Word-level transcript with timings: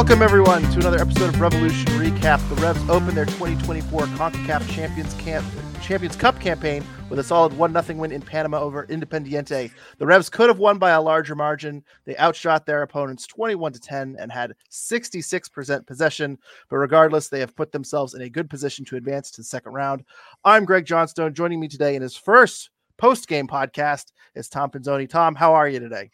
Welcome, 0.00 0.22
everyone, 0.22 0.62
to 0.62 0.78
another 0.78 0.98
episode 0.98 1.28
of 1.28 1.38
Revolution 1.42 1.84
Recap. 1.88 2.40
The 2.48 2.54
Revs 2.54 2.80
open 2.88 3.14
their 3.14 3.26
2024 3.26 4.04
CONCACAF 4.04 4.66
Champions, 4.70 5.12
Camp- 5.12 5.44
Champions 5.82 6.16
Cup 6.16 6.40
campaign 6.40 6.82
with 7.10 7.18
a 7.18 7.22
solid 7.22 7.52
1 7.52 7.82
0 7.82 7.98
win 7.98 8.10
in 8.10 8.22
Panama 8.22 8.60
over 8.60 8.86
Independiente. 8.86 9.70
The 9.98 10.06
Revs 10.06 10.30
could 10.30 10.48
have 10.48 10.58
won 10.58 10.78
by 10.78 10.92
a 10.92 11.02
larger 11.02 11.34
margin. 11.34 11.84
They 12.06 12.16
outshot 12.16 12.64
their 12.64 12.80
opponents 12.80 13.26
21 13.26 13.74
to 13.74 13.78
10 13.78 14.16
and 14.18 14.32
had 14.32 14.54
66% 14.70 15.86
possession. 15.86 16.38
But 16.70 16.78
regardless, 16.78 17.28
they 17.28 17.40
have 17.40 17.54
put 17.54 17.70
themselves 17.70 18.14
in 18.14 18.22
a 18.22 18.30
good 18.30 18.48
position 18.48 18.86
to 18.86 18.96
advance 18.96 19.30
to 19.32 19.42
the 19.42 19.44
second 19.44 19.72
round. 19.72 20.04
I'm 20.46 20.64
Greg 20.64 20.86
Johnstone. 20.86 21.34
Joining 21.34 21.60
me 21.60 21.68
today 21.68 21.94
in 21.94 22.00
his 22.00 22.16
first 22.16 22.70
post 22.96 23.28
game 23.28 23.46
podcast 23.46 24.12
is 24.34 24.48
Tom 24.48 24.70
Pinzone. 24.70 25.10
Tom, 25.10 25.34
how 25.34 25.52
are 25.52 25.68
you 25.68 25.78
today? 25.78 26.10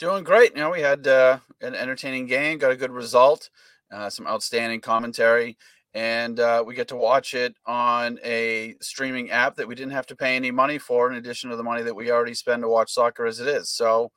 Doing 0.00 0.24
great. 0.24 0.52
You 0.56 0.62
know, 0.62 0.70
we 0.70 0.80
had 0.80 1.06
uh, 1.06 1.40
an 1.60 1.74
entertaining 1.74 2.24
game, 2.24 2.56
got 2.56 2.70
a 2.70 2.76
good 2.76 2.90
result, 2.90 3.50
uh, 3.92 4.08
some 4.08 4.26
outstanding 4.26 4.80
commentary, 4.80 5.58
and 5.92 6.40
uh, 6.40 6.64
we 6.66 6.74
get 6.74 6.88
to 6.88 6.96
watch 6.96 7.34
it 7.34 7.54
on 7.66 8.18
a 8.24 8.76
streaming 8.80 9.30
app 9.30 9.56
that 9.56 9.68
we 9.68 9.74
didn't 9.74 9.92
have 9.92 10.06
to 10.06 10.16
pay 10.16 10.36
any 10.36 10.50
money 10.50 10.78
for, 10.78 11.10
in 11.10 11.18
addition 11.18 11.50
to 11.50 11.56
the 11.56 11.62
money 11.62 11.82
that 11.82 11.94
we 11.94 12.10
already 12.10 12.32
spend 12.32 12.62
to 12.62 12.68
watch 12.68 12.90
soccer 12.90 13.26
as 13.26 13.40
it 13.40 13.46
is. 13.46 13.68
So, 13.68 14.10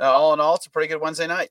uh, 0.00 0.04
all 0.04 0.32
in 0.34 0.38
all, 0.38 0.54
it's 0.54 0.66
a 0.66 0.70
pretty 0.70 0.86
good 0.86 1.00
Wednesday 1.00 1.26
night. 1.26 1.50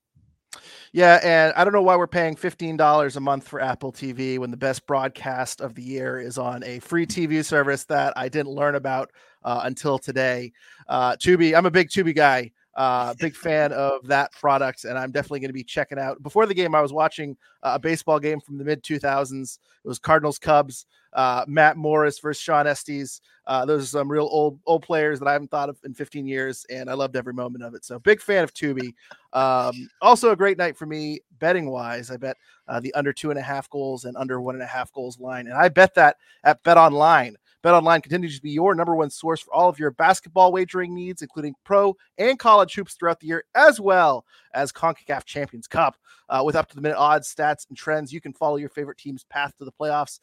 Yeah, 0.94 1.20
and 1.22 1.54
I 1.58 1.66
don't 1.66 1.74
know 1.74 1.82
why 1.82 1.98
we're 1.98 2.08
paying 2.08 2.38
$15 2.38 3.16
a 3.18 3.20
month 3.20 3.46
for 3.50 3.60
Apple 3.60 3.92
TV 3.92 4.40
when 4.40 4.52
the 4.52 4.56
best 4.56 4.88
broadcast 4.88 5.60
of 5.60 5.76
the 5.76 5.82
year 5.82 6.22
is 6.22 6.38
on 6.38 6.64
a 6.64 6.80
free 6.80 7.06
TV 7.06 7.44
service 7.44 7.84
that 7.86 8.14
I 8.16 8.30
didn't 8.30 8.52
learn 8.54 8.76
about 8.76 9.12
uh, 9.44 9.62
until 9.66 10.00
today. 10.00 10.54
Uh, 10.88 11.18
Tubi, 11.18 11.54
I'm 11.54 11.66
a 11.66 11.72
big 11.72 11.90
Tubi 11.90 12.16
guy. 12.16 12.52
Uh, 12.76 13.14
big 13.20 13.36
fan 13.36 13.72
of 13.72 14.08
that 14.08 14.32
product, 14.32 14.86
and 14.86 14.98
I'm 14.98 15.12
definitely 15.12 15.42
going 15.42 15.50
to 15.50 15.54
be 15.54 15.64
checking 15.64 16.00
out. 16.00 16.22
Before 16.24 16.48
the 16.48 16.56
game, 16.56 16.74
I 16.74 16.82
was 16.82 16.92
watching 16.92 17.38
a 17.62 17.78
baseball 17.78 18.20
game 18.20 18.40
from 18.40 18.58
the 18.58 18.64
mid 18.64 18.84
2000s. 18.84 19.60
It 19.84 19.88
was 19.88 20.00
Cardinals 20.00 20.40
Cubs, 20.40 20.88
uh, 21.14 21.46
Matt 21.48 21.78
Morris 21.78 22.18
versus 22.18 22.42
Shawn 22.42 22.66
Estes. 22.66 23.22
Uh, 23.46 23.66
those 23.66 23.84
are 23.84 23.88
some 23.88 24.10
real 24.10 24.28
old 24.32 24.60
old 24.66 24.82
players 24.82 25.20
that 25.20 25.28
I 25.28 25.34
haven't 25.34 25.52
thought 25.52 25.70
of 25.70 25.78
in 25.84 25.94
15 25.94 26.26
years, 26.26 26.66
and 26.70 26.90
I 26.90 26.94
loved 26.94 27.16
every 27.16 27.34
moment 27.34 27.64
of 27.64 27.76
it. 27.76 27.86
So 27.86 28.00
big 28.00 28.22
fan 28.22 28.44
of 28.44 28.54
Tubi. 28.54 28.94
Um, 29.34 29.90
also 30.02 30.32
a 30.32 30.36
great 30.36 30.58
night 30.58 30.76
for 30.76 30.88
me 30.88 31.20
betting 31.40 31.70
wise. 31.70 32.10
I 32.10 32.18
bet 32.18 32.38
uh, 32.68 32.80
the 32.80 32.94
under 32.96 33.14
two 33.14 33.30
and 33.30 33.38
a 33.38 33.44
half 33.44 33.70
goals 33.70 34.06
and 34.06 34.18
under 34.18 34.42
one 34.42 34.56
and 34.56 34.64
a 34.64 34.68
half 34.68 34.92
goals 34.94 35.20
line, 35.20 35.46
and 35.46 35.56
I 35.56 35.70
bet 35.70 35.94
that 35.96 36.18
at 36.44 36.64
Bet 36.64 36.78
Online. 36.78 37.36
BetOnline 37.64 38.04
continues 38.04 38.36
to 38.36 38.42
be 38.42 38.52
your 38.52 38.76
number 38.76 38.94
one 38.94 39.10
source 39.10 39.42
for 39.42 39.54
all 39.54 39.70
of 39.70 39.80
your 39.80 39.92
basketball 39.92 40.52
wagering 40.52 40.94
needs, 40.94 41.22
including 41.22 41.56
pro 41.64 41.96
and 42.18 42.38
college 42.38 42.76
hoops 42.76 42.96
throughout 42.96 43.22
the 43.22 43.28
year, 43.28 43.46
as 43.56 43.80
well 43.80 44.26
as 44.54 44.72
CONCACAF 44.72 45.24
Champions 45.24 45.68
Cup. 45.68 45.96
Uh, 46.28 46.42
with 46.46 46.56
up 46.56 46.68
to 46.70 46.76
the 46.76 46.82
minute 46.82 46.98
odds, 46.98 47.34
stats, 47.34 47.68
and 47.70 47.78
trends, 47.78 48.12
you 48.12 48.20
can 48.20 48.34
follow 48.34 48.58
your 48.58 48.70
favorite 48.70 48.98
team's 48.98 49.24
path 49.26 49.54
to 49.58 49.66
the 49.66 49.72
playoffs. 49.72 50.20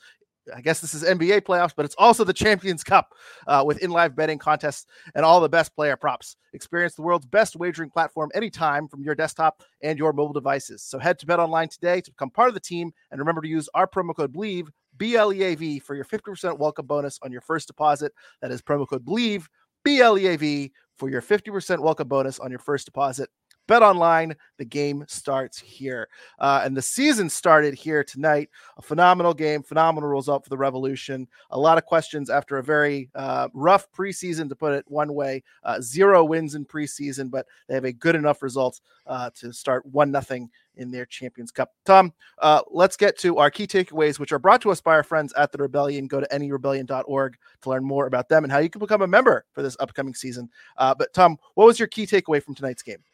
I 0.54 0.60
guess 0.60 0.80
this 0.80 0.94
is 0.94 1.04
NBA 1.04 1.42
playoffs, 1.42 1.72
but 1.76 1.84
it's 1.84 1.94
also 1.96 2.24
the 2.24 2.32
Champions 2.32 2.82
Cup 2.82 3.14
uh, 3.46 3.62
with 3.66 3.82
in 3.82 3.90
live 3.90 4.16
betting 4.16 4.38
contests 4.38 4.86
and 5.14 5.24
all 5.24 5.40
the 5.40 5.48
best 5.48 5.74
player 5.74 5.96
props. 5.96 6.36
Experience 6.52 6.94
the 6.94 7.02
world's 7.02 7.26
best 7.26 7.56
wagering 7.56 7.90
platform 7.90 8.30
anytime 8.34 8.88
from 8.88 9.02
your 9.02 9.14
desktop 9.14 9.62
and 9.82 9.98
your 9.98 10.12
mobile 10.12 10.32
devices. 10.32 10.82
So 10.82 10.98
head 10.98 11.18
to 11.20 11.26
BetOnline 11.26 11.70
today 11.70 12.00
to 12.00 12.10
become 12.10 12.30
part 12.30 12.48
of 12.48 12.54
the 12.54 12.60
team 12.60 12.92
and 13.10 13.18
remember 13.18 13.42
to 13.42 13.48
use 13.48 13.68
our 13.74 13.86
promo 13.86 14.14
code 14.14 14.32
BLEAV 14.32 14.68
BLEAV 15.00 15.82
for 15.82 15.94
your 15.94 16.04
50% 16.04 16.58
welcome 16.58 16.86
bonus 16.86 17.18
on 17.22 17.32
your 17.32 17.40
first 17.40 17.66
deposit. 17.66 18.12
That 18.42 18.50
is 18.50 18.60
promo 18.60 18.86
code 18.86 19.04
BLEAV, 19.04 19.46
BLEAV 19.86 20.70
for 20.96 21.08
your 21.08 21.22
50% 21.22 21.80
welcome 21.80 22.08
bonus 22.08 22.38
on 22.38 22.50
your 22.50 22.58
first 22.58 22.84
deposit. 22.84 23.30
Bet 23.70 23.82
online, 23.82 24.34
the 24.58 24.64
game 24.64 25.04
starts 25.06 25.56
here. 25.56 26.08
Uh, 26.40 26.60
and 26.64 26.76
the 26.76 26.82
season 26.82 27.30
started 27.30 27.72
here 27.72 28.02
tonight. 28.02 28.50
A 28.78 28.82
phenomenal 28.82 29.32
game, 29.32 29.62
phenomenal 29.62 30.10
result 30.10 30.42
for 30.42 30.50
the 30.50 30.58
Revolution. 30.58 31.28
A 31.50 31.58
lot 31.58 31.78
of 31.78 31.86
questions 31.86 32.30
after 32.30 32.58
a 32.58 32.64
very 32.64 33.10
uh, 33.14 33.46
rough 33.54 33.86
preseason, 33.92 34.48
to 34.48 34.56
put 34.56 34.72
it 34.72 34.84
one 34.88 35.14
way. 35.14 35.44
Uh, 35.62 35.80
zero 35.80 36.24
wins 36.24 36.56
in 36.56 36.66
preseason, 36.66 37.30
but 37.30 37.46
they 37.68 37.74
have 37.74 37.84
a 37.84 37.92
good 37.92 38.16
enough 38.16 38.42
result 38.42 38.80
uh, 39.06 39.30
to 39.36 39.52
start 39.52 39.86
1 39.86 40.10
nothing 40.10 40.50
in 40.80 40.90
their 40.90 41.06
Champions 41.06 41.52
Cup. 41.52 41.72
Tom, 41.84 42.12
uh, 42.38 42.62
let's 42.70 42.96
get 42.96 43.18
to 43.18 43.38
our 43.38 43.50
key 43.50 43.66
takeaways, 43.66 44.18
which 44.18 44.32
are 44.32 44.38
brought 44.38 44.60
to 44.62 44.70
us 44.70 44.80
by 44.80 44.92
our 44.92 45.02
friends 45.02 45.32
at 45.34 45.52
the 45.52 45.58
Rebellion. 45.58 46.06
Go 46.06 46.20
to 46.20 46.26
nerebellion.org 46.26 47.36
to 47.62 47.70
learn 47.70 47.84
more 47.84 48.06
about 48.06 48.28
them 48.28 48.42
and 48.44 48.52
how 48.52 48.58
you 48.58 48.70
can 48.70 48.80
become 48.80 49.02
a 49.02 49.06
member 49.06 49.44
for 49.52 49.62
this 49.62 49.76
upcoming 49.78 50.14
season. 50.14 50.48
Uh, 50.76 50.94
but 50.94 51.12
Tom, 51.12 51.38
what 51.54 51.66
was 51.66 51.78
your 51.78 51.88
key 51.88 52.06
takeaway 52.06 52.42
from 52.42 52.54
tonight's 52.54 52.82
game? 52.82 53.04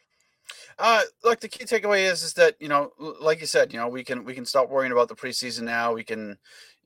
Uh, 0.79 1.01
look, 1.23 1.39
the 1.41 1.47
key 1.47 1.65
takeaway 1.65 2.09
is 2.09 2.23
is 2.23 2.33
that 2.33 2.55
you 2.59 2.69
know, 2.69 2.91
like 3.19 3.41
you 3.41 3.47
said, 3.47 3.73
you 3.73 3.79
know, 3.79 3.87
we 3.89 4.03
can 4.03 4.23
we 4.23 4.33
can 4.33 4.45
stop 4.45 4.69
worrying 4.69 4.93
about 4.93 5.09
the 5.09 5.15
preseason 5.15 5.63
now. 5.63 5.93
We 5.93 6.05
can, 6.05 6.37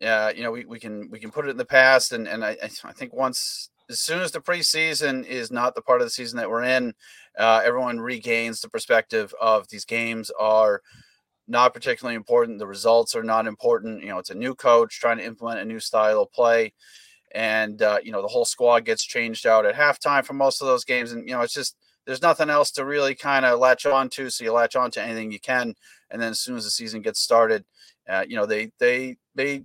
uh, 0.02 0.34
you 0.36 0.42
know, 0.42 0.52
we, 0.52 0.66
we 0.66 0.80
can 0.80 1.10
we 1.12 1.20
can 1.20 1.30
put 1.30 1.46
it 1.46 1.50
in 1.50 1.58
the 1.58 1.66
past, 1.66 2.12
and 2.12 2.28
and 2.28 2.44
I 2.44 2.58
I 2.84 2.92
think 2.94 3.14
once 3.14 3.70
as 3.92 4.00
soon 4.00 4.22
as 4.22 4.32
the 4.32 4.40
preseason 4.40 5.26
is 5.26 5.52
not 5.52 5.76
the 5.76 5.82
part 5.82 6.02
of 6.02 6.08
the 6.08 6.12
season 6.12 6.38
that 6.38 6.50
we're 6.50 6.64
in, 6.64 6.94
uh, 7.38 7.62
everyone 7.64 8.00
regains 8.00 8.62
the 8.62 8.70
perspective 8.70 9.34
of 9.40 9.68
these 9.68 9.86
games 9.86 10.32
are 10.40 10.82
not 11.48 11.74
particularly 11.74 12.16
important. 12.16 12.60
The 12.60 12.68
results 12.68 13.16
are 13.16 13.24
not 13.24 13.48
important. 13.48 14.02
You 14.02 14.10
know, 14.10 14.18
it's 14.18 14.30
a 14.30 14.36
new 14.36 14.56
coach 14.56 15.00
trying 15.00 15.18
to 15.18 15.26
implement 15.26 15.60
a 15.60 15.66
new 15.66 15.80
style 15.80 16.22
of 16.22 16.32
play, 16.32 16.74
and 17.34 17.82
uh, 17.82 18.00
you 18.02 18.12
know 18.12 18.22
the 18.22 18.28
whole 18.28 18.46
squad 18.46 18.86
gets 18.86 19.04
changed 19.04 19.46
out 19.46 19.66
at 19.66 19.76
halftime 19.76 20.26
for 20.26 20.34
most 20.34 20.62
of 20.62 20.68
those 20.68 20.86
games, 20.86 21.12
and 21.12 21.28
you 21.28 21.36
know 21.36 21.42
it's 21.42 21.54
just 21.54 21.76
there's 22.06 22.22
nothing 22.22 22.50
else 22.50 22.72
to 22.72 22.86
really 22.86 23.14
kind 23.14 23.46
of 23.46 23.60
latch 23.60 23.86
on 23.86 24.10
to. 24.10 24.30
So 24.30 24.44
you 24.44 24.54
latch 24.54 24.76
on 24.76 24.92
to 24.92 25.04
anything 25.04 25.32
you 25.32 25.40
can, 25.40 25.76
and 26.10 26.22
then 26.22 26.32
as 26.32 26.40
soon 26.40 26.56
as 26.56 26.64
the 26.64 26.72
season 26.72 27.02
gets 27.02 27.20
started, 27.20 27.66
uh, 28.10 28.24
you 28.28 28.38
know 28.38 28.46
they 28.46 28.72
they 28.80 29.18
they 29.36 29.64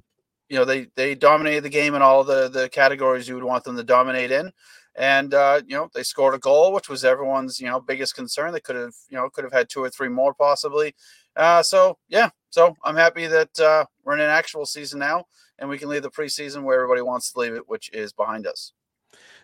you 0.49 0.57
know 0.57 0.65
they 0.65 0.87
they 0.97 1.15
dominated 1.15 1.63
the 1.63 1.71
game 1.71 1.95
in 1.95 2.03
all 2.03 2.25
the 2.25 2.49
the 2.49 2.69
categories 2.69 3.29
you 3.29 3.35
would 3.35 3.45
want 3.45 3.65
them 3.65 3.77
to 3.77 3.85
dominate 3.85 4.31
in. 4.31 4.53
And 4.99 5.35
uh, 5.35 5.61
you 5.67 5.77
know 5.77 5.89
they 5.95 6.03
scored 6.03 6.35
a 6.35 6.39
goal 6.39 6.73
which 6.73 6.89
was 6.89 7.05
everyone's 7.05 7.61
you 7.61 7.69
know 7.69 7.81
biggest 7.81 8.15
concern. 8.15 8.53
They 8.53 8.61
could 8.61 8.77
have 8.77 8.95
you 9.11 9.17
know 9.17 9.29
could 9.31 9.45
have 9.45 9.53
had 9.53 9.69
two 9.69 9.83
or 9.83 9.91
three 9.91 10.09
more 10.09 10.35
possibly. 10.35 10.95
Uh, 11.37 11.63
so 11.63 11.99
yeah. 12.09 12.31
So 12.51 12.75
i'm 12.85 12.97
happy 12.97 13.27
that 13.27 13.61
uh, 13.61 13.85
we're 14.03 14.15
in 14.15 14.21
an 14.21 14.31
actual 14.31 14.65
season 14.65 14.99
now 14.99 15.25
and 15.59 15.69
we 15.69 15.77
can 15.77 15.91
leave 15.91 16.03
the 16.03 16.11
preseason 16.11 16.63
where 16.63 16.77
everybody 16.77 17.03
wants 17.03 17.31
to 17.31 17.39
leave 17.39 17.53
it 17.53 17.69
which 17.69 17.91
is 17.93 18.15
behind 18.15 18.47
us 18.47 18.73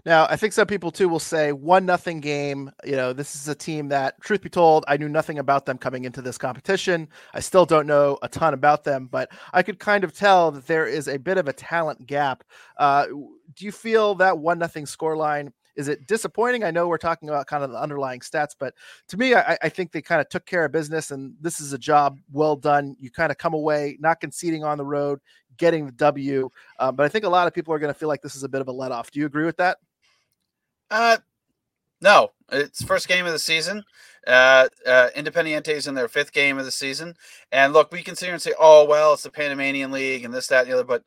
now, 0.04 0.26
I 0.28 0.36
think 0.36 0.52
some 0.52 0.66
people 0.66 0.90
too 0.90 1.08
will 1.08 1.20
say 1.20 1.52
one 1.52 1.86
nothing 1.86 2.20
game. 2.20 2.70
You 2.84 2.96
know, 2.96 3.12
this 3.12 3.36
is 3.36 3.46
a 3.46 3.54
team 3.54 3.88
that, 3.88 4.20
truth 4.20 4.42
be 4.42 4.48
told, 4.48 4.84
I 4.88 4.96
knew 4.96 5.08
nothing 5.08 5.38
about 5.38 5.64
them 5.64 5.78
coming 5.78 6.04
into 6.04 6.20
this 6.20 6.38
competition. 6.38 7.08
I 7.34 7.40
still 7.40 7.64
don't 7.64 7.86
know 7.86 8.18
a 8.22 8.28
ton 8.28 8.52
about 8.52 8.82
them, 8.82 9.06
but 9.06 9.30
I 9.52 9.62
could 9.62 9.78
kind 9.78 10.02
of 10.02 10.12
tell 10.12 10.50
that 10.50 10.66
there 10.66 10.86
is 10.86 11.06
a 11.06 11.18
bit 11.18 11.38
of 11.38 11.46
a 11.46 11.52
talent 11.52 12.06
gap. 12.06 12.42
Uh, 12.78 13.06
do 13.06 13.64
you 13.64 13.70
feel 13.70 14.16
that 14.16 14.38
one 14.38 14.58
nothing 14.58 14.86
scoreline? 14.86 15.52
Is 15.76 15.88
it 15.88 16.06
disappointing? 16.06 16.64
I 16.64 16.70
know 16.70 16.88
we're 16.88 16.98
talking 16.98 17.28
about 17.28 17.46
kind 17.46 17.64
of 17.64 17.70
the 17.70 17.80
underlying 17.80 18.20
stats, 18.20 18.54
but 18.58 18.74
to 19.08 19.16
me, 19.16 19.34
I, 19.34 19.56
I 19.62 19.68
think 19.68 19.92
they 19.92 20.02
kind 20.02 20.20
of 20.20 20.28
took 20.28 20.44
care 20.44 20.64
of 20.64 20.72
business, 20.72 21.12
and 21.12 21.34
this 21.40 21.60
is 21.60 21.72
a 21.72 21.78
job 21.78 22.18
well 22.30 22.56
done. 22.56 22.94
You 22.98 23.10
kind 23.10 23.30
of 23.30 23.38
come 23.38 23.54
away 23.54 23.96
not 24.00 24.20
conceding 24.20 24.64
on 24.64 24.76
the 24.76 24.84
road, 24.84 25.20
getting 25.56 25.86
the 25.86 25.92
W. 25.92 26.50
Uh, 26.78 26.92
but 26.92 27.06
I 27.06 27.08
think 27.08 27.24
a 27.24 27.28
lot 27.28 27.46
of 27.46 27.54
people 27.54 27.72
are 27.72 27.78
going 27.78 27.92
to 27.92 27.98
feel 27.98 28.08
like 28.08 28.20
this 28.20 28.36
is 28.36 28.42
a 28.42 28.48
bit 28.48 28.60
of 28.60 28.68
a 28.68 28.72
let 28.72 28.92
off. 28.92 29.10
Do 29.10 29.20
you 29.20 29.26
agree 29.26 29.46
with 29.46 29.56
that? 29.58 29.78
Uh, 30.92 31.16
no, 32.02 32.32
it's 32.52 32.82
first 32.84 33.08
game 33.08 33.26
of 33.26 33.32
the 33.32 33.38
season. 33.38 33.82
Uh, 34.26 34.68
uh, 34.86 35.08
Independiente 35.16 35.68
is 35.70 35.86
in 35.86 35.94
their 35.94 36.08
fifth 36.08 36.32
game 36.32 36.58
of 36.58 36.66
the 36.66 36.70
season, 36.72 37.14
and 37.52 37.72
look, 37.72 37.90
we 37.92 38.02
can 38.02 38.16
sit 38.16 38.26
here 38.26 38.34
and 38.34 38.42
say, 38.42 38.54
"Oh, 38.60 38.84
well, 38.84 39.14
it's 39.14 39.22
the 39.24 39.30
Panamanian 39.30 39.90
League 39.92 40.24
and 40.24 40.34
this, 40.34 40.48
that, 40.48 40.62
and 40.64 40.70
the 40.70 40.74
other," 40.74 40.84
but 40.84 41.02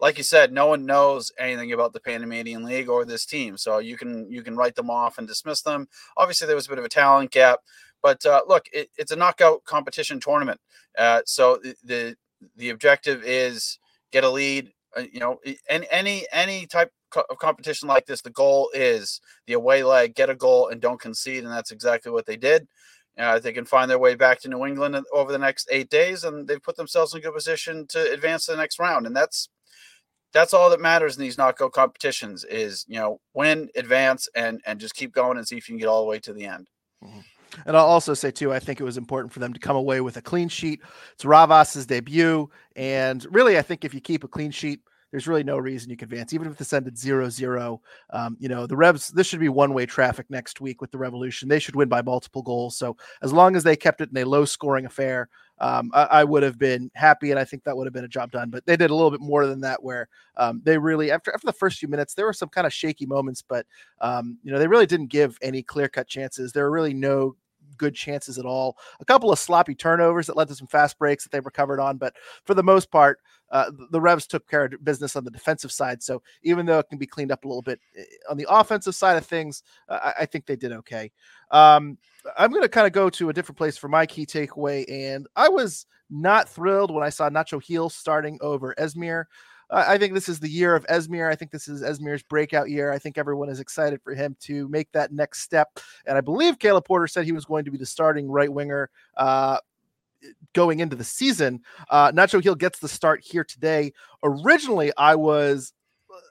like 0.00 0.18
you 0.18 0.24
said, 0.24 0.52
no 0.52 0.66
one 0.66 0.86
knows 0.86 1.32
anything 1.38 1.72
about 1.72 1.92
the 1.92 2.00
Panamanian 2.00 2.64
League 2.64 2.88
or 2.88 3.04
this 3.04 3.26
team, 3.26 3.56
so 3.56 3.78
you 3.78 3.96
can 3.96 4.30
you 4.30 4.42
can 4.42 4.56
write 4.56 4.74
them 4.74 4.90
off 4.90 5.18
and 5.18 5.28
dismiss 5.28 5.62
them. 5.62 5.88
Obviously, 6.16 6.46
there 6.48 6.56
was 6.56 6.66
a 6.66 6.70
bit 6.70 6.78
of 6.78 6.84
a 6.84 6.88
talent 6.90 7.30
gap, 7.30 7.60
but 8.02 8.24
uh, 8.26 8.42
look, 8.48 8.66
it, 8.72 8.90
it's 8.98 9.12
a 9.12 9.16
knockout 9.16 9.64
competition 9.64 10.20
tournament, 10.20 10.60
uh, 10.98 11.22
so 11.26 11.58
the, 11.62 11.74
the 11.84 12.16
the 12.56 12.70
objective 12.70 13.22
is 13.24 13.78
get 14.12 14.24
a 14.24 14.30
lead. 14.30 14.72
Uh, 14.96 15.02
you 15.12 15.20
know, 15.20 15.38
and 15.70 15.86
any 15.90 16.26
any 16.32 16.66
type 16.66 16.90
of 17.16 17.38
competition 17.38 17.88
like 17.88 18.06
this, 18.06 18.22
the 18.22 18.30
goal 18.30 18.70
is 18.74 19.20
the 19.46 19.54
away 19.54 19.82
leg, 19.82 20.14
get 20.14 20.30
a 20.30 20.34
goal 20.34 20.68
and 20.68 20.80
don't 20.80 21.00
concede, 21.00 21.44
and 21.44 21.52
that's 21.52 21.70
exactly 21.70 22.12
what 22.12 22.26
they 22.26 22.36
did. 22.36 22.66
Uh, 23.18 23.38
they 23.38 23.52
can 23.52 23.64
find 23.64 23.90
their 23.90 23.98
way 23.98 24.14
back 24.14 24.40
to 24.40 24.48
New 24.48 24.64
England 24.64 24.96
over 25.12 25.32
the 25.32 25.38
next 25.38 25.68
eight 25.72 25.90
days, 25.90 26.22
and 26.24 26.46
they've 26.46 26.62
put 26.62 26.76
themselves 26.76 27.12
in 27.12 27.18
a 27.18 27.22
good 27.22 27.34
position 27.34 27.86
to 27.88 28.12
advance 28.12 28.46
to 28.46 28.52
the 28.52 28.56
next 28.56 28.78
round. 28.78 29.06
And 29.06 29.16
that's 29.16 29.48
that's 30.32 30.54
all 30.54 30.70
that 30.70 30.80
matters 30.80 31.16
in 31.16 31.22
these 31.22 31.38
knockout 31.38 31.72
competitions 31.72 32.44
is 32.44 32.84
you 32.88 32.98
know 32.98 33.20
win, 33.34 33.68
advance, 33.74 34.28
and 34.36 34.60
and 34.66 34.78
just 34.78 34.94
keep 34.94 35.12
going 35.12 35.36
and 35.36 35.46
see 35.46 35.56
if 35.56 35.68
you 35.68 35.72
can 35.72 35.80
get 35.80 35.88
all 35.88 36.02
the 36.02 36.08
way 36.08 36.20
to 36.20 36.32
the 36.32 36.44
end. 36.44 36.68
Mm-hmm. 37.04 37.20
And 37.66 37.76
I'll 37.76 37.86
also 37.86 38.14
say 38.14 38.30
too, 38.30 38.52
I 38.52 38.60
think 38.60 38.78
it 38.78 38.84
was 38.84 38.98
important 38.98 39.32
for 39.32 39.40
them 39.40 39.52
to 39.52 39.58
come 39.58 39.74
away 39.74 40.00
with 40.00 40.16
a 40.16 40.22
clean 40.22 40.48
sheet. 40.48 40.80
It's 41.14 41.24
Ravas's 41.24 41.86
debut, 41.86 42.48
and 42.76 43.26
really, 43.34 43.58
I 43.58 43.62
think 43.62 43.84
if 43.84 43.94
you 43.94 44.00
keep 44.00 44.22
a 44.22 44.28
clean 44.28 44.50
sheet, 44.50 44.80
there's 45.10 45.26
really 45.26 45.44
no 45.44 45.56
reason 45.56 45.90
you 45.90 45.96
can 45.96 46.06
advance, 46.06 46.32
even 46.32 46.48
if 46.48 46.58
this 46.58 46.72
ended 46.72 46.98
zero 46.98 47.28
zero. 47.28 47.80
Um, 48.10 48.36
you 48.38 48.48
know, 48.48 48.66
the 48.66 48.76
Revs, 48.76 49.08
this 49.08 49.26
should 49.26 49.40
be 49.40 49.48
one 49.48 49.72
way 49.72 49.86
traffic 49.86 50.26
next 50.28 50.60
week 50.60 50.80
with 50.80 50.90
the 50.90 50.98
Revolution. 50.98 51.48
They 51.48 51.58
should 51.58 51.76
win 51.76 51.88
by 51.88 52.02
multiple 52.02 52.42
goals. 52.42 52.76
So 52.76 52.96
as 53.22 53.32
long 53.32 53.56
as 53.56 53.64
they 53.64 53.76
kept 53.76 54.00
it 54.00 54.10
in 54.10 54.16
a 54.18 54.24
low 54.24 54.44
scoring 54.44 54.86
affair, 54.86 55.28
um, 55.60 55.90
I, 55.92 56.04
I, 56.04 56.24
would 56.24 56.44
have 56.44 56.58
been 56.58 56.90
happy, 56.94 57.30
and 57.30 57.40
I 57.40 57.44
think 57.44 57.64
that 57.64 57.76
would 57.76 57.86
have 57.86 57.94
been 57.94 58.04
a 58.04 58.08
job 58.08 58.30
done. 58.30 58.48
But 58.50 58.64
they 58.64 58.76
did 58.76 58.90
a 58.90 58.94
little 58.94 59.10
bit 59.10 59.20
more 59.20 59.46
than 59.46 59.60
that, 59.62 59.82
where 59.82 60.08
um, 60.36 60.60
they 60.64 60.78
really 60.78 61.10
after 61.10 61.32
after 61.34 61.46
the 61.46 61.52
first 61.52 61.78
few 61.78 61.88
minutes, 61.88 62.14
there 62.14 62.26
were 62.26 62.32
some 62.32 62.48
kind 62.48 62.66
of 62.66 62.72
shaky 62.72 63.06
moments, 63.06 63.42
but 63.42 63.66
um, 64.00 64.38
you 64.42 64.52
know 64.52 64.58
they 64.58 64.68
really 64.68 64.86
didn't 64.86 65.08
give 65.08 65.36
any 65.42 65.62
clear 65.62 65.88
cut 65.88 66.06
chances. 66.06 66.52
There 66.52 66.64
were 66.64 66.70
really 66.70 66.94
no 66.94 67.34
good 67.78 67.94
chances 67.94 68.38
at 68.38 68.44
all. 68.44 68.76
A 69.00 69.04
couple 69.04 69.32
of 69.32 69.38
sloppy 69.38 69.74
turnovers 69.74 70.26
that 70.26 70.36
led 70.36 70.48
to 70.48 70.54
some 70.54 70.66
fast 70.66 70.98
breaks 70.98 71.24
that 71.24 71.30
they 71.30 71.40
recovered 71.40 71.80
on, 71.80 71.96
but 71.96 72.14
for 72.44 72.54
the 72.54 72.62
most 72.62 72.90
part, 72.90 73.20
uh, 73.50 73.70
the 73.90 74.00
Revs 74.00 74.26
took 74.26 74.46
care 74.48 74.64
of 74.64 74.84
business 74.84 75.16
on 75.16 75.24
the 75.24 75.30
defensive 75.30 75.72
side. 75.72 76.02
So 76.02 76.22
even 76.42 76.66
though 76.66 76.78
it 76.78 76.88
can 76.88 76.98
be 76.98 77.06
cleaned 77.06 77.32
up 77.32 77.44
a 77.44 77.48
little 77.48 77.62
bit 77.62 77.80
eh, 77.96 78.02
on 78.28 78.36
the 78.36 78.46
offensive 78.48 78.94
side 78.94 79.16
of 79.16 79.26
things, 79.26 79.62
uh, 79.88 80.12
I, 80.18 80.26
think 80.26 80.44
they 80.44 80.56
did 80.56 80.72
okay. 80.72 81.10
Um, 81.50 81.96
I'm 82.36 82.50
going 82.50 82.62
to 82.62 82.68
kind 82.68 82.86
of 82.86 82.92
go 82.92 83.08
to 83.10 83.30
a 83.30 83.32
different 83.32 83.56
place 83.56 83.78
for 83.78 83.88
my 83.88 84.04
key 84.04 84.26
takeaway, 84.26 84.84
and 84.90 85.26
I 85.34 85.48
was 85.48 85.86
not 86.10 86.48
thrilled 86.48 86.92
when 86.92 87.02
I 87.02 87.08
saw 87.08 87.30
Nacho 87.30 87.64
Gil 87.64 87.88
starting 87.88 88.38
over 88.40 88.74
Esmir. 88.78 89.24
I 89.70 89.98
think 89.98 90.14
this 90.14 90.28
is 90.28 90.40
the 90.40 90.48
year 90.48 90.74
of 90.74 90.86
Esmir. 90.86 91.30
I 91.30 91.34
think 91.34 91.50
this 91.50 91.68
is 91.68 91.82
Esmir's 91.82 92.22
breakout 92.22 92.70
year. 92.70 92.90
I 92.90 92.98
think 92.98 93.18
everyone 93.18 93.50
is 93.50 93.60
excited 93.60 94.00
for 94.02 94.14
him 94.14 94.36
to 94.40 94.66
make 94.68 94.90
that 94.92 95.12
next 95.12 95.40
step. 95.40 95.78
And 96.06 96.16
I 96.16 96.22
believe 96.22 96.58
Caleb 96.58 96.86
Porter 96.86 97.06
said 97.06 97.24
he 97.24 97.32
was 97.32 97.44
going 97.44 97.64
to 97.66 97.70
be 97.70 97.78
the 97.78 97.86
starting 97.86 98.30
right 98.30 98.52
winger 98.52 98.88
uh, 99.16 99.58
going 100.54 100.80
into 100.80 100.96
the 100.96 101.04
season. 101.04 101.60
Uh, 101.90 102.10
Nacho 102.12 102.42
Gil 102.42 102.54
gets 102.54 102.78
the 102.78 102.88
start 102.88 103.22
here 103.22 103.44
today. 103.44 103.92
Originally, 104.22 104.90
I 104.96 105.14
was 105.14 105.72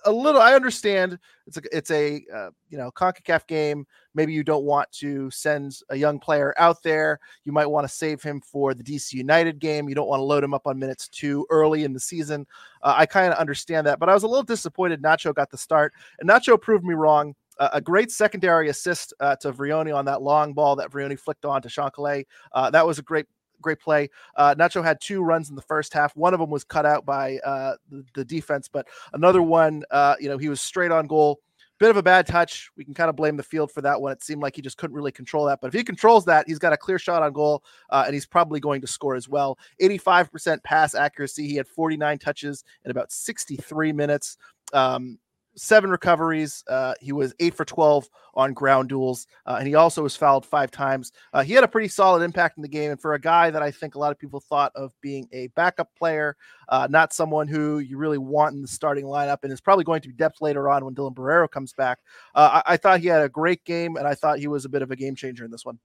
a 0.05 0.11
little. 0.11 0.41
I 0.41 0.53
understand 0.53 1.19
it's 1.45 1.57
a 1.57 1.61
it's 1.71 1.91
a 1.91 2.23
uh, 2.33 2.49
you 2.69 2.77
know 2.77 2.91
Concacaf 2.91 3.47
game. 3.47 3.85
Maybe 4.13 4.33
you 4.33 4.43
don't 4.43 4.63
want 4.63 4.91
to 4.93 5.29
send 5.31 5.77
a 5.89 5.95
young 5.95 6.19
player 6.19 6.53
out 6.57 6.81
there. 6.83 7.19
You 7.45 7.51
might 7.51 7.67
want 7.67 7.87
to 7.87 7.93
save 7.93 8.21
him 8.21 8.41
for 8.41 8.73
the 8.73 8.83
DC 8.83 9.13
United 9.13 9.59
game. 9.59 9.87
You 9.89 9.95
don't 9.95 10.07
want 10.07 10.19
to 10.19 10.25
load 10.25 10.43
him 10.43 10.53
up 10.53 10.67
on 10.67 10.79
minutes 10.79 11.07
too 11.07 11.45
early 11.49 11.83
in 11.83 11.93
the 11.93 11.99
season. 11.99 12.45
Uh, 12.81 12.95
I 12.97 13.05
kind 13.05 13.31
of 13.31 13.39
understand 13.39 13.87
that, 13.87 13.99
but 13.99 14.09
I 14.09 14.13
was 14.13 14.23
a 14.23 14.27
little 14.27 14.43
disappointed. 14.43 15.01
Nacho 15.01 15.33
got 15.33 15.49
the 15.49 15.57
start, 15.57 15.93
and 16.19 16.29
Nacho 16.29 16.59
proved 16.59 16.83
me 16.83 16.93
wrong. 16.93 17.35
Uh, 17.59 17.69
a 17.73 17.81
great 17.81 18.11
secondary 18.11 18.69
assist 18.69 19.15
uh, 19.19 19.35
to 19.37 19.51
Vrioni 19.51 19.95
on 19.95 20.05
that 20.05 20.21
long 20.21 20.53
ball 20.53 20.75
that 20.75 20.91
Vrioni 20.91 21.19
flicked 21.19 21.43
on 21.43 21.59
to 21.63 21.67
Chancalay. 21.67 22.23
Uh, 22.53 22.69
that 22.69 22.85
was 22.85 22.99
a 22.99 23.01
great 23.01 23.25
great 23.61 23.79
play. 23.79 24.09
Uh, 24.35 24.55
Nacho 24.55 24.83
had 24.83 24.99
two 25.01 25.21
runs 25.21 25.49
in 25.49 25.55
the 25.55 25.61
first 25.61 25.93
half. 25.93 26.15
One 26.15 26.33
of 26.33 26.39
them 26.39 26.49
was 26.49 26.63
cut 26.63 26.85
out 26.85 27.05
by 27.05 27.37
uh, 27.39 27.75
the, 27.89 28.05
the, 28.15 28.25
defense, 28.25 28.67
but 28.67 28.87
another 29.13 29.41
one, 29.41 29.83
uh, 29.91 30.15
you 30.19 30.29
know, 30.29 30.37
he 30.37 30.49
was 30.49 30.61
straight 30.61 30.91
on 30.91 31.07
goal. 31.07 31.39
Bit 31.79 31.91
of 31.91 31.97
a 31.97 32.03
bad 32.03 32.25
touch. 32.25 32.71
We 32.75 32.83
can 32.83 32.95
kind 32.95 33.07
of 33.07 33.15
blame 33.15 33.37
the 33.37 33.43
field 33.43 33.71
for 33.71 33.81
that 33.81 34.01
one. 34.01 34.11
It 34.11 34.23
seemed 34.23 34.41
like 34.41 34.55
he 34.55 34.63
just 34.63 34.77
couldn't 34.77 34.95
really 34.95 35.11
control 35.11 35.45
that. 35.45 35.61
But 35.61 35.67
if 35.67 35.75
he 35.75 35.83
controls 35.83 36.25
that, 36.25 36.47
he's 36.47 36.57
got 36.57 36.73
a 36.73 36.77
clear 36.77 36.97
shot 36.97 37.21
on 37.21 37.31
goal, 37.33 37.63
uh, 37.91 38.03
and 38.07 38.15
he's 38.15 38.25
probably 38.25 38.59
going 38.59 38.81
to 38.81 38.87
score 38.87 39.15
as 39.15 39.29
well. 39.29 39.59
85% 39.79 40.63
pass 40.63 40.95
accuracy. 40.95 41.47
He 41.47 41.55
had 41.55 41.67
49 41.67 42.17
touches 42.17 42.63
in 42.83 42.89
about 42.89 43.11
63 43.11 43.93
minutes. 43.93 44.37
Um, 44.73 45.19
seven 45.57 45.89
recoveries. 45.89 46.63
Uh, 46.69 46.93
he 47.01 47.11
was 47.11 47.33
eight 47.39 47.55
for 47.55 47.65
12 47.65 48.07
on 48.35 48.53
ground 48.53 48.89
duels, 48.89 49.27
uh, 49.45 49.57
and 49.59 49.67
he 49.67 49.75
also 49.75 50.03
was 50.03 50.15
fouled 50.15 50.45
five 50.45 50.71
times. 50.71 51.11
Uh, 51.33 51.43
he 51.43 51.53
had 51.53 51.63
a 51.63 51.67
pretty 51.67 51.87
solid 51.87 52.21
impact 52.21 52.57
in 52.57 52.61
the 52.61 52.69
game. 52.69 52.91
And 52.91 53.01
for 53.01 53.15
a 53.15 53.19
guy 53.19 53.49
that 53.49 53.61
I 53.61 53.71
think 53.71 53.95
a 53.95 53.99
lot 53.99 54.11
of 54.11 54.19
people 54.19 54.39
thought 54.39 54.71
of 54.75 54.93
being 55.01 55.27
a 55.31 55.47
backup 55.47 55.93
player, 55.95 56.37
uh, 56.69 56.87
not 56.89 57.11
someone 57.11 57.47
who 57.47 57.79
you 57.79 57.97
really 57.97 58.19
want 58.19 58.55
in 58.55 58.61
the 58.61 58.67
starting 58.67 59.05
lineup, 59.05 59.39
and 59.43 59.51
is 59.51 59.59
probably 59.59 59.83
going 59.83 60.01
to 60.01 60.09
be 60.09 60.13
depth 60.13 60.41
later 60.41 60.69
on 60.69 60.85
when 60.85 60.95
Dylan 60.95 61.15
Borrero 61.15 61.49
comes 61.49 61.73
back, 61.73 61.99
uh, 62.35 62.61
I-, 62.65 62.73
I 62.73 62.77
thought 62.77 62.99
he 62.99 63.07
had 63.07 63.23
a 63.23 63.29
great 63.29 63.65
game, 63.65 63.97
and 63.97 64.07
I 64.07 64.15
thought 64.15 64.39
he 64.39 64.47
was 64.47 64.65
a 64.65 64.69
bit 64.69 64.81
of 64.81 64.91
a 64.91 64.95
game 64.95 65.15
changer 65.15 65.43
in 65.43 65.51
this 65.51 65.65
one. 65.65 65.79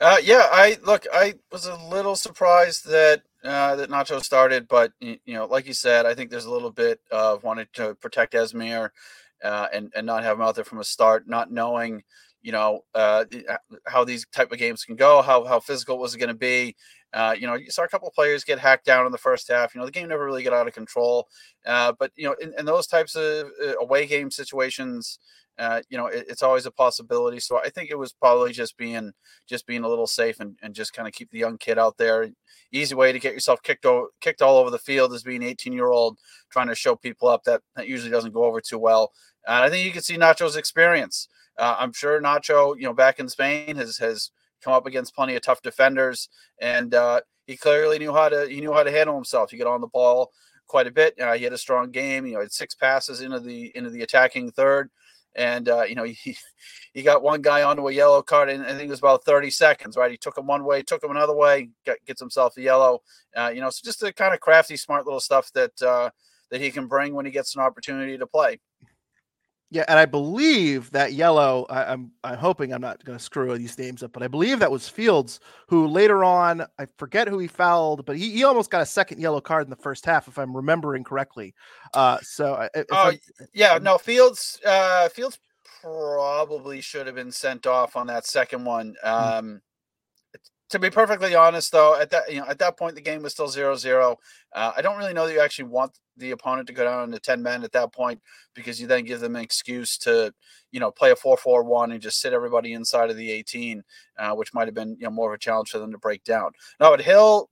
Uh, 0.00 0.16
yeah, 0.22 0.48
I 0.50 0.76
look. 0.84 1.06
I 1.12 1.34
was 1.52 1.66
a 1.66 1.76
little 1.76 2.16
surprised 2.16 2.88
that 2.88 3.22
uh, 3.44 3.76
that 3.76 3.90
Nacho 3.90 4.22
started, 4.22 4.66
but 4.68 4.92
you 5.00 5.18
know, 5.26 5.44
like 5.46 5.66
you 5.66 5.74
said, 5.74 6.06
I 6.06 6.14
think 6.14 6.30
there's 6.30 6.46
a 6.46 6.50
little 6.50 6.70
bit 6.70 7.00
of 7.10 7.42
wanting 7.44 7.66
to 7.74 7.94
protect 7.96 8.32
Esmir 8.32 8.90
uh, 9.42 9.66
and 9.72 9.92
and 9.94 10.06
not 10.06 10.24
have 10.24 10.38
him 10.38 10.42
out 10.42 10.54
there 10.54 10.64
from 10.64 10.80
a 10.80 10.84
start, 10.84 11.28
not 11.28 11.52
knowing 11.52 12.02
you 12.42 12.52
know 12.52 12.84
uh, 12.94 13.24
how 13.86 14.04
these 14.04 14.24
type 14.32 14.50
of 14.50 14.58
games 14.58 14.84
can 14.84 14.96
go, 14.96 15.20
how 15.20 15.44
how 15.44 15.60
physical 15.60 15.98
was 15.98 16.14
it 16.14 16.18
going 16.18 16.28
to 16.28 16.34
be. 16.34 16.74
Uh, 17.12 17.34
you 17.38 17.46
know, 17.46 17.54
you 17.54 17.70
saw 17.70 17.84
a 17.84 17.88
couple 17.88 18.10
players 18.10 18.42
get 18.42 18.58
hacked 18.58 18.84
down 18.84 19.06
in 19.06 19.12
the 19.12 19.18
first 19.18 19.46
half. 19.48 19.74
You 19.74 19.80
know, 19.80 19.86
the 19.86 19.92
game 19.92 20.08
never 20.08 20.24
really 20.24 20.42
got 20.42 20.52
out 20.52 20.66
of 20.66 20.74
control. 20.74 21.28
Uh, 21.64 21.92
but 21.98 22.10
you 22.16 22.24
know, 22.24 22.34
in, 22.40 22.52
in 22.58 22.64
those 22.64 22.86
types 22.86 23.14
of 23.14 23.50
uh, 23.64 23.76
away 23.78 24.06
game 24.06 24.30
situations, 24.30 25.18
uh, 25.58 25.82
you 25.88 25.96
know, 25.96 26.06
it, 26.06 26.26
it's 26.28 26.42
always 26.42 26.66
a 26.66 26.70
possibility. 26.70 27.38
So 27.38 27.58
I 27.58 27.70
think 27.70 27.90
it 27.90 27.98
was 27.98 28.12
probably 28.12 28.52
just 28.52 28.76
being 28.76 29.12
just 29.46 29.66
being 29.66 29.84
a 29.84 29.88
little 29.88 30.06
safe 30.06 30.40
and, 30.40 30.58
and 30.62 30.74
just 30.74 30.92
kind 30.92 31.06
of 31.06 31.14
keep 31.14 31.30
the 31.30 31.38
young 31.38 31.58
kid 31.58 31.78
out 31.78 31.96
there. 31.96 32.28
Easy 32.72 32.94
way 32.94 33.12
to 33.12 33.18
get 33.18 33.34
yourself 33.34 33.62
kicked 33.62 33.86
o- 33.86 34.08
kicked 34.20 34.42
all 34.42 34.56
over 34.56 34.70
the 34.70 34.78
field 34.78 35.12
is 35.14 35.22
being 35.22 35.42
18 35.42 35.72
year 35.72 35.90
old 35.90 36.18
trying 36.50 36.68
to 36.68 36.74
show 36.74 36.96
people 36.96 37.28
up. 37.28 37.44
That 37.44 37.62
that 37.76 37.88
usually 37.88 38.10
doesn't 38.10 38.32
go 38.32 38.44
over 38.44 38.60
too 38.60 38.78
well. 38.78 39.12
And 39.46 39.56
I 39.56 39.70
think 39.70 39.84
you 39.84 39.92
can 39.92 40.02
see 40.02 40.16
Nacho's 40.16 40.56
experience. 40.56 41.28
Uh, 41.56 41.76
I'm 41.78 41.92
sure 41.92 42.20
Nacho, 42.20 42.76
you 42.76 42.84
know, 42.84 42.94
back 42.94 43.20
in 43.20 43.28
Spain 43.28 43.76
has 43.76 43.98
has 43.98 44.30
come 44.62 44.72
up 44.72 44.86
against 44.86 45.14
plenty 45.14 45.36
of 45.36 45.42
tough 45.42 45.62
defenders, 45.62 46.28
and 46.60 46.94
uh, 46.94 47.20
he 47.46 47.56
clearly 47.56 47.98
knew 47.98 48.12
how 48.12 48.28
to 48.28 48.48
he 48.48 48.60
knew 48.60 48.72
how 48.72 48.82
to 48.82 48.90
handle 48.90 49.14
himself. 49.14 49.50
He 49.52 49.56
got 49.56 49.68
on 49.68 49.80
the 49.80 49.86
ball 49.86 50.32
quite 50.66 50.86
a 50.88 50.90
bit. 50.90 51.14
Uh, 51.20 51.34
he 51.34 51.44
had 51.44 51.52
a 51.52 51.58
strong 51.58 51.90
game. 51.92 52.26
You 52.26 52.34
know, 52.34 52.40
had 52.40 52.50
six 52.50 52.74
passes 52.74 53.20
into 53.20 53.38
the 53.38 53.70
into 53.76 53.90
the 53.90 54.02
attacking 54.02 54.50
third 54.50 54.90
and 55.36 55.68
uh, 55.68 55.82
you 55.82 55.94
know 55.94 56.04
he 56.04 56.36
he 56.92 57.02
got 57.02 57.22
one 57.22 57.42
guy 57.42 57.62
onto 57.62 57.88
a 57.88 57.92
yellow 57.92 58.22
card 58.22 58.48
and 58.48 58.62
I 58.62 58.68
think 58.68 58.82
it 58.82 58.90
was 58.90 59.00
about 59.00 59.24
30 59.24 59.50
seconds, 59.50 59.96
right? 59.96 60.10
He 60.10 60.16
took 60.16 60.38
him 60.38 60.46
one 60.46 60.64
way, 60.64 60.82
took 60.82 61.02
him 61.02 61.10
another 61.10 61.34
way, 61.34 61.70
get, 61.84 62.04
gets 62.04 62.20
himself 62.20 62.56
a 62.56 62.62
yellow. 62.62 63.02
Uh, 63.36 63.50
you 63.54 63.60
know, 63.60 63.70
so 63.70 63.80
just 63.84 64.00
the 64.00 64.12
kind 64.12 64.34
of 64.34 64.40
crafty, 64.40 64.76
smart 64.76 65.04
little 65.04 65.20
stuff 65.20 65.50
that 65.52 65.82
uh, 65.82 66.10
that 66.50 66.60
he 66.60 66.70
can 66.70 66.86
bring 66.86 67.14
when 67.14 67.24
he 67.24 67.32
gets 67.32 67.54
an 67.56 67.62
opportunity 67.62 68.16
to 68.16 68.26
play. 68.26 68.60
Yeah, 69.70 69.84
and 69.88 69.98
I 69.98 70.04
believe 70.04 70.90
that 70.92 71.14
yellow. 71.14 71.66
I, 71.68 71.92
am 71.92 72.12
I'm, 72.22 72.32
I'm 72.32 72.38
hoping 72.38 72.72
I'm 72.72 72.80
not 72.80 73.04
going 73.04 73.18
to 73.18 73.24
screw 73.24 73.56
these 73.58 73.76
names 73.78 74.02
up, 74.02 74.12
but 74.12 74.22
I 74.22 74.28
believe 74.28 74.60
that 74.60 74.70
was 74.70 74.88
Fields 74.88 75.40
who 75.66 75.86
later 75.86 76.22
on 76.22 76.64
I 76.78 76.86
forget 76.96 77.26
who 77.26 77.38
he 77.38 77.48
fouled, 77.48 78.04
but 78.04 78.16
he, 78.16 78.30
he 78.30 78.44
almost 78.44 78.70
got 78.70 78.82
a 78.82 78.86
second 78.86 79.20
yellow 79.20 79.40
card 79.40 79.64
in 79.64 79.70
the 79.70 79.76
first 79.76 80.06
half, 80.06 80.28
if 80.28 80.38
I'm 80.38 80.54
remembering 80.56 81.02
correctly. 81.02 81.54
Uh, 81.92 82.18
so 82.22 82.68
oh 82.76 82.84
I, 82.92 83.18
yeah, 83.52 83.78
no 83.80 83.98
Fields 83.98 84.60
uh, 84.64 85.08
Fields 85.08 85.38
probably 85.82 86.80
should 86.80 87.06
have 87.06 87.16
been 87.16 87.32
sent 87.32 87.66
off 87.66 87.96
on 87.96 88.06
that 88.06 88.26
second 88.26 88.64
one. 88.64 88.94
Hmm. 89.02 89.08
Um, 89.08 89.62
to 90.70 90.78
be 90.78 90.90
perfectly 90.90 91.34
honest, 91.34 91.72
though, 91.72 91.98
at 92.00 92.10
that 92.10 92.32
you 92.32 92.40
know 92.40 92.46
at 92.46 92.58
that 92.58 92.76
point 92.76 92.94
the 92.94 93.00
game 93.00 93.22
was 93.22 93.32
still 93.32 93.48
0-0. 93.48 94.16
Uh, 94.52 94.72
I 94.76 94.82
don't 94.82 94.96
really 94.96 95.12
know 95.12 95.26
that 95.26 95.32
you 95.32 95.40
actually 95.40 95.66
want 95.66 95.92
the 96.16 96.30
opponent 96.30 96.66
to 96.68 96.72
go 96.72 96.84
down 96.84 97.10
to 97.10 97.18
10 97.18 97.42
men 97.42 97.64
at 97.64 97.72
that 97.72 97.92
point 97.92 98.20
because 98.54 98.80
you 98.80 98.86
then 98.86 99.04
give 99.04 99.20
them 99.20 99.36
an 99.36 99.42
excuse 99.42 99.98
to 99.98 100.32
you 100.70 100.80
know 100.80 100.90
play 100.90 101.10
a 101.10 101.16
4-4-1 101.16 101.92
and 101.92 102.00
just 102.00 102.20
sit 102.20 102.32
everybody 102.32 102.72
inside 102.72 103.10
of 103.10 103.16
the 103.16 103.30
18, 103.30 103.82
uh, 104.18 104.32
which 104.32 104.54
might 104.54 104.68
have 104.68 104.74
been 104.74 104.96
you 104.98 105.04
know 105.04 105.10
more 105.10 105.32
of 105.32 105.36
a 105.36 105.38
challenge 105.38 105.70
for 105.70 105.78
them 105.78 105.92
to 105.92 105.98
break 105.98 106.24
down. 106.24 106.52
No, 106.80 106.90
but 106.90 107.04
Gil 107.04 107.50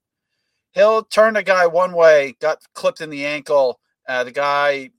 Gil 0.73 1.03
turned 1.03 1.37
a 1.37 1.43
guy 1.43 1.67
one 1.67 1.93
way, 1.93 2.35
got 2.41 2.59
clipped 2.73 3.01
in 3.01 3.09
the 3.09 3.25
ankle. 3.25 3.79
Uh, 4.07 4.23
the 4.23 4.31
guy 4.31 4.89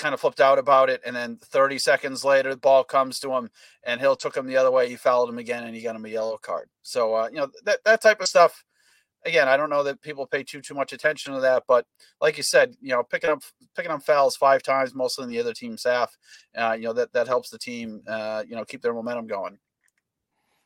kind 0.00 0.14
of 0.14 0.20
flipped 0.20 0.40
out 0.40 0.58
about 0.58 0.90
it. 0.90 1.00
And 1.06 1.14
then 1.14 1.36
30 1.36 1.78
seconds 1.78 2.24
later, 2.24 2.50
the 2.50 2.60
ball 2.60 2.82
comes 2.82 3.20
to 3.20 3.32
him 3.32 3.50
and 3.84 4.00
Gil 4.00 4.16
took 4.16 4.36
him 4.36 4.46
the 4.46 4.56
other 4.56 4.70
way. 4.70 4.88
He 4.88 4.96
fouled 4.96 5.28
him 5.28 5.38
again 5.38 5.64
and 5.64 5.74
he 5.74 5.82
got 5.82 5.94
him 5.94 6.04
a 6.04 6.08
yellow 6.08 6.38
card. 6.38 6.68
So, 6.82 7.14
uh, 7.14 7.28
you 7.30 7.38
know, 7.38 7.48
that, 7.64 7.84
that 7.84 8.02
type 8.02 8.20
of 8.20 8.28
stuff. 8.28 8.64
Again, 9.26 9.48
I 9.48 9.58
don't 9.58 9.68
know 9.68 9.82
that 9.82 10.00
people 10.00 10.26
pay 10.26 10.42
too 10.42 10.62
too 10.62 10.72
much 10.72 10.94
attention 10.94 11.34
to 11.34 11.40
that, 11.40 11.64
but 11.68 11.84
like 12.22 12.38
you 12.38 12.42
said, 12.42 12.74
you 12.80 12.88
know, 12.88 13.02
picking 13.02 13.28
up 13.28 13.42
picking 13.76 13.90
up 13.90 14.02
fouls 14.02 14.34
five 14.34 14.62
times, 14.62 14.94
mostly 14.94 15.24
in 15.24 15.28
the 15.28 15.38
other 15.38 15.52
team's 15.52 15.84
half, 15.84 16.16
uh, 16.56 16.72
you 16.72 16.84
know 16.84 16.94
that 16.94 17.12
that 17.12 17.28
helps 17.28 17.50
the 17.50 17.58
team, 17.58 18.00
uh, 18.08 18.42
you 18.48 18.56
know, 18.56 18.64
keep 18.64 18.80
their 18.80 18.94
momentum 18.94 19.26
going. 19.26 19.58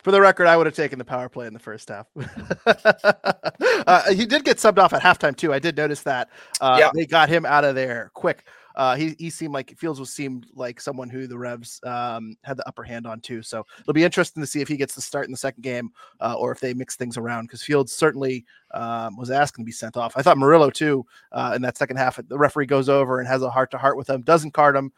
For 0.04 0.12
the 0.12 0.20
record, 0.20 0.46
I 0.46 0.56
would 0.56 0.66
have 0.66 0.76
taken 0.76 1.00
the 1.00 1.04
power 1.04 1.28
play 1.28 1.48
in 1.48 1.52
the 1.52 1.58
first 1.58 1.88
half. 1.88 2.06
uh, 3.86 4.12
he 4.12 4.24
did 4.24 4.44
get 4.44 4.58
subbed 4.58 4.78
off 4.78 4.92
at 4.92 5.02
halftime 5.02 5.34
too. 5.34 5.52
I 5.52 5.58
did 5.58 5.76
notice 5.76 6.02
that. 6.02 6.28
Uh, 6.60 6.76
yeah. 6.78 6.90
They 6.94 7.06
got 7.06 7.28
him 7.28 7.44
out 7.44 7.64
of 7.64 7.74
there 7.74 8.12
quick. 8.14 8.44
Uh, 8.74 8.96
he 8.96 9.14
he 9.18 9.30
seemed 9.30 9.54
like 9.54 9.76
Fields 9.78 10.00
was 10.00 10.12
seemed 10.12 10.46
like 10.54 10.80
someone 10.80 11.08
who 11.08 11.26
the 11.26 11.38
Revs 11.38 11.80
um, 11.84 12.36
had 12.42 12.56
the 12.56 12.66
upper 12.68 12.82
hand 12.82 13.06
on 13.06 13.20
too. 13.20 13.42
So 13.42 13.64
it'll 13.80 13.92
be 13.92 14.04
interesting 14.04 14.42
to 14.42 14.46
see 14.46 14.60
if 14.60 14.68
he 14.68 14.76
gets 14.76 14.94
the 14.94 15.00
start 15.00 15.26
in 15.26 15.30
the 15.30 15.36
second 15.36 15.62
game 15.62 15.90
uh, 16.20 16.34
or 16.38 16.52
if 16.52 16.60
they 16.60 16.74
mix 16.74 16.96
things 16.96 17.16
around 17.16 17.46
because 17.46 17.62
Fields 17.62 17.92
certainly 17.92 18.44
um, 18.72 19.16
was 19.16 19.30
asking 19.30 19.64
to 19.64 19.66
be 19.66 19.72
sent 19.72 19.96
off. 19.96 20.14
I 20.16 20.22
thought 20.22 20.38
Murillo 20.38 20.70
too 20.70 21.06
uh, 21.32 21.52
in 21.54 21.62
that 21.62 21.78
second 21.78 21.96
half. 21.96 22.18
The 22.28 22.38
referee 22.38 22.66
goes 22.66 22.88
over 22.88 23.18
and 23.20 23.28
has 23.28 23.42
a 23.42 23.50
heart 23.50 23.70
to 23.72 23.78
heart 23.78 23.96
with 23.96 24.10
him, 24.10 24.22
doesn't 24.22 24.52
card 24.52 24.76
him 24.76 24.92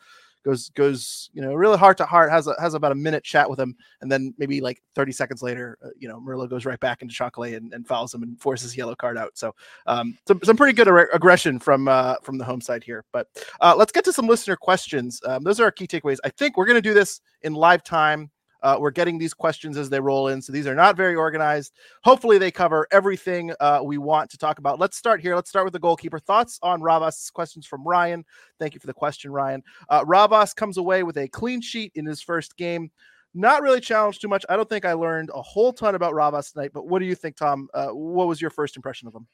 goes 0.46 0.70
goes 0.70 1.28
you 1.34 1.42
know 1.42 1.54
really 1.54 1.76
heart 1.76 1.98
to 1.98 2.06
heart 2.06 2.30
has 2.30 2.46
a, 2.46 2.54
has 2.60 2.74
about 2.74 2.92
a 2.92 2.94
minute 2.94 3.24
chat 3.24 3.50
with 3.50 3.58
him 3.58 3.74
and 4.00 4.10
then 4.10 4.32
maybe 4.38 4.60
like 4.60 4.80
30 4.94 5.10
seconds 5.10 5.42
later 5.42 5.76
uh, 5.84 5.88
you 5.98 6.08
know 6.08 6.20
Murillo 6.20 6.46
goes 6.46 6.64
right 6.64 6.78
back 6.78 7.02
into 7.02 7.12
chocolate 7.12 7.54
and, 7.54 7.74
and 7.74 7.86
fouls 7.86 8.14
him 8.14 8.22
and 8.22 8.40
forces 8.40 8.76
yellow 8.76 8.94
card 8.94 9.18
out. 9.18 9.32
So 9.34 9.54
um 9.86 10.16
some, 10.26 10.40
some 10.44 10.56
pretty 10.56 10.72
good 10.72 10.88
ag- 10.88 11.08
aggression 11.12 11.58
from 11.58 11.88
uh 11.88 12.14
from 12.22 12.38
the 12.38 12.44
home 12.44 12.60
side 12.60 12.84
here. 12.84 13.04
But 13.12 13.26
uh 13.60 13.74
let's 13.76 13.92
get 13.92 14.04
to 14.04 14.12
some 14.12 14.28
listener 14.28 14.56
questions. 14.56 15.20
Um, 15.26 15.42
those 15.42 15.58
are 15.58 15.64
our 15.64 15.72
key 15.72 15.88
takeaways. 15.88 16.18
I 16.24 16.30
think 16.30 16.56
we're 16.56 16.66
to 16.66 16.80
do 16.80 16.94
this 16.94 17.20
in 17.42 17.54
live 17.54 17.82
time 17.82 18.30
uh, 18.66 18.76
we're 18.80 18.90
getting 18.90 19.16
these 19.16 19.32
questions 19.32 19.76
as 19.76 19.88
they 19.88 20.00
roll 20.00 20.26
in, 20.26 20.42
so 20.42 20.52
these 20.52 20.66
are 20.66 20.74
not 20.74 20.96
very 20.96 21.14
organized. 21.14 21.72
Hopefully, 22.02 22.36
they 22.36 22.50
cover 22.50 22.88
everything 22.90 23.52
uh, 23.60 23.78
we 23.84 23.96
want 23.96 24.28
to 24.30 24.36
talk 24.36 24.58
about. 24.58 24.80
Let's 24.80 24.96
start 24.96 25.20
here. 25.20 25.36
Let's 25.36 25.48
start 25.48 25.64
with 25.64 25.72
the 25.72 25.78
goalkeeper. 25.78 26.18
Thoughts 26.18 26.58
on 26.62 26.80
Ravas? 26.80 27.32
Questions 27.32 27.64
from 27.64 27.84
Ryan. 27.86 28.24
Thank 28.58 28.74
you 28.74 28.80
for 28.80 28.88
the 28.88 28.92
question, 28.92 29.30
Ryan. 29.30 29.62
Uh, 29.88 30.04
Ravas 30.04 30.52
comes 30.52 30.78
away 30.78 31.04
with 31.04 31.16
a 31.16 31.28
clean 31.28 31.60
sheet 31.60 31.92
in 31.94 32.04
his 32.04 32.20
first 32.20 32.56
game. 32.56 32.90
Not 33.34 33.62
really 33.62 33.80
challenged 33.80 34.20
too 34.20 34.28
much. 34.28 34.44
I 34.48 34.56
don't 34.56 34.68
think 34.68 34.84
I 34.84 34.94
learned 34.94 35.30
a 35.32 35.42
whole 35.42 35.72
ton 35.72 35.94
about 35.94 36.14
Ravas 36.14 36.52
tonight. 36.52 36.72
But 36.74 36.88
what 36.88 36.98
do 36.98 37.04
you 37.04 37.14
think, 37.14 37.36
Tom? 37.36 37.68
Uh, 37.72 37.90
what 37.90 38.26
was 38.26 38.40
your 38.40 38.50
first 38.50 38.74
impression 38.74 39.06
of 39.06 39.14
him? 39.14 39.28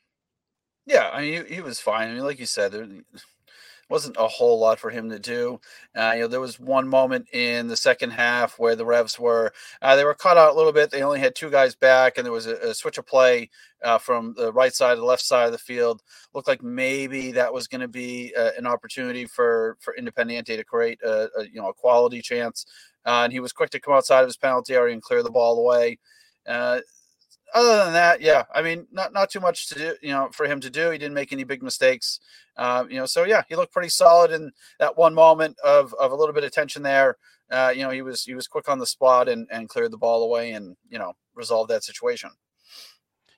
Yeah, 0.84 1.08
I 1.10 1.22
mean, 1.22 1.46
he, 1.46 1.54
he 1.54 1.60
was 1.62 1.80
fine. 1.80 2.08
I 2.08 2.14
mean, 2.14 2.24
like 2.24 2.38
you 2.38 2.46
said, 2.46 2.72
there, 2.72 2.86
wasn't 3.92 4.16
a 4.18 4.26
whole 4.26 4.58
lot 4.58 4.78
for 4.78 4.88
him 4.88 5.10
to 5.10 5.18
do. 5.18 5.60
Uh, 5.94 6.12
you 6.14 6.22
know, 6.22 6.26
there 6.26 6.40
was 6.40 6.58
one 6.58 6.88
moment 6.88 7.28
in 7.34 7.68
the 7.68 7.76
second 7.76 8.10
half 8.10 8.58
where 8.58 8.74
the 8.74 8.86
Revs 8.86 9.18
were 9.18 9.52
uh, 9.82 9.94
they 9.94 10.04
were 10.04 10.14
cut 10.14 10.38
out 10.38 10.54
a 10.54 10.56
little 10.56 10.72
bit. 10.72 10.90
They 10.90 11.02
only 11.02 11.20
had 11.20 11.34
two 11.34 11.50
guys 11.50 11.74
back, 11.74 12.16
and 12.16 12.24
there 12.24 12.32
was 12.32 12.46
a, 12.46 12.56
a 12.56 12.74
switch 12.74 12.96
of 12.96 13.06
play 13.06 13.50
uh, 13.84 13.98
from 13.98 14.32
the 14.34 14.50
right 14.50 14.72
side 14.72 14.94
to 14.94 15.00
the 15.00 15.06
left 15.06 15.22
side 15.22 15.44
of 15.44 15.52
the 15.52 15.58
field. 15.58 16.02
Looked 16.34 16.48
like 16.48 16.62
maybe 16.62 17.32
that 17.32 17.52
was 17.52 17.68
going 17.68 17.82
to 17.82 17.88
be 17.88 18.32
uh, 18.36 18.52
an 18.56 18.66
opportunity 18.66 19.26
for 19.26 19.76
for 19.80 19.94
Independiente 20.00 20.56
to 20.56 20.64
create 20.64 20.98
a, 21.04 21.28
a 21.38 21.44
you 21.44 21.60
know 21.60 21.68
a 21.68 21.74
quality 21.74 22.22
chance. 22.22 22.64
Uh, 23.04 23.22
and 23.24 23.32
he 23.32 23.40
was 23.40 23.52
quick 23.52 23.68
to 23.70 23.80
come 23.80 23.94
outside 23.94 24.22
of 24.22 24.28
his 24.28 24.38
penalty 24.38 24.74
area 24.74 24.94
and 24.94 25.02
clear 25.02 25.22
the 25.22 25.30
ball 25.30 25.58
away. 25.58 25.98
Other 27.54 27.84
than 27.84 27.92
that, 27.92 28.20
yeah, 28.22 28.44
I 28.54 28.62
mean, 28.62 28.86
not 28.90 29.12
not 29.12 29.30
too 29.30 29.40
much 29.40 29.68
to 29.68 29.74
do, 29.74 29.94
you 30.00 30.10
know, 30.10 30.30
for 30.32 30.46
him 30.46 30.60
to 30.60 30.70
do. 30.70 30.90
He 30.90 30.98
didn't 30.98 31.14
make 31.14 31.32
any 31.32 31.44
big 31.44 31.62
mistakes, 31.62 32.18
uh, 32.56 32.84
you 32.88 32.96
know. 32.96 33.06
So 33.06 33.24
yeah, 33.24 33.42
he 33.48 33.56
looked 33.56 33.72
pretty 33.72 33.90
solid 33.90 34.30
in 34.30 34.52
that 34.78 34.96
one 34.96 35.12
moment 35.14 35.58
of 35.62 35.92
of 35.94 36.12
a 36.12 36.16
little 36.16 36.34
bit 36.34 36.44
of 36.44 36.52
tension 36.52 36.82
there. 36.82 37.18
Uh, 37.50 37.72
you 37.74 37.82
know, 37.82 37.90
he 37.90 38.00
was 38.00 38.24
he 38.24 38.34
was 38.34 38.46
quick 38.48 38.68
on 38.68 38.78
the 38.78 38.86
spot 38.86 39.28
and 39.28 39.46
and 39.50 39.68
cleared 39.68 39.90
the 39.90 39.98
ball 39.98 40.22
away 40.22 40.52
and 40.52 40.76
you 40.88 40.98
know 40.98 41.12
resolved 41.34 41.70
that 41.70 41.84
situation. 41.84 42.30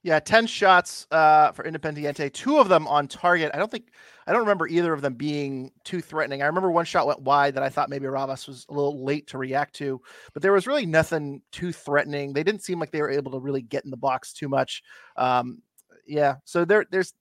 Yeah, 0.04 0.20
10 0.20 0.46
shots 0.46 1.06
uh, 1.11 1.50
for 1.52 1.64
Independiente, 1.64 2.30
two 2.30 2.58
of 2.58 2.68
them 2.68 2.87
on 2.87 3.08
target. 3.08 3.50
I 3.54 3.58
don't 3.58 3.70
think, 3.70 3.88
I 4.26 4.32
don't 4.32 4.42
remember 4.42 4.68
either 4.68 4.92
of 4.92 5.00
them 5.00 5.14
being 5.14 5.73
too 5.82 6.02
threatening. 6.02 6.42
I 6.42 6.46
remember 6.46 6.70
one 6.70 6.84
shot 6.84 7.06
went 7.06 7.23
wide 7.23 7.54
that 7.54 7.62
I 7.62 7.70
thought 7.70 7.88
maybe 7.88 8.04
Ravas 8.04 8.46
was 8.46 8.66
a 8.68 8.75
little 8.75 9.02
late 9.02 9.26
to 9.28 9.38
react 9.38 9.75
to, 9.76 10.02
but 10.34 10.42
there 10.42 10.52
was 10.52 10.66
really 10.66 10.84
nothing 10.84 11.40
too 11.52 11.73
threatening. 11.73 12.34
They 12.34 12.42
didn't 12.42 12.62
seem 12.62 12.78
like 12.78 12.90
they 12.90 13.00
were 13.00 13.11
able 13.11 13.32
to 13.32 13.38
really 13.38 13.62
get 13.62 13.87
in 13.87 13.90
the 13.90 13.96
box 13.96 14.34
too 14.34 14.46
much. 14.46 14.82
Um, 15.16 15.62
yeah, 16.06 16.34
so 16.44 16.66
there, 16.66 16.84
there's 16.90 17.14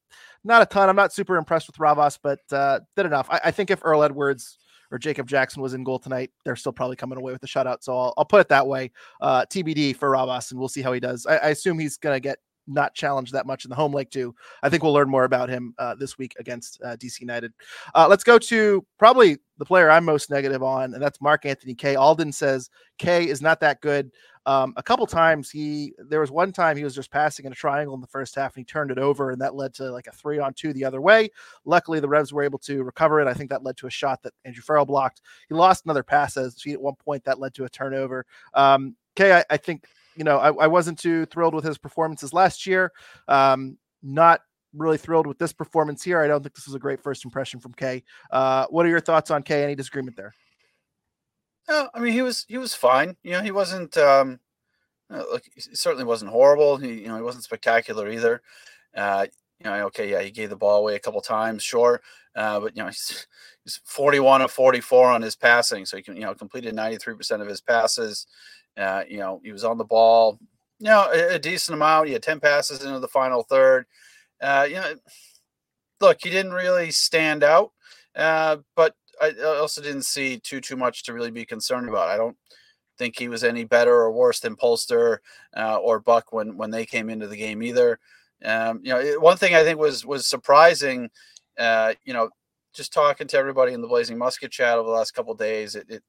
not 0.44 0.62
a 0.62 0.66
ton. 0.66 0.90
I'm 0.90 0.98
not 0.98 1.14
super 1.14 1.38
impressed 1.38 1.68
with 1.68 1.78
Ravas, 1.78 2.20
but 2.22 2.40
uh, 2.52 2.82
did 2.98 3.06
enough. 3.06 3.28
I, 3.30 3.40
I 3.46 3.52
think 3.52 3.72
if 3.72 3.80
Earl 3.86 4.04
Edwards 4.04 4.58
or 4.92 5.00
Jacob 5.00 5.26
Jackson 5.26 5.62
was 5.62 5.74
in 5.74 5.86
goal 5.86 6.00
tonight, 6.00 6.32
they're 6.44 6.58
still 6.58 6.74
probably 6.74 6.98
coming 6.98 7.18
away 7.18 7.32
with 7.32 7.40
the 7.40 7.48
shutout. 7.48 7.78
So 7.80 7.98
I'll, 7.98 8.14
I'll 8.18 8.26
put 8.26 8.42
it 8.42 8.50
that 8.50 8.68
way. 8.68 8.92
Uh, 9.22 9.46
TBD 9.50 9.96
for 9.96 10.12
Ravas, 10.12 10.52
and 10.52 10.60
we'll 10.60 10.68
see 10.68 10.82
how 10.82 10.92
he 10.92 11.00
does. 11.00 11.26
I, 11.26 11.38
I 11.38 11.48
assume 11.52 11.80
he's 11.80 11.96
going 11.96 12.18
to 12.18 12.20
get 12.20 12.40
not 12.68 12.94
challenged 12.94 13.34
that 13.34 13.46
much 13.46 13.66
in 13.66 13.70
the 13.70 13.76
home 13.76 13.94
leg 13.94 14.10
too. 14.10 14.36
I 14.62 14.70
think 14.70 14.84
we'll 14.84 14.94
learn 14.94 15.10
more 15.10 15.26
about 15.26 15.50
him 15.50 15.74
uh, 15.78 15.96
this 15.96 16.18
week 16.18 16.34
against 16.40 16.82
uh, 16.84 16.96
DC 16.96 17.20
United. 17.20 17.54
Uh, 17.96 18.08
let's 18.10 18.24
go 18.24 18.38
to 18.40 18.86
probably 18.98 19.38
the 19.58 19.66
player 19.66 19.90
I'm 19.90 20.06
most 20.06 20.30
negative 20.30 20.64
on, 20.64 20.94
and 20.94 21.02
that's 21.02 21.22
Mark 21.22 21.46
Anthony 21.46 21.76
Kaye. 21.76 21.96
Alden 21.96 22.32
says 22.32 22.70
Kaye 22.98 23.28
is 23.28 23.42
not 23.42 23.60
that 23.60 23.82
good. 23.82 24.12
Um, 24.46 24.74
a 24.76 24.84
couple 24.84 25.08
times 25.08 25.50
he 25.50 25.94
there 25.98 26.20
was 26.20 26.30
one 26.30 26.52
time 26.52 26.76
he 26.76 26.84
was 26.84 26.96
just 26.96 27.12
passing 27.12 27.46
in 27.46 27.54
a 27.54 27.56
triangle 27.56 27.96
in 27.96 28.02
the 28.02 28.08
first 28.08 28.36
half 28.36 28.56
and 28.56 28.62
he 28.62 28.66
turned 28.66 28.92
it 28.92 28.98
over 28.98 29.32
and 29.32 29.40
that 29.42 29.56
led 29.56 29.74
to 29.76 29.90
like 29.90 30.08
a 30.08 30.12
three 30.12 30.38
on 30.38 30.54
two 30.54 30.74
the 30.74 30.84
other 30.84 31.00
way. 31.00 31.30
Luckily 31.64 32.02
the 32.02 32.10
Revs 32.10 32.34
were 32.34 32.44
able 32.44 32.60
to 32.60 32.84
recover 32.84 33.22
it. 33.22 33.28
I 33.28 33.34
think 33.34 33.50
that 33.52 33.64
led 33.64 33.78
to 33.78 33.88
a 33.88 33.92
shot 33.92 34.22
that 34.24 34.34
Andrew 34.44 34.62
Farrell 34.62 34.86
blocked. 34.86 35.22
He 35.48 35.56
lost 35.56 35.86
another 35.86 36.04
pass 36.04 36.36
as 36.36 36.62
at 36.68 36.82
one 36.82 36.96
point 36.96 37.24
that 37.24 37.40
led 37.40 37.54
to 37.54 37.64
a 37.64 37.70
turnover. 37.70 38.26
Um, 38.54 38.98
Kaye, 39.16 39.32
I, 39.32 39.46
I 39.50 39.58
think 39.58 39.88
you 40.16 40.24
know, 40.24 40.38
I, 40.38 40.48
I, 40.54 40.68
wasn't 40.68 41.00
too 41.00 41.26
thrilled 41.26 41.54
with 41.54 41.64
his 41.64 41.78
performances 41.78 42.34
last 42.34 42.66
year. 42.66 42.92
Um, 43.28 43.78
not 44.02 44.42
really 44.74 44.98
thrilled 44.98 45.28
with 45.28 45.38
this 45.38 45.54
performance 45.54 46.04
here. 46.04 46.22
I 46.22 46.28
don't 46.28 46.42
think 46.42 46.56
this 46.56 46.66
was 46.66 46.76
a 46.76 46.80
great 46.80 47.02
first 47.02 47.26
impression 47.26 47.60
from 47.60 47.74
Kaye. 47.74 48.04
Uh, 48.32 48.66
what 48.70 48.86
are 48.86 48.90
your 48.90 49.00
thoughts 49.00 49.32
on 49.32 49.44
Kaye? 49.44 49.64
Any 49.64 49.76
disagreement 49.76 50.18
there? 50.18 50.34
No, 51.70 51.90
I 51.94 52.00
mean 52.00 52.14
he 52.14 52.22
was 52.22 52.46
he 52.48 52.58
was 52.58 52.74
fine. 52.74 53.16
You 53.24 53.34
know, 53.34 53.42
he 53.42 53.52
wasn't 53.52 53.98
um, 53.98 54.40
uh, 55.10 55.24
look, 55.32 55.44
he 55.54 55.62
certainly 55.76 56.04
wasn't 56.04 56.32
horrible. 56.32 56.78
He 56.78 57.02
you 57.02 57.08
know 57.08 57.16
he 57.16 57.22
wasn't 57.22 57.46
spectacular 57.46 58.10
either. 58.10 58.42
Uh, 58.96 59.28
you 59.64 59.70
know, 59.70 59.86
okay, 59.88 60.10
yeah, 60.10 60.22
he 60.22 60.32
gave 60.32 60.50
the 60.50 60.56
ball 60.56 60.80
away 60.80 60.96
a 60.96 61.00
couple 61.00 61.22
times, 61.22 61.64
sure, 61.64 62.02
uh, 62.36 62.60
but 62.60 62.76
you 62.76 62.84
know 62.84 62.90
he's, 62.90 63.28
he's 63.64 63.80
41 63.86 64.42
of 64.42 64.52
44 64.52 65.12
on 65.12 65.22
his 65.22 65.36
passing, 65.36 65.86
so 65.86 65.98
he 65.98 66.04
can 66.04 66.16
you 66.16 66.24
know 66.24 66.34
completed 66.34 66.76
93 66.76 67.16
percent 67.16 67.42
of 67.42 67.48
his 67.48 67.62
passes. 67.62 68.28
Uh, 68.78 69.04
you 69.08 69.18
know, 69.18 69.40
he 69.44 69.52
was 69.52 69.64
on 69.64 69.78
the 69.78 69.84
ball, 69.84 70.40
you 70.80 70.88
know, 70.88 71.10
a, 71.14 71.36
a, 71.36 71.40
decent 71.40 71.76
amount. 71.76 72.08
He 72.08 72.14
had 72.14 72.24
10 72.24 72.40
passes 72.40 72.84
into 72.84 73.00
the 73.00 73.08
final 73.08 73.44
third. 73.44 73.86
Uh, 74.42 74.66
you 74.68 74.76
know, 74.76 74.96
look, 76.02 76.18
he 76.24 76.32
didn't 76.32 76.54
really 76.54 76.90
stand 76.90 77.44
out, 77.44 77.72
uh, 78.16 78.58
but 78.76 78.96
I 79.22 79.32
also 79.44 79.82
didn't 79.82 80.06
see 80.06 80.40
too 80.40 80.60
too 80.60 80.76
much 80.76 81.04
to 81.04 81.14
really 81.14 81.32
be 81.32 81.46
concerned 81.46 81.88
about. 81.88 82.10
I 82.10 82.18
don't 82.18 82.36
think 82.98 83.18
he 83.18 83.28
was 83.28 83.44
any 83.44 83.64
better 83.64 83.94
or 83.94 84.12
worse 84.12 84.40
than 84.40 84.56
Polster 84.56 85.20
uh, 85.56 85.78
or 85.78 86.00
Buck 86.00 86.34
when 86.34 86.58
when 86.58 86.72
they 86.72 86.86
came 86.86 87.10
into 87.10 87.28
the 87.28 87.38
game 87.38 87.64
either. 87.64 88.00
Um, 88.44 88.82
you 88.84 88.94
know, 88.94 89.20
one 89.20 89.38
thing 89.38 89.56
I 89.56 89.64
think 89.64 89.80
was 89.80 90.06
was 90.06 90.28
surprising. 90.28 91.10
Uh, 91.58 91.94
you 92.04 92.14
know, 92.14 92.30
just 92.74 92.94
talking 92.94 93.28
to 93.28 93.38
everybody 93.38 93.74
in 93.74 93.82
the 93.82 93.88
Blazing 93.88 94.18
Musket 94.18 94.52
chat 94.52 94.78
over 94.78 94.90
the 94.90 94.96
last 94.96 95.12
couple 95.12 95.34
days, 95.36 95.76
it, 95.76 95.86
it 95.90 96.04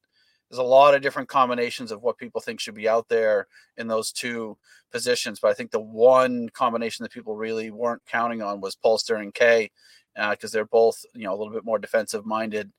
there's 0.51 0.59
a 0.59 0.63
lot 0.63 0.95
of 0.95 1.03
different 1.03 1.29
combinations 1.29 1.91
of 1.91 2.03
what 2.03 2.19
people 2.19 2.41
think 2.41 2.61
should 2.61 2.75
be 2.75 2.89
out 2.89 3.09
there 3.09 3.47
in 3.77 3.89
those 3.89 4.13
two 4.13 4.57
positions. 4.93 5.41
But 5.41 5.51
I 5.51 5.55
think 5.55 5.71
the 5.71 5.81
one 5.81 6.49
combination 6.51 7.03
that 7.03 7.13
people 7.13 7.37
really 7.37 7.71
weren't 7.71 8.05
counting 8.07 8.43
on 8.43 8.61
was 8.61 8.77
Polster 8.77 9.21
and 9.21 9.35
Kaye, 9.35 9.71
because 10.15 10.55
uh, 10.55 10.57
they're 10.57 10.67
both 10.67 11.05
you 11.15 11.25
know 11.25 11.35
a 11.35 11.37
little 11.37 11.53
bit 11.53 11.65
more 11.65 11.79
defensive 11.79 12.27
minded. 12.27 12.71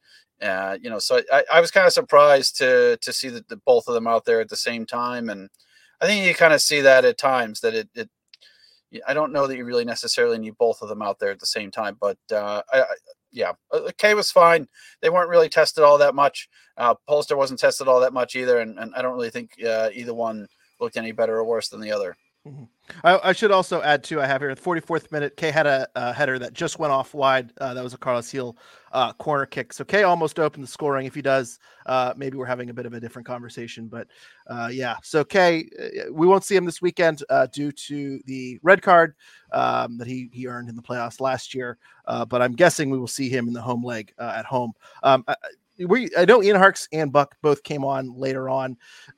Uh, 0.42 0.78
you 0.82 0.90
know, 0.90 1.00
so 1.00 1.22
I, 1.32 1.44
I 1.54 1.62
was 1.62 1.72
kind 1.72 1.88
of 1.88 1.94
surprised 1.94 2.58
to 2.58 2.98
to 3.02 3.14
see 3.14 3.30
that 3.30 3.48
the, 3.48 3.58
both 3.58 3.88
of 3.88 3.94
them 3.94 4.08
out 4.08 4.26
there 4.26 4.42
at 4.42 4.50
the 4.50 4.56
same 4.56 4.86
time, 4.86 5.30
and 5.30 5.50
I 6.02 6.06
think 6.06 6.26
you 6.26 6.34
kind 6.34 6.54
of 6.54 6.62
see 6.62 6.82
that 6.82 7.06
at 7.06 7.18
times 7.18 7.62
that 7.62 7.74
it, 7.74 7.90
it 7.96 8.10
I 9.08 9.14
don't 9.14 9.34
know 9.34 9.48
that 9.48 9.58
you 9.58 9.66
really 9.66 9.86
necessarily 9.86 10.38
need 10.38 10.58
both 10.58 10.82
of 10.82 10.90
them 10.90 11.02
out 11.02 11.20
there 11.20 11.32
at 11.32 11.40
the 11.40 11.46
same 11.46 11.72
time, 11.72 11.98
but 12.00 12.18
uh, 12.32 12.62
I, 12.72 12.84
yeah, 13.32 13.54
uh, 13.72 13.92
Kaye 13.98 14.14
was 14.14 14.32
fine. 14.32 14.68
They 15.02 15.10
weren't 15.10 15.30
really 15.30 15.50
tested 15.50 15.84
all 15.84 15.98
that 15.98 16.16
much. 16.16 16.50
Uh, 16.78 16.96
Polster 17.08 17.38
wasn't 17.38 17.60
tested 17.60 17.88
all 17.88 18.00
that 18.00 18.14
much 18.14 18.36
either, 18.36 18.60
and, 18.60 18.80
and 18.80 18.94
I 18.96 19.02
don't 19.02 19.14
really 19.14 19.30
think 19.30 19.52
uh, 19.66 19.90
either 19.94 20.14
one 20.14 20.48
looked 20.80 20.98
any 20.98 21.12
better 21.12 21.38
or 21.38 21.44
worse 21.44 21.70
than 21.70 21.82
the 21.82 21.92
other. 21.92 22.16
Mm-hmm. 22.48 22.64
I, 23.04 23.30
I, 23.30 23.34
should 23.34 23.50
also 23.50 23.82
add 23.82 24.04
too. 24.04 24.22
I 24.22 24.28
have 24.28 24.40
here 24.40 24.54
the 24.54 24.62
44th 24.62 25.12
minute. 25.12 25.36
Kaye 25.36 25.50
had 25.50 25.66
a, 25.66 25.88
a 25.96 26.14
header 26.14 26.38
that 26.38 26.54
just 26.54 26.78
went 26.78 26.94
off 26.94 27.16
wide. 27.16 27.52
Uh, 27.60 27.74
that 27.74 27.84
was 27.84 27.96
a 27.96 27.98
Carlos 27.98 28.32
Gil 28.32 28.56
uh, 28.92 29.14
corner 29.14 29.48
kick. 29.48 29.74
So 29.74 29.84
Kaye 29.84 30.04
almost 30.04 30.40
opened 30.40 30.64
the 30.64 30.68
scoring. 30.68 31.08
If 31.08 31.16
he 31.16 31.24
does, 31.24 31.58
uh, 31.88 32.14
maybe 32.16 32.38
we're 32.38 32.46
having 32.46 32.70
a 32.70 32.74
bit 32.74 32.86
of 32.86 32.94
a 32.94 33.00
different 33.00 33.28
conversation. 33.28 33.88
But 33.88 34.08
uh, 34.46 34.70
yeah, 34.72 34.98
so 35.02 35.24
Kaye, 35.24 35.68
uh, 35.80 36.14
we 36.14 36.28
won't 36.28 36.44
see 36.44 36.56
him 36.56 36.66
this 36.66 36.84
weekend 36.84 37.24
uh, 37.32 37.48
due 37.48 37.72
to 37.72 38.20
the 38.26 38.60
red 38.62 38.84
card 38.84 39.16
um, 39.52 39.98
that 39.98 40.06
he 40.06 40.30
he 40.32 40.48
earned 40.48 40.70
in 40.70 40.76
the 40.76 40.84
playoffs 40.84 41.20
last 41.20 41.56
year. 41.56 41.80
but 42.06 42.44
I'm 42.44 42.54
guessing 42.54 42.92
we 42.92 43.00
will 43.00 43.08
see 43.08 43.28
him 43.28 43.48
in 43.48 43.54
the 43.54 43.62
home 43.62 43.84
leg 43.84 44.14
at 44.20 44.46
home. 44.46 44.74
Um, 45.02 45.24
I, 45.28 45.36
we 45.80 46.10
I 46.18 46.26
know 46.26 46.42
Ian 46.42 46.58
Harkes 46.58 46.88
and 46.92 47.12
Buck 47.12 47.36
both 47.42 47.64
came 47.64 47.84
on 47.84 48.18
later 48.18 48.50
on. 48.50 48.78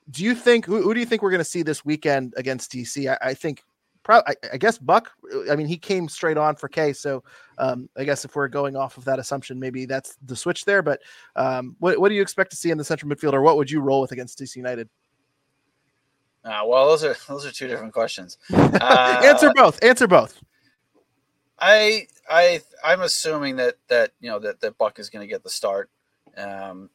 Do 0.10 0.24
you 0.24 0.36
think 0.36 0.66
who, 0.66 0.82
who 0.82 0.94
do 0.94 1.00
you 1.00 1.06
think 1.06 1.22
we're 1.22 1.32
going 1.32 1.40
to 1.40 1.46
see 1.46 1.64
this 1.64 1.86
weekend 1.86 2.34
against 2.38 2.72
DC? 2.72 3.10
I, 3.12 3.30
I 3.30 3.34
think 3.34 3.64
probably 4.04 4.36
I, 4.44 4.54
I, 4.54 4.58
guess 4.58 4.78
Buck. 4.78 5.12
I 5.52 5.56
mean, 5.56 5.68
he 5.68 5.78
came 5.78 6.08
straight 6.08 6.38
on 6.38 6.56
for 6.56 6.68
Kaye, 6.68 6.94
so 6.94 7.24
um, 7.58 7.90
I 7.98 8.04
guess 8.04 8.26
if 8.26 8.36
we're 8.36 8.48
going 8.48 8.76
off 8.76 8.98
of 8.98 9.06
that 9.06 9.20
assumption, 9.20 9.60
maybe 9.60 9.86
that's 9.86 10.18
the 10.26 10.36
switch 10.36 10.66
there. 10.66 10.82
But 10.82 11.02
um, 11.36 11.76
what 11.80 12.00
what 12.00 12.10
do 12.10 12.16
you 12.16 12.22
expect 12.22 12.52
to 12.52 12.58
see 12.58 12.72
in 12.72 12.78
the 12.78 12.84
central 12.84 13.12
midfield, 13.12 13.34
or 13.34 13.42
what 13.42 13.58
would 13.58 13.70
you 13.70 13.82
roll 13.82 14.02
with 14.02 14.12
against 14.12 14.40
DC 14.40 14.56
United? 14.56 14.90
Uh, 16.44 16.62
well, 16.66 16.88
those 16.88 17.04
are 17.04 17.16
those 17.28 17.46
are 17.46 17.52
two 17.52 17.68
different 17.68 17.94
questions. 17.94 18.38
Uh, 18.50 19.22
Answer 19.24 19.52
both. 19.56 19.84
Answer 19.84 20.08
both. 20.08 20.42
I 21.60 22.08
I 22.30 22.62
I'm 22.84 23.02
assuming 23.02 23.58
that 23.58 23.76
that 23.90 24.12
you 24.20 24.30
know 24.30 24.40
that 24.40 24.62
that 24.62 24.78
Buck 24.78 25.00
is 25.00 25.10
going 25.10 25.22
to 25.22 25.28
get 25.28 25.44
the 25.44 25.50
start. 25.50 25.90
Um, 26.38 26.90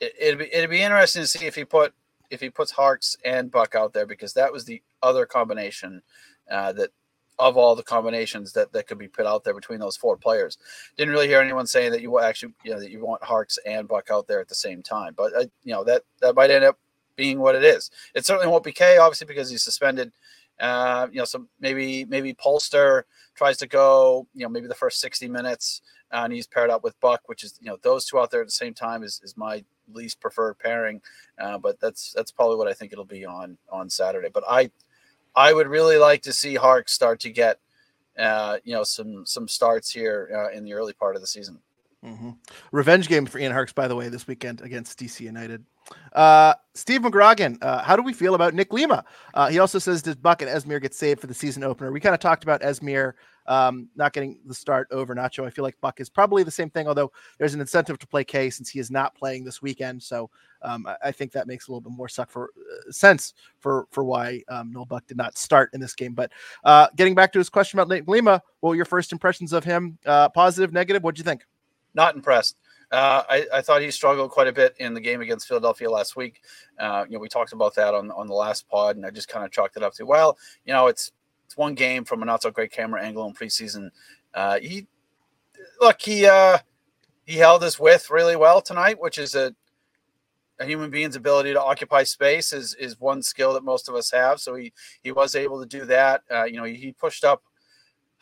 it, 0.00 0.14
it'd 0.18 0.38
be 0.38 0.54
it'd 0.54 0.70
be 0.70 0.82
interesting 0.82 1.22
to 1.22 1.28
see 1.28 1.46
if 1.46 1.54
he 1.54 1.64
put 1.64 1.94
if 2.30 2.40
he 2.40 2.50
puts 2.50 2.70
Harkes 2.70 3.16
and 3.24 3.50
Buck 3.50 3.74
out 3.74 3.92
there 3.92 4.06
because 4.06 4.32
that 4.34 4.52
was 4.52 4.64
the 4.64 4.82
other 5.02 5.26
combination 5.26 6.02
uh, 6.50 6.72
that 6.72 6.90
of 7.38 7.56
all 7.56 7.74
the 7.74 7.82
combinations 7.82 8.52
that, 8.52 8.72
that 8.72 8.86
could 8.86 8.98
be 8.98 9.08
put 9.08 9.26
out 9.26 9.42
there 9.42 9.54
between 9.54 9.80
those 9.80 9.96
four 9.96 10.16
players. 10.16 10.58
Didn't 10.96 11.12
really 11.12 11.26
hear 11.26 11.40
anyone 11.40 11.66
saying 11.66 11.90
that 11.92 12.02
you 12.02 12.18
actually 12.20 12.54
you 12.64 12.72
know 12.72 12.80
that 12.80 12.90
you 12.90 13.04
want 13.04 13.22
Harkes 13.24 13.58
and 13.66 13.88
Buck 13.88 14.10
out 14.10 14.26
there 14.28 14.40
at 14.40 14.48
the 14.48 14.54
same 14.54 14.82
time, 14.82 15.14
but 15.16 15.34
uh, 15.34 15.44
you 15.64 15.72
know 15.72 15.84
that 15.84 16.02
that 16.20 16.34
might 16.34 16.50
end 16.50 16.64
up 16.64 16.78
being 17.16 17.40
what 17.40 17.54
it 17.54 17.64
is. 17.64 17.90
It 18.14 18.24
certainly 18.24 18.48
won't 18.50 18.64
be 18.64 18.72
Kaye, 18.72 18.98
obviously, 18.98 19.26
because 19.26 19.50
he's 19.50 19.62
suspended. 19.62 20.12
Uh, 20.60 21.08
you 21.10 21.18
know, 21.18 21.24
so 21.24 21.46
maybe 21.60 22.04
maybe 22.04 22.34
Polster 22.34 23.02
tries 23.34 23.56
to 23.58 23.66
go, 23.66 24.26
you 24.34 24.42
know, 24.42 24.48
maybe 24.48 24.68
the 24.68 24.74
first 24.74 25.00
60 25.00 25.28
minutes, 25.28 25.82
uh, 26.12 26.22
and 26.24 26.32
he's 26.32 26.46
paired 26.46 26.70
up 26.70 26.84
with 26.84 26.98
Buck, 27.00 27.22
which 27.26 27.42
is 27.42 27.58
you 27.60 27.68
know 27.68 27.78
those 27.82 28.04
two 28.04 28.18
out 28.18 28.30
there 28.30 28.40
at 28.40 28.46
the 28.46 28.52
same 28.52 28.74
time 28.74 29.02
is, 29.02 29.20
is 29.24 29.36
my 29.36 29.64
least 29.92 30.20
preferred 30.20 30.58
pairing. 30.58 31.00
Uh, 31.38 31.58
but 31.58 31.80
that's 31.80 32.12
that's 32.12 32.30
probably 32.30 32.56
what 32.56 32.68
I 32.68 32.72
think 32.72 32.92
it'll 32.92 33.04
be 33.04 33.24
on 33.24 33.56
on 33.70 33.88
Saturday. 33.88 34.28
But 34.32 34.44
I 34.48 34.70
I 35.34 35.52
would 35.52 35.68
really 35.68 35.98
like 35.98 36.22
to 36.22 36.32
see 36.32 36.54
Hark 36.54 36.88
start 36.88 37.20
to 37.20 37.30
get 37.30 37.58
uh, 38.18 38.58
you 38.64 38.74
know 38.74 38.84
some 38.84 39.24
some 39.24 39.48
starts 39.48 39.90
here 39.90 40.30
uh, 40.34 40.56
in 40.56 40.64
the 40.64 40.74
early 40.74 40.92
part 40.92 41.16
of 41.16 41.22
the 41.22 41.26
season. 41.28 41.58
Mm-hmm. 42.04 42.30
Revenge 42.72 43.08
game 43.08 43.26
for 43.26 43.38
Ian 43.38 43.52
Harkes, 43.52 43.72
by 43.72 43.86
the 43.86 43.94
way, 43.94 44.08
this 44.08 44.26
weekend 44.26 44.60
against 44.60 44.98
DC 44.98 45.20
United. 45.20 45.64
Uh, 46.12 46.54
Steve 46.74 47.02
McGrogan, 47.02 47.58
uh, 47.62 47.82
how 47.82 47.96
do 47.96 48.02
we 48.02 48.12
feel 48.12 48.34
about 48.34 48.54
Nick 48.54 48.72
Lima? 48.72 49.04
Uh, 49.34 49.48
he 49.48 49.58
also 49.58 49.78
says, 49.78 50.02
Does 50.02 50.16
Buck 50.16 50.42
and 50.42 50.50
Esmir 50.50 50.80
get 50.80 50.94
saved 50.94 51.20
for 51.20 51.26
the 51.28 51.34
season 51.34 51.62
opener? 51.62 51.92
We 51.92 52.00
kind 52.00 52.14
of 52.14 52.20
talked 52.20 52.42
about 52.42 52.62
Esmir 52.62 53.14
um, 53.46 53.88
not 53.96 54.12
getting 54.12 54.38
the 54.46 54.54
start 54.54 54.88
over 54.90 55.14
Nacho. 55.14 55.44
I 55.44 55.50
feel 55.50 55.64
like 55.64 55.80
Buck 55.80 56.00
is 56.00 56.08
probably 56.08 56.42
the 56.42 56.50
same 56.50 56.70
thing, 56.70 56.86
although 56.86 57.12
there's 57.38 57.54
an 57.54 57.60
incentive 57.60 57.98
to 57.98 58.06
play 58.06 58.24
Kaye 58.24 58.50
since 58.50 58.68
he 58.68 58.78
is 58.78 58.90
not 58.90 59.14
playing 59.14 59.44
this 59.44 59.60
weekend. 59.60 60.02
So 60.02 60.30
um, 60.62 60.86
I, 60.86 60.96
I, 61.04 61.12
think 61.12 61.32
that 61.32 61.46
makes 61.48 61.66
a 61.66 61.72
little 61.72 61.80
bit 61.80 61.92
more 61.92 62.08
for, 62.08 62.50
uh, 62.56 62.92
sense 62.92 63.34
for 63.58 63.86
for 63.90 64.04
why 64.04 64.42
um, 64.48 64.72
Noel 64.72 64.84
Buck 64.84 65.06
did 65.06 65.16
not 65.16 65.36
start 65.36 65.70
in 65.72 65.80
this 65.80 65.94
game. 65.94 66.14
But 66.14 66.30
uh, 66.64 66.88
getting 66.96 67.14
back 67.14 67.32
to 67.32 67.38
his 67.38 67.48
question 67.48 67.78
about 67.78 67.88
Nick 67.88 68.06
Lima, 68.06 68.40
what 68.60 68.70
were 68.70 68.76
your 68.76 68.84
first 68.84 69.12
impressions 69.12 69.52
of 69.52 69.64
him? 69.64 69.98
Uh, 70.06 70.28
positive, 70.28 70.72
negative? 70.72 71.02
What'd 71.02 71.18
you 71.18 71.24
think? 71.24 71.44
Not 71.94 72.14
impressed. 72.14 72.56
Uh, 72.90 73.22
I, 73.28 73.46
I, 73.54 73.62
thought 73.62 73.80
he 73.80 73.90
struggled 73.90 74.30
quite 74.30 74.48
a 74.48 74.52
bit 74.52 74.74
in 74.78 74.92
the 74.92 75.00
game 75.00 75.22
against 75.22 75.48
Philadelphia 75.48 75.90
last 75.90 76.14
week. 76.14 76.42
Uh, 76.78 77.06
you 77.08 77.14
know, 77.14 77.20
we 77.20 77.28
talked 77.28 77.54
about 77.54 77.74
that 77.76 77.94
on 77.94 78.10
on 78.10 78.26
the 78.26 78.34
last 78.34 78.68
pod, 78.68 78.96
and 78.96 79.06
I 79.06 79.10
just 79.10 79.28
kind 79.28 79.46
of 79.46 79.50
chalked 79.50 79.78
it 79.78 79.82
up 79.82 79.94
to 79.94 80.04
well, 80.04 80.36
you 80.66 80.74
know, 80.74 80.88
it's 80.88 81.10
it's 81.46 81.56
one 81.56 81.74
game 81.74 82.04
from 82.04 82.22
a 82.22 82.26
not 82.26 82.42
so 82.42 82.50
great 82.50 82.70
camera 82.70 83.02
angle 83.02 83.26
in 83.26 83.32
preseason. 83.32 83.90
Uh, 84.34 84.58
he 84.60 84.86
look 85.80 86.02
he 86.02 86.26
uh, 86.26 86.58
he 87.24 87.36
held 87.36 87.62
his 87.62 87.78
width 87.78 88.10
really 88.10 88.36
well 88.36 88.60
tonight, 88.60 89.00
which 89.00 89.16
is 89.16 89.34
a 89.34 89.54
a 90.60 90.66
human 90.66 90.90
being's 90.90 91.16
ability 91.16 91.52
to 91.52 91.62
occupy 91.62 92.02
space 92.02 92.52
is 92.52 92.74
is 92.74 93.00
one 93.00 93.22
skill 93.22 93.54
that 93.54 93.64
most 93.64 93.88
of 93.88 93.94
us 93.94 94.10
have. 94.10 94.40
So 94.40 94.54
he 94.54 94.72
he 95.02 95.12
was 95.12 95.34
able 95.34 95.60
to 95.60 95.66
do 95.66 95.84
that. 95.86 96.22
Uh, 96.30 96.44
you 96.44 96.56
know, 96.56 96.64
he, 96.64 96.74
he 96.74 96.92
pushed 96.92 97.24
up 97.24 97.42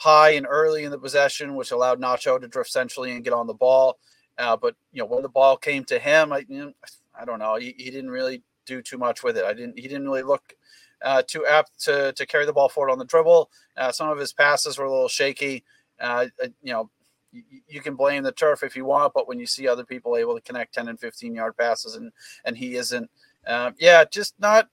high 0.01 0.31
and 0.31 0.47
early 0.49 0.85
in 0.85 0.91
the 0.91 0.99
possession, 0.99 1.55
which 1.55 1.73
allowed 1.73 2.01
Nacho 2.01 2.41
to 2.41 2.49
drift 2.49 2.71
centrally 2.71 3.13
and 3.13 3.23
get 3.23 3.35
on 3.35 3.47
the 3.47 3.53
ball. 3.55 3.99
Uh, 4.39 4.57
but 4.57 4.75
you 4.93 5.01
know, 5.01 5.07
when 5.07 5.23
the 5.23 5.29
ball 5.29 5.59
came 5.59 5.85
to 5.85 5.99
him, 5.99 6.33
I, 6.33 6.39
you 6.49 6.59
know, 6.59 6.73
I 7.15 7.27
don't 7.27 7.39
know, 7.39 7.57
he, 7.57 7.75
he 7.77 7.91
didn't 7.91 8.11
really 8.11 8.43
do 8.65 8.81
too 8.81 8.97
much 8.97 9.23
with 9.23 9.37
it. 9.37 9.45
I 9.45 9.53
didn't. 9.53 9.79
He 9.79 9.89
didn't 9.89 10.07
really 10.07 10.23
look 10.23 10.55
uh, 11.03 11.23
too 11.27 11.45
apt 11.45 11.79
to 11.85 12.13
to 12.13 12.27
carry 12.27 12.47
the 12.47 12.53
ball 12.53 12.69
forward 12.69 12.91
on 12.91 12.99
the 12.99 13.05
dribble. 13.05 13.51
Uh, 13.77 13.93
some 13.93 14.09
of 14.09 14.19
his 14.19 14.33
passes 14.33 14.79
were 14.79 14.87
a 14.87 14.91
little 14.91 15.09
shaky. 15.09 15.65
Uh, 16.01 16.27
you 16.63 16.73
know, 16.73 16.89
you, 17.33 17.43
you 17.69 17.81
can 17.81 17.95
blame 17.95 18.23
the 18.23 18.33
turf 18.33 18.63
if 18.63 18.77
you 18.77 18.87
want, 18.87 19.13
but 19.13 19.29
when 19.29 19.39
you 19.39 19.47
see 19.47 19.69
other 19.69 19.85
people 19.85 20.17
able 20.17 20.35
to 20.35 20.41
connect 20.41 20.73
ten 20.73 20.89
and 20.89 20.99
fifteen 20.99 21.35
yard 21.35 21.57
passes 21.59 21.97
and 21.97 22.11
and 22.45 22.57
he 22.57 22.77
isn't, 22.77 23.11
uh, 23.47 23.73
yeah, 23.79 24.05
just 24.05 24.35
not 24.39 24.69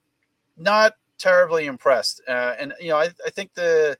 not 0.55 0.93
terribly 1.17 1.65
impressed. 1.65 2.21
Uh, 2.27 2.53
and 2.59 2.73
you 2.79 2.89
know, 2.89 2.97
I, 2.97 3.09
I 3.25 3.29
think 3.31 3.53
the 3.55 3.97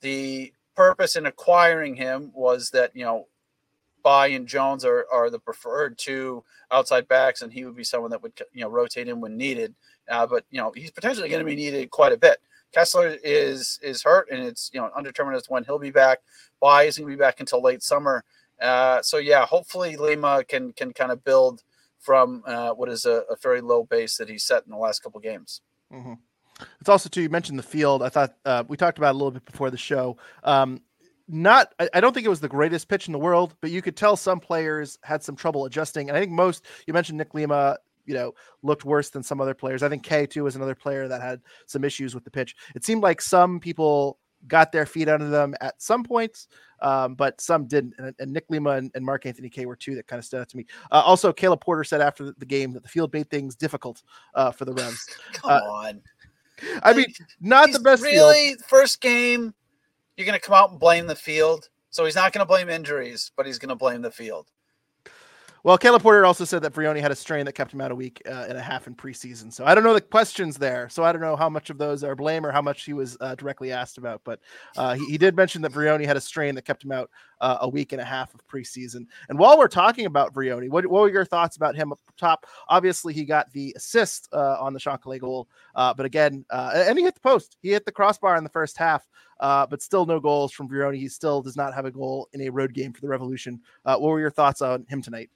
the 0.00 0.52
purpose 0.76 1.16
in 1.16 1.26
acquiring 1.26 1.94
him 1.96 2.30
was 2.34 2.70
that 2.70 2.94
you 2.94 3.04
know 3.04 3.26
Bye 4.02 4.28
and 4.28 4.46
Jones 4.46 4.84
are, 4.84 5.06
are 5.12 5.30
the 5.30 5.38
preferred 5.38 5.98
two 5.98 6.42
outside 6.70 7.06
backs, 7.08 7.42
and 7.42 7.52
he 7.52 7.64
would 7.64 7.76
be 7.76 7.84
someone 7.84 8.10
that 8.10 8.22
would 8.22 8.32
you 8.52 8.62
know 8.62 8.68
rotate 8.68 9.08
in 9.08 9.20
when 9.20 9.36
needed. 9.36 9.74
Uh, 10.08 10.26
but 10.26 10.44
you 10.50 10.60
know 10.60 10.72
he's 10.74 10.90
potentially 10.90 11.28
going 11.28 11.40
to 11.40 11.46
be 11.46 11.56
needed 11.56 11.90
quite 11.90 12.12
a 12.12 12.16
bit. 12.16 12.38
Kessler 12.72 13.16
is 13.22 13.78
is 13.82 14.02
hurt, 14.02 14.28
and 14.30 14.42
it's 14.42 14.70
you 14.72 14.80
know 14.80 14.90
undetermined 14.96 15.36
as 15.36 15.44
to 15.44 15.52
when 15.52 15.64
he'll 15.64 15.78
be 15.78 15.90
back. 15.90 16.18
Bye 16.60 16.84
isn't 16.84 17.02
going 17.02 17.12
to 17.12 17.16
be 17.16 17.20
back 17.20 17.40
until 17.40 17.62
late 17.62 17.82
summer. 17.82 18.24
Uh, 18.60 19.00
so 19.02 19.16
yeah, 19.16 19.46
hopefully 19.46 19.96
Lima 19.96 20.44
can 20.44 20.72
can 20.72 20.92
kind 20.92 21.12
of 21.12 21.24
build 21.24 21.62
from 21.98 22.42
uh, 22.46 22.70
what 22.70 22.88
is 22.88 23.04
a, 23.04 23.24
a, 23.30 23.36
very 23.42 23.60
low 23.60 23.84
base 23.84 24.16
that 24.16 24.28
he's 24.28 24.42
set 24.42 24.64
in 24.64 24.70
the 24.70 24.76
last 24.76 25.02
couple 25.02 25.20
games. 25.20 25.60
Mm-hmm. 25.92 26.14
It's 26.80 26.88
also 26.88 27.08
too. 27.08 27.22
You 27.22 27.28
mentioned 27.28 27.58
the 27.58 27.64
field. 27.64 28.02
I 28.02 28.08
thought 28.08 28.34
uh, 28.44 28.64
we 28.68 28.76
talked 28.76 28.98
about 28.98 29.12
a 29.12 29.18
little 29.18 29.30
bit 29.30 29.44
before 29.44 29.70
the 29.70 29.78
show. 29.78 30.16
Um, 30.44 30.80
not 31.28 31.72
I, 31.78 31.88
I 31.94 32.00
don't 32.00 32.12
think 32.12 32.26
it 32.26 32.30
was 32.30 32.40
the 32.40 32.48
greatest 32.48 32.88
pitch 32.88 33.06
in 33.06 33.12
the 33.12 33.18
world, 33.18 33.54
but 33.60 33.70
you 33.70 33.82
could 33.82 33.96
tell 33.96 34.16
some 34.16 34.40
players 34.40 34.98
had 35.02 35.22
some 35.22 35.36
trouble 35.36 35.64
adjusting. 35.64 36.08
And 36.08 36.16
I 36.16 36.20
think 36.20 36.32
most 36.32 36.64
you 36.86 36.92
mentioned 36.92 37.18
Nick 37.18 37.34
Lima, 37.34 37.78
you 38.04 38.14
know, 38.14 38.34
looked 38.62 38.84
worse 38.84 39.10
than 39.10 39.22
some 39.22 39.40
other 39.40 39.54
players. 39.54 39.82
I 39.82 39.88
think 39.88 40.02
Kaye 40.02 40.26
too 40.26 40.44
was 40.44 40.56
another 40.56 40.74
player 40.74 41.08
that 41.08 41.22
had 41.22 41.40
some 41.66 41.84
issues 41.84 42.14
with 42.14 42.24
the 42.24 42.30
pitch. 42.30 42.56
It 42.74 42.84
seemed 42.84 43.02
like 43.02 43.20
some 43.20 43.60
people 43.60 44.18
got 44.46 44.72
their 44.72 44.86
feet 44.86 45.08
under 45.08 45.28
them 45.28 45.54
at 45.60 45.80
some 45.80 46.02
points, 46.02 46.48
um, 46.80 47.14
but 47.14 47.40
some 47.40 47.66
didn't. 47.66 47.94
And, 47.98 48.14
and 48.18 48.32
Nick 48.32 48.46
Lima 48.48 48.70
and, 48.70 48.90
and, 48.94 49.04
Mark 49.04 49.26
Anthony 49.26 49.50
Kaye 49.50 49.66
were 49.66 49.76
two 49.76 49.94
that 49.96 50.06
kind 50.06 50.18
of 50.18 50.24
stood 50.24 50.40
out 50.40 50.48
to 50.48 50.56
me. 50.56 50.66
Uh, 50.90 51.02
also, 51.04 51.32
Caleb 51.32 51.60
Porter 51.60 51.84
said 51.84 52.00
after 52.00 52.32
the 52.36 52.46
game 52.46 52.72
that 52.72 52.82
the 52.82 52.88
field 52.88 53.12
made 53.12 53.30
things 53.30 53.54
difficult 53.54 54.02
uh, 54.34 54.50
for 54.50 54.64
the 54.64 54.72
Revs. 54.72 55.06
Come 55.32 55.50
uh, 55.50 55.70
on. 55.70 56.02
I 56.82 56.92
mean, 56.92 57.06
not 57.40 57.68
He's 57.68 57.76
the 57.76 57.82
best. 57.82 58.02
Really, 58.02 58.48
field. 58.48 58.60
first 58.66 59.00
game 59.00 59.54
you're 60.20 60.26
going 60.26 60.38
to 60.38 60.46
come 60.46 60.54
out 60.54 60.70
and 60.70 60.78
blame 60.78 61.06
the 61.06 61.14
field. 61.14 61.70
So 61.88 62.04
he's 62.04 62.14
not 62.14 62.32
going 62.32 62.44
to 62.44 62.48
blame 62.48 62.68
injuries, 62.68 63.32
but 63.36 63.46
he's 63.46 63.58
going 63.58 63.70
to 63.70 63.74
blame 63.74 64.02
the 64.02 64.10
field. 64.10 64.46
Well, 65.62 65.76
Caleb 65.76 66.00
Porter 66.00 66.24
also 66.24 66.46
said 66.46 66.62
that 66.62 66.72
Vrioni 66.72 67.00
had 67.00 67.10
a 67.10 67.16
strain 67.16 67.44
that 67.44 67.52
kept 67.52 67.74
him 67.74 67.82
out 67.82 67.90
a 67.90 67.94
week 67.94 68.22
uh, 68.26 68.46
and 68.48 68.56
a 68.56 68.62
half 68.62 68.86
in 68.86 68.94
preseason. 68.94 69.52
So 69.52 69.66
I 69.66 69.74
don't 69.74 69.84
know 69.84 69.92
the 69.92 70.00
questions 70.00 70.56
there. 70.56 70.88
So 70.88 71.04
I 71.04 71.12
don't 71.12 71.20
know 71.20 71.36
how 71.36 71.50
much 71.50 71.68
of 71.68 71.76
those 71.76 72.02
are 72.02 72.14
blame 72.14 72.46
or 72.46 72.50
how 72.50 72.62
much 72.62 72.84
he 72.84 72.94
was 72.94 73.18
uh, 73.20 73.34
directly 73.34 73.70
asked 73.70 73.98
about. 73.98 74.22
But 74.24 74.40
uh, 74.78 74.94
he, 74.94 75.04
he, 75.04 75.18
did 75.18 75.36
mention 75.36 75.60
that 75.62 75.72
Vrioni 75.72 76.06
had 76.06 76.16
a 76.16 76.20
strain 76.20 76.54
that 76.54 76.64
kept 76.64 76.82
him 76.82 76.92
out 76.92 77.10
uh, 77.42 77.58
a 77.60 77.68
week 77.68 77.92
and 77.92 78.00
a 78.00 78.04
half 78.04 78.32
of 78.34 78.46
preseason. 78.46 79.04
And 79.28 79.38
while 79.38 79.58
we're 79.58 79.68
talking 79.68 80.06
about 80.06 80.32
Vrioni, 80.32 80.70
what, 80.70 80.86
what 80.86 81.02
were 81.02 81.10
your 81.10 81.26
thoughts 81.26 81.56
about 81.56 81.76
him 81.76 81.92
up 81.92 82.00
top? 82.16 82.46
Obviously, 82.68 83.12
he 83.12 83.26
got 83.26 83.52
the 83.52 83.74
assist 83.76 84.30
uh, 84.32 84.56
on 84.58 84.72
the 84.72 84.80
Chancalay 84.80 85.20
goal. 85.20 85.46
Uh, 85.74 85.92
but 85.92 86.06
again, 86.06 86.42
and 86.50 86.98
he 86.98 87.04
hit 87.04 87.14
the 87.14 87.20
post. 87.20 87.58
He 87.60 87.70
hit 87.70 87.84
the 87.84 87.92
crossbar 87.92 88.36
in 88.36 88.44
the 88.44 88.50
first 88.50 88.78
half. 88.78 89.06
but 89.38 89.82
still 89.82 90.06
no 90.06 90.20
goals 90.20 90.52
from 90.52 90.70
Vrioni. 90.70 90.96
He 90.96 91.08
still 91.08 91.42
does 91.42 91.56
not 91.56 91.74
have 91.74 91.84
a 91.84 91.90
goal 91.90 92.30
in 92.32 92.40
a 92.40 92.48
road 92.48 92.72
game 92.72 92.94
for 92.94 93.02
the 93.02 93.08
Revolution. 93.08 93.60
what 93.82 94.00
were 94.00 94.20
your 94.20 94.30
thoughts 94.30 94.62
on 94.62 94.86
him 94.88 95.02
tonight? 95.02 95.28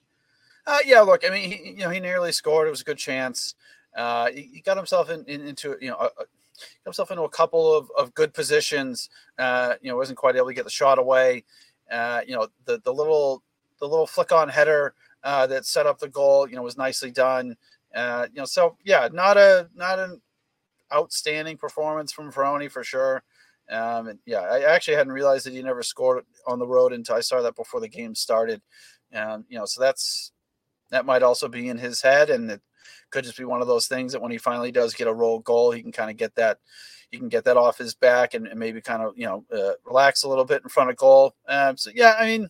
Uh, 0.67 0.79
yeah, 0.85 1.01
look, 1.01 1.23
I 1.25 1.29
mean, 1.29 1.51
he, 1.51 1.69
you 1.71 1.77
know, 1.77 1.89
he 1.89 1.99
nearly 1.99 2.31
scored. 2.31 2.67
It 2.67 2.71
was 2.71 2.81
a 2.81 2.85
good 2.85 2.97
chance. 2.97 3.55
Uh, 3.95 4.31
he, 4.31 4.49
he 4.53 4.61
got 4.61 4.77
himself 4.77 5.09
in, 5.09 5.23
in, 5.25 5.47
into, 5.47 5.75
you 5.79 5.89
know, 5.89 5.97
a, 5.97 6.09
himself 6.83 7.11
into 7.11 7.23
a 7.23 7.29
couple 7.29 7.73
of, 7.75 7.89
of 7.97 8.13
good 8.13 8.33
positions. 8.33 9.09
Uh, 9.37 9.75
you 9.81 9.89
know, 9.89 9.97
wasn't 9.97 10.17
quite 10.17 10.35
able 10.35 10.47
to 10.47 10.53
get 10.53 10.63
the 10.63 10.69
shot 10.69 10.97
away. 10.97 11.43
Uh, 11.91 12.21
you 12.27 12.35
know, 12.35 12.47
the 12.65 12.79
the 12.83 12.93
little 12.93 13.43
the 13.79 13.87
little 13.87 14.07
flick 14.07 14.31
on 14.31 14.49
header 14.49 14.93
uh, 15.23 15.45
that 15.47 15.65
set 15.65 15.85
up 15.85 15.99
the 15.99 16.09
goal, 16.09 16.49
you 16.49 16.55
know, 16.55 16.63
was 16.63 16.77
nicely 16.77 17.11
done. 17.11 17.55
Uh, 17.93 18.27
you 18.33 18.39
know, 18.39 18.45
so 18.45 18.75
yeah, 18.83 19.07
not 19.11 19.37
a 19.37 19.69
not 19.75 19.99
an 19.99 20.21
outstanding 20.93 21.57
performance 21.57 22.11
from 22.11 22.31
Vrioni 22.31 22.69
for 22.71 22.83
sure. 22.83 23.23
Um, 23.69 24.07
and 24.07 24.19
yeah, 24.25 24.41
I 24.41 24.61
actually 24.61 24.97
hadn't 24.97 25.13
realized 25.13 25.45
that 25.45 25.53
he 25.53 25.61
never 25.61 25.83
scored 25.83 26.23
on 26.47 26.59
the 26.59 26.67
road 26.67 26.93
until 26.93 27.15
I 27.15 27.21
saw 27.21 27.41
that 27.41 27.55
before 27.55 27.79
the 27.79 27.87
game 27.87 28.13
started. 28.13 28.61
Um, 29.13 29.45
you 29.49 29.57
know, 29.57 29.65
so 29.65 29.81
that's 29.81 30.31
that 30.91 31.05
might 31.05 31.23
also 31.23 31.47
be 31.47 31.69
in 31.69 31.77
his 31.77 32.01
head, 32.01 32.29
and 32.29 32.49
it 32.51 32.61
could 33.09 33.23
just 33.23 33.37
be 33.37 33.45
one 33.45 33.61
of 33.61 33.67
those 33.67 33.87
things 33.87 34.11
that 34.11 34.21
when 34.21 34.31
he 34.31 34.37
finally 34.37 34.71
does 34.71 34.93
get 34.93 35.07
a 35.07 35.13
roll 35.13 35.39
goal, 35.39 35.71
he 35.71 35.81
can 35.81 35.91
kind 35.91 36.09
of 36.09 36.17
get 36.17 36.35
that 36.35 36.59
he 37.11 37.17
can 37.17 37.29
get 37.29 37.45
that 37.45 37.57
off 37.57 37.77
his 37.77 37.93
back 37.93 38.33
and, 38.33 38.47
and 38.47 38.59
maybe 38.59 38.81
kind 38.81 39.01
of 39.01 39.13
you 39.17 39.25
know 39.25 39.45
uh, 39.53 39.73
relax 39.85 40.23
a 40.23 40.29
little 40.29 40.45
bit 40.45 40.61
in 40.63 40.69
front 40.69 40.89
of 40.89 40.95
goal. 40.97 41.35
Um, 41.47 41.77
so 41.77 41.91
yeah, 41.93 42.15
I 42.17 42.25
mean, 42.25 42.49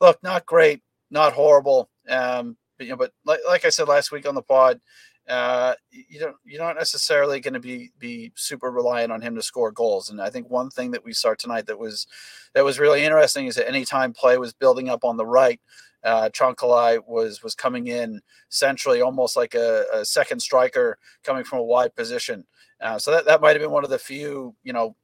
look, 0.00 0.22
not 0.22 0.46
great, 0.46 0.82
not 1.10 1.32
horrible. 1.32 1.88
Um, 2.08 2.56
but, 2.76 2.86
you 2.86 2.92
know, 2.92 2.96
but 2.96 3.12
like, 3.24 3.40
like 3.46 3.64
I 3.64 3.70
said 3.70 3.88
last 3.88 4.12
week 4.12 4.26
on 4.26 4.34
the 4.34 4.42
pod, 4.42 4.80
uh, 5.28 5.74
you 5.90 6.18
don't 6.18 6.36
you're 6.44 6.62
not 6.62 6.76
necessarily 6.76 7.38
going 7.40 7.54
to 7.54 7.60
be 7.60 7.90
be 7.98 8.32
super 8.34 8.70
reliant 8.70 9.12
on 9.12 9.20
him 9.20 9.34
to 9.34 9.42
score 9.42 9.70
goals. 9.70 10.08
And 10.08 10.22
I 10.22 10.30
think 10.30 10.48
one 10.48 10.70
thing 10.70 10.90
that 10.92 11.04
we 11.04 11.12
saw 11.12 11.34
tonight 11.34 11.66
that 11.66 11.78
was 11.78 12.06
that 12.54 12.64
was 12.64 12.78
really 12.78 13.04
interesting 13.04 13.46
is 13.46 13.56
that 13.56 13.68
anytime 13.68 14.14
play 14.14 14.38
was 14.38 14.54
building 14.54 14.88
up 14.88 15.04
on 15.04 15.18
the 15.18 15.26
right, 15.26 15.60
uh, 16.04 16.28
Chancalay 16.30 17.00
was 17.06 17.42
was 17.42 17.54
coming 17.54 17.88
in 17.88 18.20
centrally, 18.48 19.00
almost 19.00 19.36
like 19.36 19.54
a, 19.54 19.84
a, 19.92 20.04
second 20.04 20.40
striker 20.40 20.98
coming 21.24 21.44
from 21.44 21.58
a 21.58 21.64
wide 21.64 21.94
position. 21.94 22.44
Uh, 22.80 22.98
so 22.98 23.10
that, 23.10 23.24
that 23.26 23.40
might 23.40 23.50
have 23.50 23.60
been 23.60 23.72
one 23.72 23.84
of 23.84 23.90
the 23.90 23.98
few, 23.98 24.54
you 24.62 24.72
know, 24.72 24.94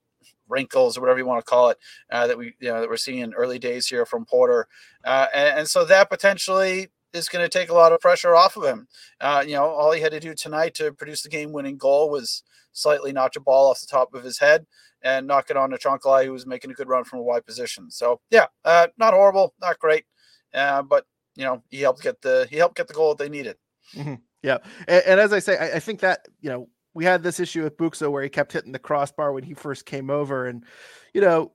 wrinkles 0.49 0.97
or 0.97 1.01
whatever 1.01 1.19
you 1.19 1.27
want 1.27 1.45
to 1.45 1.51
call 1.51 1.71
it 1.71 1.79
uh, 2.11 2.27
that 2.27 2.39
we 2.39 2.55
you 2.61 2.69
know 2.69 2.81
that 2.81 2.89
we're 2.89 2.97
seeing 2.97 3.19
in 3.19 3.35
early 3.35 3.59
days 3.59 3.87
here 3.87 4.07
from 4.07 4.25
Porter, 4.25 4.69
uh, 5.05 5.27
and, 5.35 5.59
and, 5.61 5.69
so 5.69 5.85
that 5.85 6.11
potentially 6.11 6.89
is 7.13 7.29
going 7.29 7.45
to 7.45 7.49
take 7.49 7.71
a 7.71 7.75
lot 7.75 7.93
of 7.93 8.01
pressure 8.01 8.35
off 8.35 8.57
of 8.57 8.65
him. 8.65 8.89
Uh, 9.21 9.43
you 9.47 9.55
know, 9.55 9.65
all 9.65 9.93
he 9.93 10.01
had 10.01 10.13
to 10.13 10.21
do 10.21 10.35
tonight 10.35 10.75
to 10.75 10.93
produce 10.93 11.23
the 11.23 11.29
game-winning 11.29 11.77
goal 11.77 12.11
was 12.11 12.43
slightly 12.73 13.13
notch 13.13 13.37
a 13.37 13.41
ball 13.41 13.71
off 13.71 13.81
the 13.81 13.87
top 13.87 14.13
of 14.15 14.25
his 14.25 14.39
head 14.39 14.67
and 15.03 15.27
knock 15.27 15.49
it 15.49 15.57
on 15.57 15.71
to 15.71 15.79
Chancalay, 15.79 16.25
who 16.25 16.33
was 16.33 16.47
making 16.47 16.71
a 16.71 16.75
good 16.75 16.89
run 16.89 17.05
from 17.05 17.21
a 17.21 17.23
wide 17.23 17.47
position. 17.47 17.91
So 17.91 18.21
yeah, 18.31 18.47
uh, 18.65 18.89
not 18.99 19.15
horrible, 19.15 19.55
not 19.61 19.79
great, 19.79 20.05
uh, 20.55 20.83
but 20.83 21.07
you 21.37 21.45
know 21.45 21.63
he 21.71 21.81
helped 21.81 22.03
get 22.03 22.23
the 22.23 22.47
he 22.51 22.57
helped 22.57 22.77
get 22.77 22.89
the 22.89 22.95
goal 22.95 23.15
that 23.15 23.23
they 23.23 23.29
needed. 23.29 23.57
Mm-hmm. 23.95 24.15
Yeah, 24.43 24.59
and, 24.87 25.03
and, 25.07 25.21
as 25.21 25.33
I 25.33 25.39
say, 25.39 25.57
I, 25.57 25.77
I 25.77 25.79
think 25.81 26.01
that 26.01 26.27
you 26.41 26.51
know 26.51 26.69
we 26.93 27.05
had 27.05 27.23
this 27.23 27.41
issue 27.41 27.63
with 27.63 27.77
Buksa 27.77 28.11
where 28.11 28.23
he 28.23 28.29
kept 28.29 28.53
hitting 28.53 28.73
the 28.73 28.79
crossbar 28.79 29.33
when 29.33 29.43
he 29.43 29.55
first 29.55 29.87
came 29.87 30.11
over, 30.11 30.47
and 30.47 30.65
you 31.13 31.21
know, 31.21 31.53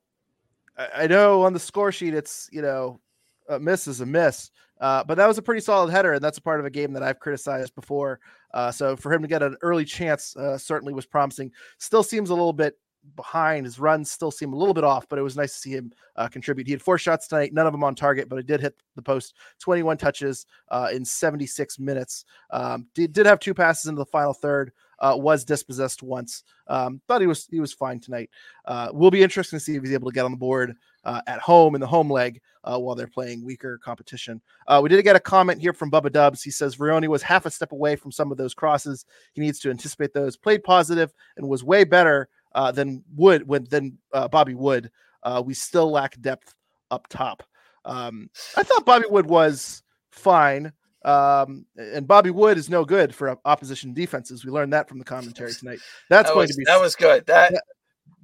I, 0.77 1.03
I 1.03 1.07
know 1.07 1.43
on 1.43 1.53
the 1.53 1.59
score 1.59 1.91
sheet 1.91 2.13
it's 2.13 2.49
you 2.51 2.61
know 2.61 2.99
a 3.47 3.59
miss 3.59 3.87
is 3.87 4.01
a 4.01 4.05
miss, 4.05 4.51
uh, 4.81 5.03
but 5.03 5.15
that 5.15 5.27
was 5.27 5.37
a 5.37 5.41
pretty 5.41 5.61
solid 5.61 5.91
header, 5.91 6.13
and 6.13 6.23
that's 6.23 6.37
a 6.37 6.41
part 6.41 6.59
of 6.59 6.65
a 6.65 6.69
game 6.69 6.93
that 6.93 7.03
I've 7.03 7.19
criticized 7.19 7.75
before. 7.75 8.19
Uh, 8.53 8.71
so 8.71 8.95
for 8.95 9.13
him 9.13 9.21
to 9.21 9.27
get 9.27 9.43
an 9.43 9.55
early 9.61 9.85
chance 9.85 10.35
uh, 10.35 10.57
certainly 10.57 10.93
was 10.93 11.05
promising. 11.05 11.51
Still 11.77 12.03
seems 12.03 12.29
a 12.29 12.33
little 12.33 12.53
bit 12.53 12.75
behind. 13.15 13.65
His 13.65 13.79
runs 13.79 14.11
still 14.11 14.31
seem 14.31 14.53
a 14.53 14.55
little 14.55 14.73
bit 14.73 14.83
off, 14.83 15.07
but 15.09 15.19
it 15.19 15.23
was 15.23 15.37
nice 15.37 15.53
to 15.53 15.59
see 15.59 15.71
him 15.71 15.91
uh, 16.15 16.27
contribute. 16.27 16.67
He 16.67 16.73
had 16.73 16.81
four 16.81 16.97
shots 16.97 17.27
tonight, 17.27 17.53
none 17.53 17.67
of 17.67 17.73
them 17.73 17.83
on 17.83 17.95
target, 17.95 18.29
but 18.29 18.39
it 18.39 18.45
did 18.45 18.61
hit 18.61 18.75
the 18.95 19.01
post. 19.01 19.35
21 19.59 19.97
touches 19.97 20.45
uh, 20.69 20.89
in 20.91 21.05
76 21.05 21.79
minutes. 21.79 22.25
Um, 22.51 22.87
did, 22.93 23.13
did 23.13 23.25
have 23.25 23.39
two 23.39 23.53
passes 23.53 23.85
into 23.85 23.99
the 23.99 24.05
final 24.05 24.33
third. 24.33 24.71
Uh, 25.01 25.15
was 25.15 25.45
dispossessed 25.45 26.03
once. 26.03 26.43
Um, 26.67 26.99
thought 27.07 27.21
he 27.21 27.27
was 27.27 27.47
he 27.49 27.61
was 27.61 27.71
fine 27.71 28.01
tonight. 28.01 28.29
Uh, 28.65 28.89
will 28.91 29.11
be 29.11 29.23
interesting 29.23 29.57
to 29.57 29.63
see 29.63 29.77
if 29.77 29.81
he's 29.81 29.93
able 29.93 30.09
to 30.11 30.13
get 30.13 30.25
on 30.25 30.31
the 30.31 30.37
board 30.37 30.75
uh, 31.05 31.21
at 31.25 31.39
home 31.39 31.73
in 31.73 31.79
the 31.79 31.87
home 31.87 32.11
leg 32.11 32.41
uh, 32.65 32.77
while 32.77 32.95
they're 32.95 33.07
playing 33.07 33.45
weaker 33.45 33.77
competition. 33.77 34.41
We 34.81 34.89
did 34.89 35.01
get 35.03 35.15
a 35.15 35.21
comment 35.21 35.61
here 35.61 35.71
from 35.71 35.89
Bubba 35.89 36.11
Dubs. 36.11 36.43
He 36.43 36.51
says 36.51 36.75
Vrioni 36.75 37.07
was 37.07 37.23
half 37.23 37.45
a 37.45 37.49
step 37.49 37.71
away 37.71 37.95
from 37.95 38.11
some 38.11 38.29
of 38.29 38.37
those 38.37 38.53
crosses. 38.53 39.05
He 39.31 39.39
needs 39.39 39.59
to 39.59 39.69
anticipate 39.69 40.13
those. 40.13 40.35
Played 40.35 40.65
positive 40.65 41.13
and 41.37 41.47
was 41.47 41.63
way 41.63 41.85
better 41.85 42.27
uh, 42.53 42.71
than 42.71 43.03
Wood 43.15 43.47
when 43.47 43.65
than 43.65 43.97
uh, 44.13 44.27
Bobby 44.27 44.55
Wood. 44.55 44.91
Uh, 45.23 45.43
we 45.45 45.53
still 45.53 45.91
lack 45.91 46.19
depth 46.21 46.53
up 46.91 47.07
top. 47.07 47.43
Um, 47.85 48.29
I 48.55 48.63
thought 48.63 48.85
Bobby 48.85 49.05
Wood 49.09 49.25
was 49.25 49.83
fine. 50.11 50.71
Um, 51.05 51.65
and 51.77 52.07
Bobby 52.07 52.29
Wood 52.29 52.57
is 52.57 52.69
no 52.69 52.83
good 52.83 53.15
for 53.15 53.37
opposition 53.45 53.93
defenses. 53.93 54.43
We 54.43 54.51
learned 54.51 54.73
that 54.73 54.89
from 54.89 54.99
the 54.99 55.05
commentary 55.05 55.53
tonight. 55.59 55.79
That's 56.09 56.29
that 56.29 56.33
going 56.33 56.43
was, 56.43 56.51
to 56.51 56.57
be 56.57 56.63
that 56.65 56.81
was 56.81 56.95
good. 56.95 57.25
That 57.25 57.53
that, 57.53 57.63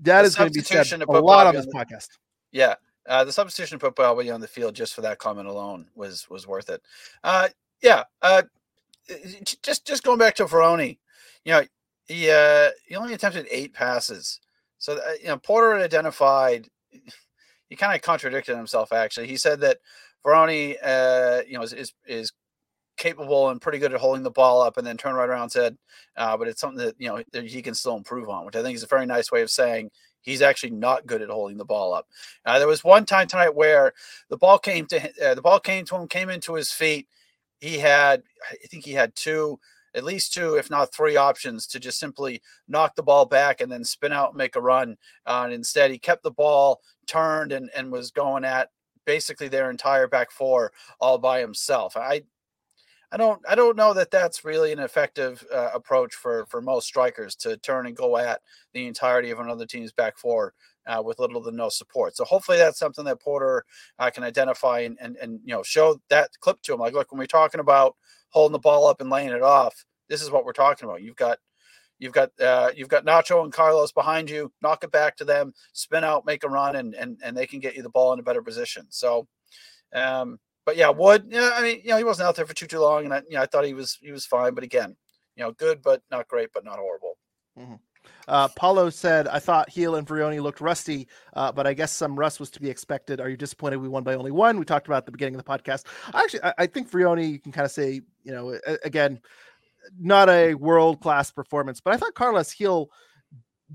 that 0.01 0.25
is 0.25 0.35
going 0.35 0.51
to 0.51 0.53
be 0.53 0.61
said 0.61 1.01
a 1.01 1.05
lot 1.05 1.47
on 1.47 1.55
this 1.55 1.65
on 1.65 1.71
the, 1.71 1.85
podcast. 1.85 2.09
Yeah, 2.51 2.75
uh, 3.07 3.23
the 3.23 3.31
substitution 3.31 3.79
put 3.79 3.95
Bobby 3.95 4.29
on 4.29 4.41
the 4.41 4.47
field 4.47 4.75
just 4.75 4.93
for 4.93 5.01
that 5.01 5.19
comment 5.19 5.47
alone 5.47 5.87
was 5.95 6.29
was 6.29 6.47
worth 6.47 6.69
it. 6.69 6.81
Uh, 7.23 7.47
yeah, 7.81 8.03
uh, 8.21 8.43
just 9.61 9.85
just 9.85 10.03
going 10.03 10.17
back 10.17 10.35
to 10.35 10.45
Vrioni, 10.45 10.97
you 11.43 11.53
know, 11.53 11.63
he 12.05 12.29
uh, 12.29 12.69
he 12.87 12.95
only 12.95 13.13
attempted 13.13 13.47
eight 13.51 13.73
passes. 13.73 14.39
So 14.77 14.93
uh, 14.93 15.13
you 15.21 15.27
know, 15.27 15.37
Porter 15.37 15.75
identified. 15.75 16.67
He 17.67 17.75
kind 17.75 17.95
of 17.95 18.03
contradicted 18.03 18.55
himself. 18.55 18.93
Actually, 18.93 19.25
he 19.25 19.37
said 19.37 19.59
that 19.61 19.79
Vrioni, 20.23 20.77
uh, 20.83 21.41
you 21.47 21.57
know, 21.57 21.63
is, 21.63 21.73
is, 21.73 21.93
is 22.05 22.31
capable 22.95 23.49
and 23.49 23.59
pretty 23.59 23.79
good 23.79 23.91
at 23.91 23.99
holding 23.99 24.23
the 24.23 24.29
ball 24.29 24.61
up, 24.61 24.77
and 24.77 24.85
then 24.85 24.97
turn 24.97 25.15
right 25.15 25.27
around 25.27 25.41
and 25.41 25.51
said, 25.51 25.77
uh, 26.15 26.37
but 26.37 26.47
it's 26.47 26.61
something 26.61 26.85
that 26.85 26.95
you 26.99 27.07
know 27.07 27.21
that 27.31 27.45
he 27.45 27.61
can 27.61 27.73
still 27.73 27.97
improve 27.97 28.29
on, 28.29 28.45
which 28.45 28.55
I 28.55 28.61
think 28.61 28.75
is 28.75 28.83
a 28.83 28.87
very 28.87 29.05
nice 29.05 29.31
way 29.31 29.41
of 29.41 29.49
saying 29.49 29.89
he's 30.21 30.41
actually 30.41 30.71
not 30.71 31.05
good 31.05 31.21
at 31.21 31.29
holding 31.29 31.57
the 31.57 31.65
ball 31.65 31.93
up. 31.93 32.07
Uh, 32.45 32.59
there 32.59 32.67
was 32.67 32.83
one 32.83 33.05
time 33.05 33.27
tonight 33.27 33.55
where 33.55 33.93
the 34.29 34.37
ball 34.37 34.57
came 34.57 34.85
to 34.87 35.03
uh, 35.23 35.35
the 35.35 35.41
ball 35.41 35.59
came 35.59 35.85
to 35.85 35.95
him, 35.95 36.07
came 36.07 36.29
into 36.29 36.53
his 36.53 36.71
feet. 36.71 37.07
He 37.59 37.77
had, 37.77 38.21
I 38.51 38.67
think 38.67 38.85
he 38.85 38.93
had 38.93 39.15
two 39.15 39.59
at 39.95 40.03
least 40.03 40.33
two, 40.33 40.55
if 40.55 40.69
not 40.69 40.93
three 40.93 41.15
options 41.15 41.65
to 41.67 41.79
just 41.79 41.99
simply 41.99 42.41
knock 42.67 42.95
the 42.95 43.03
ball 43.03 43.25
back 43.25 43.61
and 43.61 43.71
then 43.71 43.83
spin 43.83 44.11
out 44.11 44.29
and 44.29 44.37
make 44.37 44.55
a 44.55 44.61
run. 44.61 44.97
Uh, 45.25 45.43
and 45.45 45.53
instead, 45.53 45.91
he 45.91 45.97
kept 45.97 46.23
the 46.23 46.31
ball 46.31 46.81
turned 47.07 47.51
and, 47.51 47.69
and 47.75 47.91
was 47.91 48.11
going 48.11 48.43
at 48.43 48.69
basically 49.05 49.47
their 49.47 49.69
entire 49.69 50.07
back 50.07 50.31
four 50.31 50.71
all 50.99 51.17
by 51.17 51.39
himself. 51.39 51.95
I 51.95 52.23
I 53.11 53.17
don't 53.17 53.41
I 53.47 53.55
don't 53.55 53.77
know 53.77 53.93
that 53.93 54.11
that's 54.11 54.43
really 54.43 54.73
an 54.73 54.79
effective 54.79 55.45
uh, 55.53 55.69
approach 55.73 56.15
for 56.15 56.45
for 56.47 56.61
most 56.61 56.87
strikers 56.87 57.35
to 57.37 57.55
turn 57.57 57.85
and 57.87 57.95
go 57.95 58.17
at 58.17 58.41
the 58.73 58.87
entirety 58.87 59.31
of 59.31 59.39
another 59.39 59.65
team's 59.65 59.93
back 59.93 60.17
four 60.17 60.53
uh, 60.87 61.01
with 61.05 61.19
little 61.19 61.43
to 61.43 61.51
no 61.51 61.69
support. 61.69 62.15
So 62.15 62.25
hopefully 62.25 62.57
that's 62.57 62.79
something 62.79 63.05
that 63.05 63.21
Porter 63.21 63.63
uh, 63.99 64.09
can 64.09 64.23
identify 64.23 64.79
and, 64.81 64.97
and 64.99 65.17
and 65.17 65.39
you 65.45 65.53
know 65.53 65.63
show 65.63 66.01
that 66.09 66.31
clip 66.39 66.61
to 66.63 66.73
him. 66.73 66.79
Like 66.79 66.93
look 66.93 67.11
when 67.11 67.19
we're 67.19 67.27
talking 67.27 67.61
about 67.61 67.95
holding 68.29 68.53
the 68.53 68.59
ball 68.59 68.87
up 68.87 69.01
and 69.01 69.09
laying 69.09 69.29
it 69.29 69.41
off. 69.41 69.85
This 70.09 70.21
is 70.21 70.29
what 70.29 70.45
we're 70.45 70.53
talking 70.53 70.87
about. 70.87 71.01
You've 71.01 71.15
got 71.15 71.39
you've 71.99 72.13
got 72.13 72.31
uh, 72.39 72.71
you've 72.75 72.89
got 72.89 73.05
Nacho 73.05 73.43
and 73.43 73.53
Carlos 73.53 73.91
behind 73.91 74.29
you. 74.29 74.51
Knock 74.61 74.83
it 74.83 74.91
back 74.91 75.15
to 75.17 75.25
them, 75.25 75.53
spin 75.73 76.03
out, 76.03 76.25
make 76.25 76.43
a 76.43 76.49
run, 76.49 76.75
and 76.75 76.93
and 76.93 77.19
and 77.23 77.35
they 77.35 77.47
can 77.47 77.59
get 77.59 77.75
you 77.75 77.83
the 77.83 77.89
ball 77.89 78.13
in 78.13 78.19
a 78.19 78.23
better 78.23 78.41
position. 78.41 78.85
So, 78.89 79.27
um, 79.93 80.39
but 80.65 80.77
yeah, 80.77 80.89
Wood. 80.89 81.27
Yeah, 81.29 81.51
I 81.53 81.61
mean, 81.61 81.81
you 81.83 81.89
know, 81.91 81.97
he 81.97 82.03
wasn't 82.03 82.27
out 82.27 82.35
there 82.35 82.45
for 82.45 82.53
too 82.53 82.67
too 82.67 82.79
long, 82.79 83.05
and 83.05 83.13
I, 83.13 83.21
you 83.29 83.35
know, 83.35 83.41
I 83.41 83.45
thought 83.45 83.65
he 83.65 83.73
was 83.73 83.97
he 84.01 84.11
was 84.11 84.25
fine. 84.25 84.53
But 84.53 84.63
again, 84.63 84.95
you 85.35 85.43
know, 85.43 85.51
good 85.51 85.81
but 85.81 86.01
not 86.11 86.27
great, 86.27 86.49
but 86.53 86.65
not 86.65 86.77
horrible. 86.79 87.17
Mm-hmm. 87.57 87.75
Uh, 88.27 88.47
Paulo 88.49 88.89
said, 88.89 89.27
I 89.27 89.39
thought 89.39 89.69
Gil 89.73 89.95
and 89.95 90.07
Vrioni 90.07 90.41
looked 90.41 90.61
rusty, 90.61 91.07
uh, 91.33 91.51
but 91.51 91.67
I 91.67 91.73
guess 91.73 91.91
some 91.91 92.17
rust 92.17 92.39
was 92.39 92.49
to 92.51 92.61
be 92.61 92.69
expected. 92.69 93.19
Are 93.19 93.29
you 93.29 93.37
disappointed 93.37 93.77
we 93.77 93.87
won 93.87 94.03
by 94.03 94.15
only 94.15 94.31
one? 94.31 94.59
We 94.59 94.65
talked 94.65 94.87
about 94.87 94.97
at 94.97 95.05
the 95.05 95.11
beginning 95.11 95.35
of 95.35 95.43
the 95.43 95.49
podcast. 95.49 95.85
Actually, 96.13 96.43
I, 96.43 96.53
I 96.59 96.67
think 96.67 96.89
Vrioni, 96.89 97.31
you 97.31 97.39
can 97.39 97.51
kind 97.51 97.65
of 97.65 97.71
say, 97.71 98.01
you 98.23 98.31
know, 98.31 98.57
again, 98.83 99.19
not 99.99 100.29
a 100.29 100.55
world 100.55 101.01
class 101.01 101.31
performance, 101.31 101.79
but 101.79 101.93
I 101.93 101.97
thought 101.97 102.15
Carlos 102.15 102.53
Gil 102.53 102.89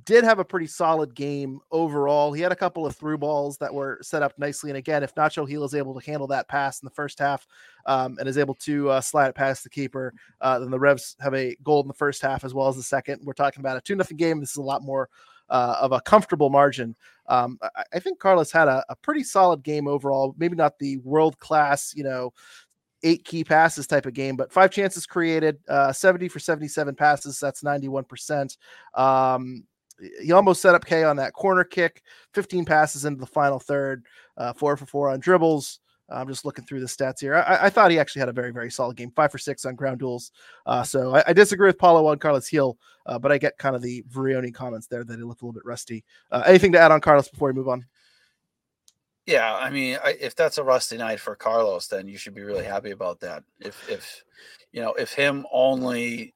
did 0.05 0.23
have 0.23 0.39
a 0.39 0.45
pretty 0.45 0.67
solid 0.67 1.15
game 1.15 1.61
overall. 1.73 2.33
He 2.33 2.43
had 2.43 2.53
a 2.53 2.57
couple 2.57 2.87
of 2.87 2.95
through 2.95 3.19
balls 3.19 3.59
that 3.59 3.75
were 3.75 3.99
set 4.03 4.23
up 4.23 4.39
nicely. 4.39 4.71
And 4.71 4.77
again, 4.77 5.03
if 5.03 5.15
Nacho 5.15 5.49
Gil 5.49 5.65
is 5.65 5.75
able 5.75 5.99
to 5.99 6.07
handle 6.07 6.29
that 6.29 6.49
pass 6.49 6.81
in 6.81 6.87
the 6.87 6.95
first 6.95 7.19
half 7.19 7.47
um, 7.87 8.17
and 8.21 8.29
is 8.29 8.39
able 8.39 8.55
to 8.57 8.89
uh, 8.91 9.01
slide 9.01 9.29
it 9.29 9.35
past 9.35 9.65
the 9.65 9.71
keeper, 9.71 10.15
uh, 10.41 10.61
then 10.61 10.71
the 10.71 10.79
Revs 10.79 11.17
have 11.21 11.35
a 11.35 11.57
goal 11.65 11.83
in 11.83 11.89
the 11.89 11.95
first 11.95 12.23
half 12.23 12.45
as 12.45 12.55
well 12.55 12.69
as 12.69 12.77
the 12.77 12.83
second. 12.83 13.21
We're 13.25 13.33
talking 13.33 13.61
about 13.61 13.77
a 13.77 13.81
2 13.81 13.97
nothing 13.97 14.17
game. 14.17 14.39
This 14.39 14.51
is 14.51 14.57
a 14.57 14.63
lot 14.63 14.83
more 14.83 15.09
uh, 15.49 15.77
of 15.81 15.91
a 15.91 16.01
comfortable 16.01 16.51
margin. 16.51 16.95
Um, 17.27 17.59
I, 17.61 17.85
I, 17.95 17.99
think 17.99 18.21
Carlos 18.21 18.53
had 18.53 18.69
a, 18.69 18.85
a, 18.89 18.95
pretty 18.95 19.25
solid 19.25 19.65
game 19.65 19.89
overall. 19.89 20.35
Maybe 20.39 20.55
not 20.55 20.79
the 20.79 20.99
world 20.99 21.39
class, 21.39 21.93
you 21.97 22.05
know, 22.05 22.33
eight 23.03 23.25
key 23.25 23.45
passes 23.45 23.87
type 23.87 24.07
of 24.07 24.15
game, 24.15 24.37
but 24.37 24.53
five 24.53 24.71
chances 24.71 25.07
created, 25.07 25.59
uh, 25.69 25.93
70 25.93 26.29
for 26.29 26.39
77 26.39 26.95
passes. 26.95 27.39
That's 27.39 27.63
91%. 27.63 28.57
Um, 28.95 29.65
he 30.23 30.33
almost 30.33 30.63
set 30.63 30.75
up 30.75 30.85
Kaye 30.85 31.05
on 31.05 31.17
that 31.17 31.33
corner 31.33 31.65
kick, 31.65 32.03
15 32.35 32.65
passes 32.65 33.05
into 33.05 33.21
the 33.21 33.27
final 33.27 33.59
third, 33.59 34.05
uh, 34.37 34.53
four 34.53 34.77
for 34.77 34.87
four 34.87 35.11
on 35.11 35.21
dribbles. 35.21 35.81
I'm 36.11 36.29
just 36.29 36.45
looking 36.45 36.65
through 36.65 36.81
the 36.81 36.87
stats 36.87 37.21
here. 37.21 37.37
I, 37.37 37.67
I, 37.67 37.71
thought 37.71 37.91
he 37.91 37.99
actually 37.99 38.21
had 38.21 38.29
a 38.29 38.33
very, 38.33 38.51
very 38.51 38.71
solid 38.71 38.97
game, 38.97 39.13
five 39.15 39.31
for 39.31 39.39
six 39.39 39.65
on 39.65 39.77
ground 39.77 40.01
duels. 40.01 40.33
Uh, 40.67 40.83
so 40.83 41.15
I, 41.15 41.23
I, 41.29 41.33
disagree 41.33 41.69
with 41.69 41.79
Paulo 41.79 42.07
on 42.09 42.19
Carlos 42.19 42.49
Gil, 42.49 42.77
uh, 43.07 43.19
but 43.19 43.31
I 43.31 43.39
get 43.39 43.59
kind 43.59 43.77
of 43.77 43.83
the 43.83 44.03
Vrioni 44.13 44.53
comments 44.53 44.89
there 44.89 45.05
that 45.05 45.19
he 45.19 45.23
looked 45.23 45.43
a 45.43 45.45
little 45.45 45.53
bit 45.53 45.65
rusty. 45.65 46.05
Uh, 46.33 46.43
anything 46.47 46.73
to 46.73 46.81
add 46.81 46.91
on 46.91 47.01
Carlos 47.01 47.29
before 47.29 47.49
we 47.49 47.55
move 47.55 47.69
on? 47.69 47.87
Yeah, 49.27 49.55
I 49.55 49.71
mean, 49.71 49.99
I, 50.05 50.17
if 50.21 50.35
that's 50.35 50.59
a 50.59 50.65
rusty 50.65 50.97
night 50.97 51.21
for 51.21 51.37
Carlos, 51.37 51.87
then 51.87 52.09
you 52.09 52.19
should 52.19 52.35
be 52.35 52.43
really 52.43 52.65
happy 52.65 52.91
about 52.91 53.21
that. 53.21 53.45
If, 53.61 53.89
if 53.89 54.25
you 54.73 54.83
know, 54.83 54.95
if 54.95 55.13
him 55.13 55.47
only 55.53 56.35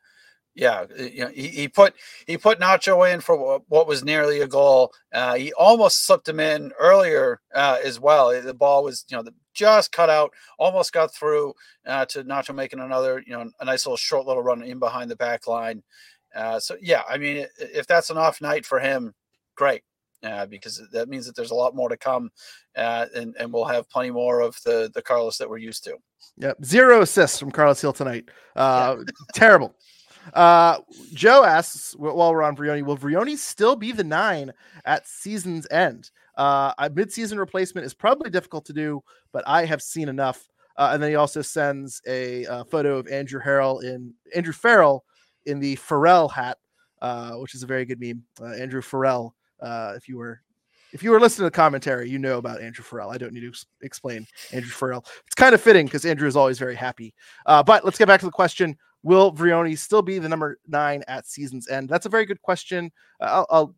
yeah, 0.55 0.85
uh, 0.99 1.03
you 1.03 1.21
know, 1.21 1.29
he, 1.29 1.49
he 1.49 1.69
put 1.69 1.95
he 2.27 2.39
put 2.39 2.61
Nacho 2.61 3.13
in 3.13 3.21
for 3.21 3.61
what 3.69 3.89
was 3.89 4.05
nearly 4.05 4.41
a 4.41 4.47
goal. 4.47 4.93
Uh, 5.13 5.35
he 5.35 5.53
almost 5.55 6.07
slipped 6.07 6.29
him 6.29 6.39
in 6.39 6.73
earlier 6.79 7.41
uh, 7.55 7.79
as 7.83 7.99
well. 7.99 8.41
The 8.41 8.55
ball 8.55 8.85
was 8.85 9.05
you 9.09 9.17
know 9.17 9.25
just 9.53 9.93
cut 9.93 10.11
out, 10.11 10.33
almost 10.59 10.93
got 10.93 11.13
through 11.15 11.55
uh, 11.87 12.05
to 12.07 12.25
Nacho 12.25 12.55
making 12.55 12.81
another 12.81 13.23
you 13.27 13.33
know 13.33 13.51
a 13.61 13.65
nice 13.65 13.85
little 13.85 13.97
short 13.97 14.27
little 14.27 14.43
run 14.43 14.63
in 14.63 14.79
behind 14.79 15.11
the 15.11 15.17
back 15.17 15.49
line. 15.49 15.83
Uh, 16.35 16.61
so 16.61 16.77
yeah, 16.81 17.03
I 17.09 17.19
mean, 17.19 17.47
if 17.59 17.87
that's 17.87 18.11
an 18.11 18.19
off 18.19 18.41
night 18.41 18.65
for 18.65 18.79
him, 18.79 19.15
great. 19.57 19.83
Uh, 20.23 20.47
because 20.47 20.81
that 20.91 21.11
means 21.11 21.27
that 21.27 21.37
there's 21.37 21.51
a 21.51 21.55
lot 21.55 21.77
more 21.77 21.91
to 21.91 21.99
come, 21.99 22.31
and 22.75 23.35
and 23.39 23.53
we'll 23.53 23.67
have 23.67 23.91
plenty 23.91 24.11
more 24.11 24.41
of 24.41 24.57
the 24.65 24.91
the 24.95 25.03
Carlos 25.03 25.37
that 25.37 25.51
we're 25.51 25.59
used 25.59 25.85
to. 25.85 25.97
Yep, 26.39 26.65
zero 26.65 27.03
assists 27.03 27.39
from 27.39 27.51
Carlos 27.51 27.83
Gil 27.83 27.93
tonight. 27.93 28.31
Yeah. 28.57 28.97
terrible. 29.35 29.75
Uh, 30.33 30.79
Joe 31.13 31.45
asks 31.45 31.95
while 31.97 32.33
we're 32.33 32.43
on 32.43 32.57
Vrioni, 32.57 32.83
will 32.83 32.97
Vrioni 32.97 33.37
still 33.37 33.77
be 33.77 33.93
the 33.93 34.05
nine 34.05 34.53
at 34.85 35.07
season's 35.07 35.67
end? 35.71 36.11
Uh, 36.37 36.73
a 36.79 36.89
mid-season 36.91 37.39
replacement 37.39 37.87
is 37.87 37.95
probably 37.95 38.31
difficult 38.31 38.65
to 38.65 38.73
do, 38.73 39.03
but 39.33 39.45
I 39.47 39.67
have 39.67 39.83
seen 39.83 40.09
enough. 40.09 40.49
Uh, 40.77 40.91
and 40.93 41.03
then 41.03 41.11
he 41.11 41.17
also 41.17 41.43
sends 41.43 42.01
a, 42.09 42.47
uh, 42.47 42.65
photo 42.65 42.97
of 42.99 43.07
Andrew 43.09 43.41
Harrell 43.41 43.83
in 43.85 44.15
Andrew 44.35 44.53
Farrell 44.53 45.05
in 45.47 45.61
the 45.61 45.77
Pharrell 45.77 46.33
hat. 46.33 46.59
uh, 47.03 47.33
which 47.33 47.55
is 47.55 47.63
a 47.63 47.67
very 47.67 47.85
good 47.85 48.01
meme. 48.01 48.23
Uh, 48.41 48.55
Andrew 48.55 48.81
Farrell, 48.81 49.35
uh, 49.61 49.93
if 49.95 50.09
you 50.09 50.17
were 50.17 50.41
if 50.93 51.03
you 51.03 51.11
were 51.11 51.21
listening 51.21 51.45
to 51.45 51.51
the 51.51 51.57
commentary, 51.57 52.09
you 52.09 52.19
know 52.19 52.39
about 52.39 52.63
Andrew 52.63 52.85
Farrell. 52.85 53.11
I 53.11 53.19
don't 53.19 53.33
need 53.35 53.41
to 53.41 53.49
ex- 53.49 53.67
explain 53.83 54.27
Andrew 54.53 54.71
Farrell. 54.71 55.05
It's 55.27 55.35
kind 55.35 55.55
of 55.55 55.61
fitting 55.61 55.87
because 55.87 56.07
Andrew 56.07 56.29
is 56.29 56.37
always 56.37 56.59
very 56.59 56.77
happy. 56.77 57.13
Uh, 57.47 57.63
but 57.63 57.85
let's 57.85 57.99
get 57.99 58.09
back 58.09 58.21
to 58.21 58.27
the 58.27 58.33
question: 58.33 58.77
Will 59.05 59.31
Vrioni 59.33 59.77
still 59.77 60.01
be 60.01 60.19
the 60.19 60.29
number 60.29 60.59
nine 60.67 61.05
at 61.07 61.27
season's 61.27 61.69
end? 61.69 61.91
That's 61.91 62.07
a 62.07 62.09
very 62.09 62.25
good 62.25 62.41
question. 62.41 62.91
I'll, 63.21 63.47
I'll, 63.51 63.75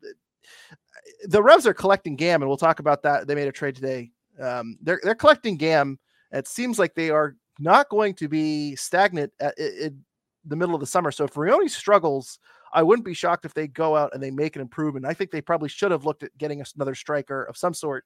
the 1.24 1.42
Revs 1.42 1.66
are 1.66 1.74
collecting 1.74 2.14
GAM, 2.14 2.42
and 2.42 2.48
we'll 2.48 2.56
talk 2.56 2.78
about 2.78 3.02
that. 3.02 3.26
They 3.26 3.34
made 3.34 3.48
a 3.48 3.52
trade 3.52 3.74
today. 3.74 4.12
Um, 4.40 4.78
they're 4.80 5.00
they're 5.02 5.16
collecting 5.16 5.56
GAM. 5.56 5.98
It 6.30 6.46
seems 6.46 6.78
like 6.78 6.94
they 6.94 7.10
are 7.10 7.34
not 7.58 7.88
going 7.88 8.14
to 8.14 8.28
be 8.28 8.76
stagnant 8.76 9.32
at, 9.40 9.58
in 9.58 10.04
the 10.44 10.54
middle 10.54 10.76
of 10.76 10.80
the 10.80 10.86
summer. 10.86 11.10
So 11.10 11.24
if 11.24 11.34
Vrioni 11.34 11.68
struggles, 11.68 12.38
I 12.72 12.84
wouldn't 12.84 13.04
be 13.04 13.14
shocked 13.14 13.44
if 13.44 13.54
they 13.54 13.66
go 13.66 13.96
out 13.96 14.14
and 14.14 14.22
they 14.22 14.30
make 14.30 14.54
an 14.54 14.62
improvement. 14.62 15.06
I 15.06 15.14
think 15.14 15.32
they 15.32 15.40
probably 15.40 15.68
should 15.68 15.90
have 15.90 16.04
looked 16.04 16.22
at 16.22 16.38
getting 16.38 16.62
another 16.76 16.94
striker 16.94 17.42
of 17.44 17.56
some 17.56 17.74
sort 17.74 18.04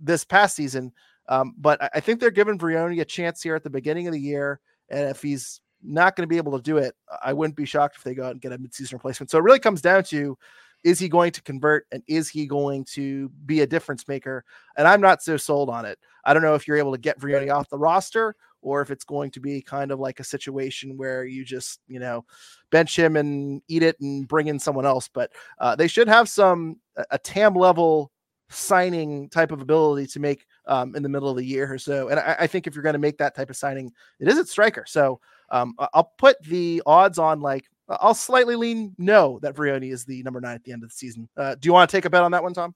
this 0.00 0.24
past 0.24 0.56
season. 0.56 0.92
Um, 1.28 1.54
but 1.58 1.90
I 1.94 2.00
think 2.00 2.20
they're 2.20 2.30
giving 2.30 2.58
Vrioni 2.58 3.02
a 3.02 3.04
chance 3.04 3.42
here 3.42 3.54
at 3.54 3.64
the 3.64 3.70
beginning 3.70 4.06
of 4.06 4.14
the 4.14 4.20
year. 4.20 4.60
And 4.88 5.10
if 5.10 5.20
he's 5.20 5.60
not 5.82 6.16
going 6.16 6.22
to 6.22 6.28
be 6.28 6.36
able 6.36 6.56
to 6.56 6.62
do 6.62 6.78
it, 6.78 6.94
I 7.22 7.32
wouldn't 7.32 7.56
be 7.56 7.64
shocked 7.64 7.96
if 7.96 8.04
they 8.04 8.14
go 8.14 8.24
out 8.24 8.32
and 8.32 8.40
get 8.40 8.52
a 8.52 8.58
midseason 8.58 8.94
replacement. 8.94 9.30
So 9.30 9.38
it 9.38 9.44
really 9.44 9.58
comes 9.58 9.80
down 9.80 10.04
to 10.04 10.38
is 10.84 10.98
he 10.98 11.08
going 11.08 11.30
to 11.32 11.42
convert 11.42 11.86
and 11.92 12.02
is 12.08 12.28
he 12.28 12.46
going 12.46 12.84
to 12.84 13.28
be 13.46 13.60
a 13.60 13.66
difference 13.66 14.08
maker? 14.08 14.44
And 14.76 14.88
I'm 14.88 15.00
not 15.00 15.22
so 15.22 15.36
sold 15.36 15.70
on 15.70 15.84
it. 15.84 15.98
I 16.24 16.34
don't 16.34 16.42
know 16.42 16.54
if 16.54 16.66
you're 16.66 16.76
able 16.76 16.92
to 16.92 16.98
get 16.98 17.20
Vrioni 17.20 17.54
off 17.54 17.68
the 17.68 17.78
roster 17.78 18.34
or 18.62 18.80
if 18.80 18.90
it's 18.90 19.04
going 19.04 19.30
to 19.32 19.40
be 19.40 19.60
kind 19.60 19.90
of 19.90 19.98
like 20.00 20.20
a 20.20 20.24
situation 20.24 20.96
where 20.96 21.24
you 21.24 21.44
just, 21.44 21.80
you 21.88 21.98
know, 21.98 22.24
bench 22.70 22.98
him 22.98 23.16
and 23.16 23.60
eat 23.68 23.82
it 23.82 23.98
and 24.00 24.26
bring 24.26 24.48
in 24.48 24.58
someone 24.58 24.86
else. 24.86 25.08
But 25.08 25.32
uh, 25.58 25.76
they 25.76 25.88
should 25.88 26.08
have 26.08 26.28
some 26.28 26.80
a 27.10 27.18
TAM 27.18 27.54
level 27.54 28.12
signing 28.48 29.28
type 29.30 29.50
of 29.50 29.62
ability 29.62 30.06
to 30.06 30.20
make 30.20 30.46
um, 30.66 30.94
in 30.94 31.02
the 31.02 31.08
middle 31.08 31.28
of 31.28 31.36
the 31.36 31.44
year 31.44 31.72
or 31.72 31.78
so. 31.78 32.08
And 32.08 32.20
I, 32.20 32.36
I 32.40 32.46
think 32.46 32.66
if 32.66 32.74
you're 32.74 32.82
going 32.82 32.92
to 32.92 32.98
make 32.98 33.18
that 33.18 33.34
type 33.34 33.50
of 33.50 33.56
signing, 33.56 33.92
it 34.20 34.28
is 34.28 34.38
at 34.38 34.48
striker. 34.48 34.84
So 34.86 35.20
um, 35.52 35.74
I'll 35.94 36.12
put 36.18 36.42
the 36.42 36.82
odds 36.86 37.18
on 37.18 37.40
like 37.40 37.66
I'll 37.88 38.14
slightly 38.14 38.56
lean 38.56 38.94
no 38.98 39.38
that 39.42 39.54
Vrioni 39.54 39.92
is 39.92 40.04
the 40.04 40.22
number 40.22 40.40
nine 40.40 40.54
at 40.54 40.64
the 40.64 40.72
end 40.72 40.82
of 40.82 40.88
the 40.88 40.94
season. 40.94 41.28
Uh, 41.36 41.54
do 41.54 41.66
you 41.68 41.72
want 41.72 41.88
to 41.88 41.96
take 41.96 42.06
a 42.06 42.10
bet 42.10 42.22
on 42.22 42.32
that 42.32 42.42
one, 42.42 42.54
Tom? 42.54 42.74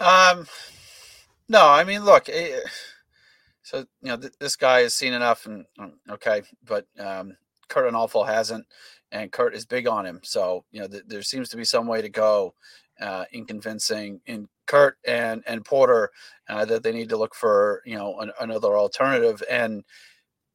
Um, 0.00 0.46
no. 1.48 1.68
I 1.68 1.84
mean, 1.84 2.04
look. 2.04 2.28
It, 2.28 2.64
eh, 2.64 2.68
so 3.62 3.78
you 4.00 4.08
know, 4.08 4.16
th- 4.16 4.32
this 4.40 4.56
guy 4.56 4.80
has 4.80 4.94
seen 4.94 5.12
enough, 5.12 5.44
and 5.44 5.66
um, 5.78 5.94
okay, 6.08 6.42
but 6.64 6.86
um, 6.98 7.36
Curt 7.68 7.92
Onalfo 7.92 8.26
hasn't, 8.26 8.66
and 9.12 9.30
Curt 9.30 9.54
is 9.54 9.66
big 9.66 9.86
on 9.86 10.06
him. 10.06 10.20
So 10.22 10.64
you 10.70 10.80
know, 10.80 10.88
th- 10.88 11.04
there 11.06 11.22
seems 11.22 11.50
to 11.50 11.58
be 11.58 11.64
some 11.64 11.86
way 11.86 12.00
to 12.00 12.08
go 12.08 12.54
uh, 12.98 13.24
in 13.32 13.44
convincing 13.44 14.22
in 14.24 14.48
Curt 14.66 14.96
and 15.06 15.42
and 15.46 15.66
Porter 15.66 16.10
uh, 16.48 16.64
that 16.64 16.82
they 16.82 16.92
need 16.92 17.10
to 17.10 17.18
look 17.18 17.34
for 17.34 17.82
you 17.84 17.96
know 17.96 18.18
an, 18.20 18.32
another 18.40 18.76
alternative. 18.76 19.42
And 19.50 19.84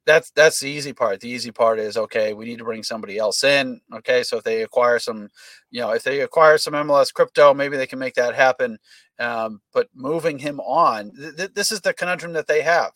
that's 0.06 0.32
that's 0.32 0.60
the 0.60 0.70
easy 0.70 0.94
part. 0.94 1.20
The 1.22 1.30
easy 1.30 1.52
part 1.52 1.80
is 1.80 1.98
okay. 1.98 2.34
We 2.34 2.46
need 2.46 2.58
to 2.58 2.64
bring 2.64 2.84
somebody 2.84 3.18
else 3.18 3.44
in. 3.44 3.82
Okay, 3.94 4.24
so 4.24 4.38
if 4.38 4.44
they 4.44 4.64
acquire 4.64 5.00
some, 5.00 5.30
you 5.72 5.82
know, 5.82 5.92
if 5.92 6.04
they 6.04 6.22
acquire 6.22 6.58
some 6.58 6.74
MLS 6.74 7.14
crypto, 7.14 7.54
maybe 7.54 7.78
they 7.78 7.88
can 7.88 8.00
make 8.00 8.16
that 8.16 8.36
happen. 8.36 8.78
Um, 9.20 9.62
but 9.74 9.88
moving 9.96 10.40
him 10.40 10.60
on, 10.60 11.12
th- 11.16 11.36
th- 11.38 11.54
this 11.54 11.72
is 11.72 11.82
the 11.82 11.94
conundrum 11.94 12.34
that 12.34 12.48
they 12.48 12.62
have. 12.62 12.92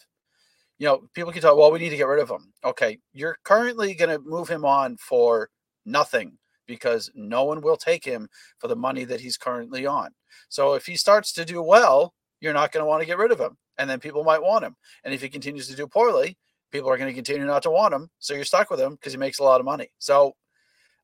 You 0.79 0.87
know, 0.87 1.03
people 1.13 1.31
can 1.31 1.41
talk. 1.41 1.57
Well, 1.57 1.71
we 1.71 1.79
need 1.79 1.89
to 1.89 1.97
get 1.97 2.07
rid 2.07 2.21
of 2.21 2.29
him. 2.29 2.53
Okay, 2.63 2.99
you're 3.13 3.37
currently 3.43 3.93
going 3.93 4.09
to 4.09 4.19
move 4.19 4.49
him 4.49 4.65
on 4.65 4.97
for 4.97 5.49
nothing 5.85 6.37
because 6.67 7.09
no 7.15 7.45
one 7.45 7.61
will 7.61 7.77
take 7.77 8.03
him 8.03 8.27
for 8.59 8.67
the 8.67 8.75
money 8.75 9.05
that 9.05 9.21
he's 9.21 9.37
currently 9.37 9.85
on. 9.85 10.09
So 10.49 10.73
if 10.73 10.85
he 10.85 10.95
starts 10.97 11.31
to 11.33 11.45
do 11.45 11.61
well, 11.61 12.13
you're 12.41 12.53
not 12.53 12.71
going 12.71 12.83
to 12.83 12.87
want 12.87 13.01
to 13.01 13.07
get 13.07 13.17
rid 13.17 13.31
of 13.31 13.39
him, 13.39 13.57
and 13.77 13.89
then 13.89 13.99
people 13.99 14.25
might 14.25 14.41
want 14.41 14.65
him. 14.65 14.75
And 15.05 15.13
if 15.13 15.21
he 15.21 15.29
continues 15.29 15.67
to 15.69 15.75
do 15.75 15.87
poorly, 15.87 16.37
people 16.71 16.89
are 16.89 16.97
going 16.97 17.09
to 17.09 17.15
continue 17.15 17.45
not 17.45 17.63
to 17.63 17.71
want 17.71 17.93
him. 17.93 18.09
So 18.19 18.33
you're 18.33 18.43
stuck 18.43 18.69
with 18.69 18.79
him 18.79 18.93
because 18.93 19.13
he 19.13 19.19
makes 19.19 19.39
a 19.39 19.43
lot 19.43 19.59
of 19.59 19.65
money. 19.65 19.89
So 19.99 20.35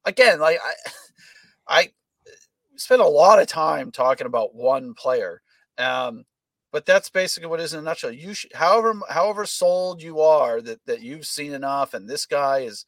again, 0.05 0.39
like 0.39 0.59
I, 0.63 0.73
I 1.67 1.89
spent 2.75 3.01
a 3.01 3.07
lot 3.07 3.39
of 3.39 3.47
time 3.47 3.91
talking 3.91 4.27
about 4.27 4.55
one 4.55 4.93
player. 4.93 5.41
Um, 5.77 6.25
but 6.71 6.85
that's 6.85 7.09
basically 7.09 7.47
what 7.47 7.59
it 7.59 7.63
is 7.63 7.73
in 7.73 7.79
a 7.79 7.83
nutshell. 7.83 8.11
You 8.11 8.33
however, 8.53 8.99
however 9.09 9.45
sold 9.45 10.01
you 10.01 10.21
are 10.21 10.59
that, 10.61 10.83
that 10.85 11.01
you've 11.01 11.25
seen 11.25 11.53
enough 11.53 11.93
and 11.93 12.09
this 12.09 12.25
guy 12.25 12.59
is, 12.59 12.85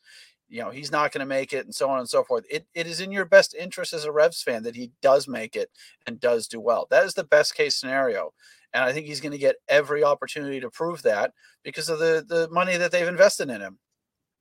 you 0.48 0.62
know, 0.62 0.70
he's 0.70 0.92
not 0.92 1.12
going 1.12 1.20
to 1.20 1.26
make 1.26 1.54
it 1.54 1.66
and 1.66 1.74
so 1.74 1.90
on 1.90 2.00
and 2.00 2.10
so 2.10 2.24
forth. 2.24 2.46
It, 2.50 2.66
it 2.74 2.88
is 2.88 3.02
in 3.02 3.12
your 3.12 3.26
best 3.26 3.56
interest 3.56 3.94
as 3.94 4.06
a 4.06 4.12
Revs 4.12 4.42
fan 4.42 4.64
that 4.64 4.76
he 4.76 4.92
does 5.02 5.28
make 5.28 5.56
it 5.56 5.70
and 6.06 6.20
does 6.20 6.48
do 6.48 6.60
well. 6.60 6.88
That 6.90 7.06
is 7.06 7.14
the 7.14 7.24
best 7.24 7.56
case 7.56 7.76
scenario. 7.78 8.32
And 8.74 8.84
I 8.84 8.92
think 8.92 9.08
he's 9.08 9.22
going 9.22 9.32
to 9.32 9.38
get 9.38 9.56
every 9.68 10.04
opportunity 10.04 10.60
to 10.60 10.70
prove 10.70 11.02
that 11.04 11.32
because 11.64 11.90
of 11.90 12.00
the, 12.00 12.26
the 12.28 12.50
money 12.52 12.78
that 12.78 12.92
they've 12.92 13.08
invested 13.08 13.50
in 13.50 13.62
him. 13.62 13.80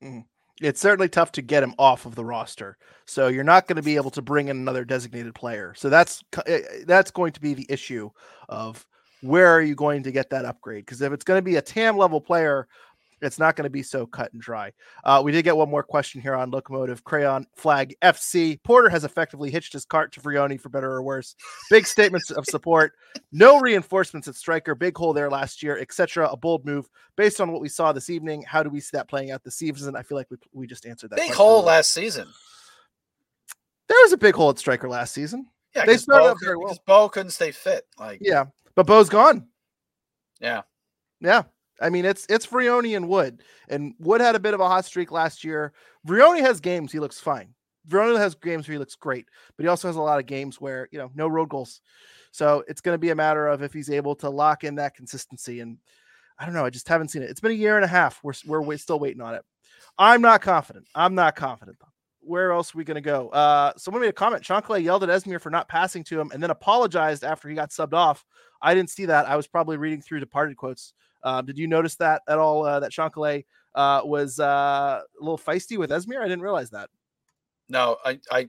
Mm-hmm. 0.03 0.21
It's 0.61 0.81
certainly 0.81 1.09
tough 1.09 1.33
to 1.33 1.43
get 1.43 1.62
him 1.62 1.75
off 1.79 2.07
of 2.07 2.14
the 2.14 2.25
roster. 2.25 2.77
So 3.07 3.29
you're 3.29 3.43
not 3.43 3.67
going 3.67 3.77
to 3.77 3.83
be 3.83 3.97
able 3.97 4.12
to 4.12 4.23
bring 4.23 4.49
in 4.49 4.57
another 4.57 4.85
designated 4.85 5.35
player. 5.35 5.75
So 5.77 5.88
that's 5.88 6.23
eh, 6.47 6.61
that's 6.87 7.11
going 7.11 7.33
to 7.33 7.40
be 7.40 7.55
the 7.55 7.67
issue 7.69 8.11
of 8.49 8.87
where 9.21 9.49
are 9.49 9.62
you 9.62 9.75
going 9.75 10.03
to 10.05 10.12
get 10.12 10.31
that 10.31 10.45
upgrade? 10.45 10.85
Because 10.85 11.01
if 11.01 11.12
it's 11.12 11.25
going 11.25 11.38
to 11.38 11.43
be 11.43 11.57
a 11.57 11.62
TAM 11.62 11.97
level 11.97 12.21
player, 12.21 12.69
it's 13.27 13.39
not 13.39 13.57
going 13.57 13.65
to 13.65 13.71
be 13.71 13.83
so 13.83 14.07
cut 14.07 14.33
and 14.33 14.41
dry. 14.41 14.73
Uh, 15.05 15.21
we 15.25 15.33
did 15.33 15.43
get 15.43 15.57
one 15.57 15.71
more 15.71 15.83
question 15.83 16.21
here 16.21 16.35
on 16.35 16.51
Locomotive 16.51 17.05
Crayon 17.05 17.47
Flag 17.57 17.95
FC. 18.03 18.63
Porter 18.63 18.89
has 18.89 19.05
effectively 19.05 19.51
hitched 19.51 19.73
his 19.73 19.85
cart 19.85 20.13
to 20.13 20.21
Vrioni 20.21 20.61
for 20.61 20.69
better 20.69 20.91
or 20.91 21.03
worse. 21.03 21.35
Big 21.71 21.87
statements 21.87 22.31
of 22.31 22.45
support. 22.47 22.93
No 23.33 23.61
reinforcements 23.61 24.29
at 24.29 24.35
striker. 24.35 24.75
Big 24.75 24.97
hole 24.97 25.13
there 25.13 25.31
last 25.31 25.63
year, 25.63 25.79
etc. 25.79 26.29
A 26.29 26.37
bold 26.37 26.65
move 26.65 26.89
based 27.17 27.41
on 27.41 27.53
what 27.53 27.61
we 27.61 27.69
saw 27.69 27.93
this 27.93 28.11
evening. 28.11 28.43
How 28.47 28.63
do 28.63 28.71
we 28.71 28.81
see 28.81 28.91
that 28.97 29.09
playing 29.09 29.31
out 29.31 29.45
this 29.45 29.57
season? 29.57 29.97
I 29.97 30.03
feel 30.03 30.17
like 30.17 30.31
we, 30.31 30.37
we 30.53 30.67
just 30.67 30.87
answered 30.87 31.11
that. 31.11 31.19
Big 31.19 31.33
hole 31.33 31.63
last 31.63 31.93
season. 31.93 32.29
There 33.89 33.99
was 34.03 34.13
a 34.13 34.19
big 34.19 34.35
hole 34.35 34.51
at 34.51 34.59
striker 34.59 34.89
last 34.89 35.13
season. 35.13 35.47
Yeah, 35.75 35.87
they 35.87 35.97
started 35.97 36.35
Bou, 36.35 36.39
very 36.45 36.57
well. 36.57 36.79
Bou 36.87 37.09
couldn't 37.09 37.31
stay 37.31 37.51
fit. 37.51 37.85
Like 37.99 38.19
yeah, 38.23 38.45
but 38.75 38.87
Bou's 38.87 39.09
gone. 39.09 39.49
Yeah. 40.41 40.63
Yeah. 41.21 41.45
I 41.81 41.91
mean, 41.91 42.05
it's 42.05 42.27
it's 42.29 42.47
Vrioni 42.47 42.97
and 42.97 43.09
Wood, 43.09 43.43
and 43.69 43.95
Wood 43.99 44.21
had 44.21 44.37
a 44.37 44.41
bit 44.41 44.55
of 44.55 44.61
a 44.61 44.69
hot 44.69 44.85
streak 44.85 45.11
last 45.11 45.45
year. 45.45 45.73
Vrioni 46.07 46.41
has 46.41 46.61
games 46.61 46.93
he 46.93 47.01
looks 47.01 47.21
fine. 47.21 47.55
Vrioni 47.89 48.17
has 48.17 48.35
games 48.35 48.67
where 48.67 48.75
he 48.75 48.79
looks 48.79 48.95
great, 48.95 49.27
but 49.57 49.65
he 49.65 49.69
also 49.69 49.89
has 49.89 49.97
a 49.97 50.01
lot 50.01 50.21
of 50.21 50.27
games 50.27 50.61
where 50.61 50.89
you 50.93 50.99
know 50.99 51.11
no 51.15 51.29
road 51.29 51.49
goals. 51.49 51.81
So 52.31 52.65
it's 52.67 52.81
going 52.81 52.95
to 52.95 52.99
be 52.99 53.11
a 53.11 53.15
matter 53.15 53.47
of 53.47 53.63
if 53.63 53.73
he's 53.73 53.91
able 53.91 54.17
to 54.17 54.31
lock 54.31 54.65
in 54.65 54.77
that 54.77 54.95
consistency. 54.95 55.61
And 55.61 55.79
I 56.39 56.45
don't 56.45 56.55
know, 56.55 56.65
I 56.65 56.71
just 56.71 56.89
haven't 56.89 57.09
seen 57.09 57.23
it. 57.23 57.31
It's 57.31 57.41
been 57.41 57.53
a 57.53 57.55
year 57.55 57.77
and 57.77 57.85
a 57.85 57.89
half. 57.89 58.21
We're 58.23 58.35
we're 58.45 58.77
still 58.77 58.99
waiting 58.99 59.21
on 59.21 59.35
it. 59.35 59.45
I'm 59.99 60.21
not 60.21 60.43
confident. 60.43 60.89
I'm 60.95 61.15
not 61.15 61.37
confident. 61.37 61.79
Where 62.21 62.53
else 62.53 62.75
are 62.75 62.79
we 62.79 62.85
going 62.85 62.97
to 62.97 63.01
go? 63.01 63.29
Uh, 63.29 63.73
someone 63.77 64.01
made 64.01 64.09
a 64.09 64.13
comment. 64.13 64.43
Chancalay 64.43 64.83
yelled 64.83 65.05
at 65.05 65.11
Esmir 65.11 65.41
for 65.41 65.51
not 65.51 65.69
passing 65.69 66.03
to 66.05 66.19
him 66.19 66.31
and 66.33 66.43
then 66.43 66.51
apologized 66.51 67.23
after 67.23 67.49
he 67.49 67.55
got 67.55 67.71
subbed 67.71 67.93
off. 67.93 68.25
I 68.63 68.75
didn't 68.75 68.91
see 68.91 69.05
that. 69.07 69.29
I 69.29 69.37
was 69.37 69.47
probably 69.47 69.77
reading 69.77 70.01
through 70.01 70.21
departed 70.21 70.57
quotes. 70.57 70.95
Um, 71.25 71.47
did 71.47 71.59
you 71.59 71.67
notice 71.67 71.97
that 71.97 72.23
at 72.29 72.39
all? 72.39 72.65
Uh, 72.65 72.81
that 72.81 72.93
Chancalay 72.93 73.45
uh, 73.75 74.03
was 74.05 74.39
uh, 74.39 75.01
a 75.03 75.23
little 75.23 75.39
feisty 75.39 75.79
with 75.79 75.91
Esmir. 75.91 76.21
I 76.21 76.29
didn't 76.29 76.43
realize 76.43 76.71
that. 76.71 76.91
No, 77.69 77.97
I, 78.05 78.21
I, 78.31 78.49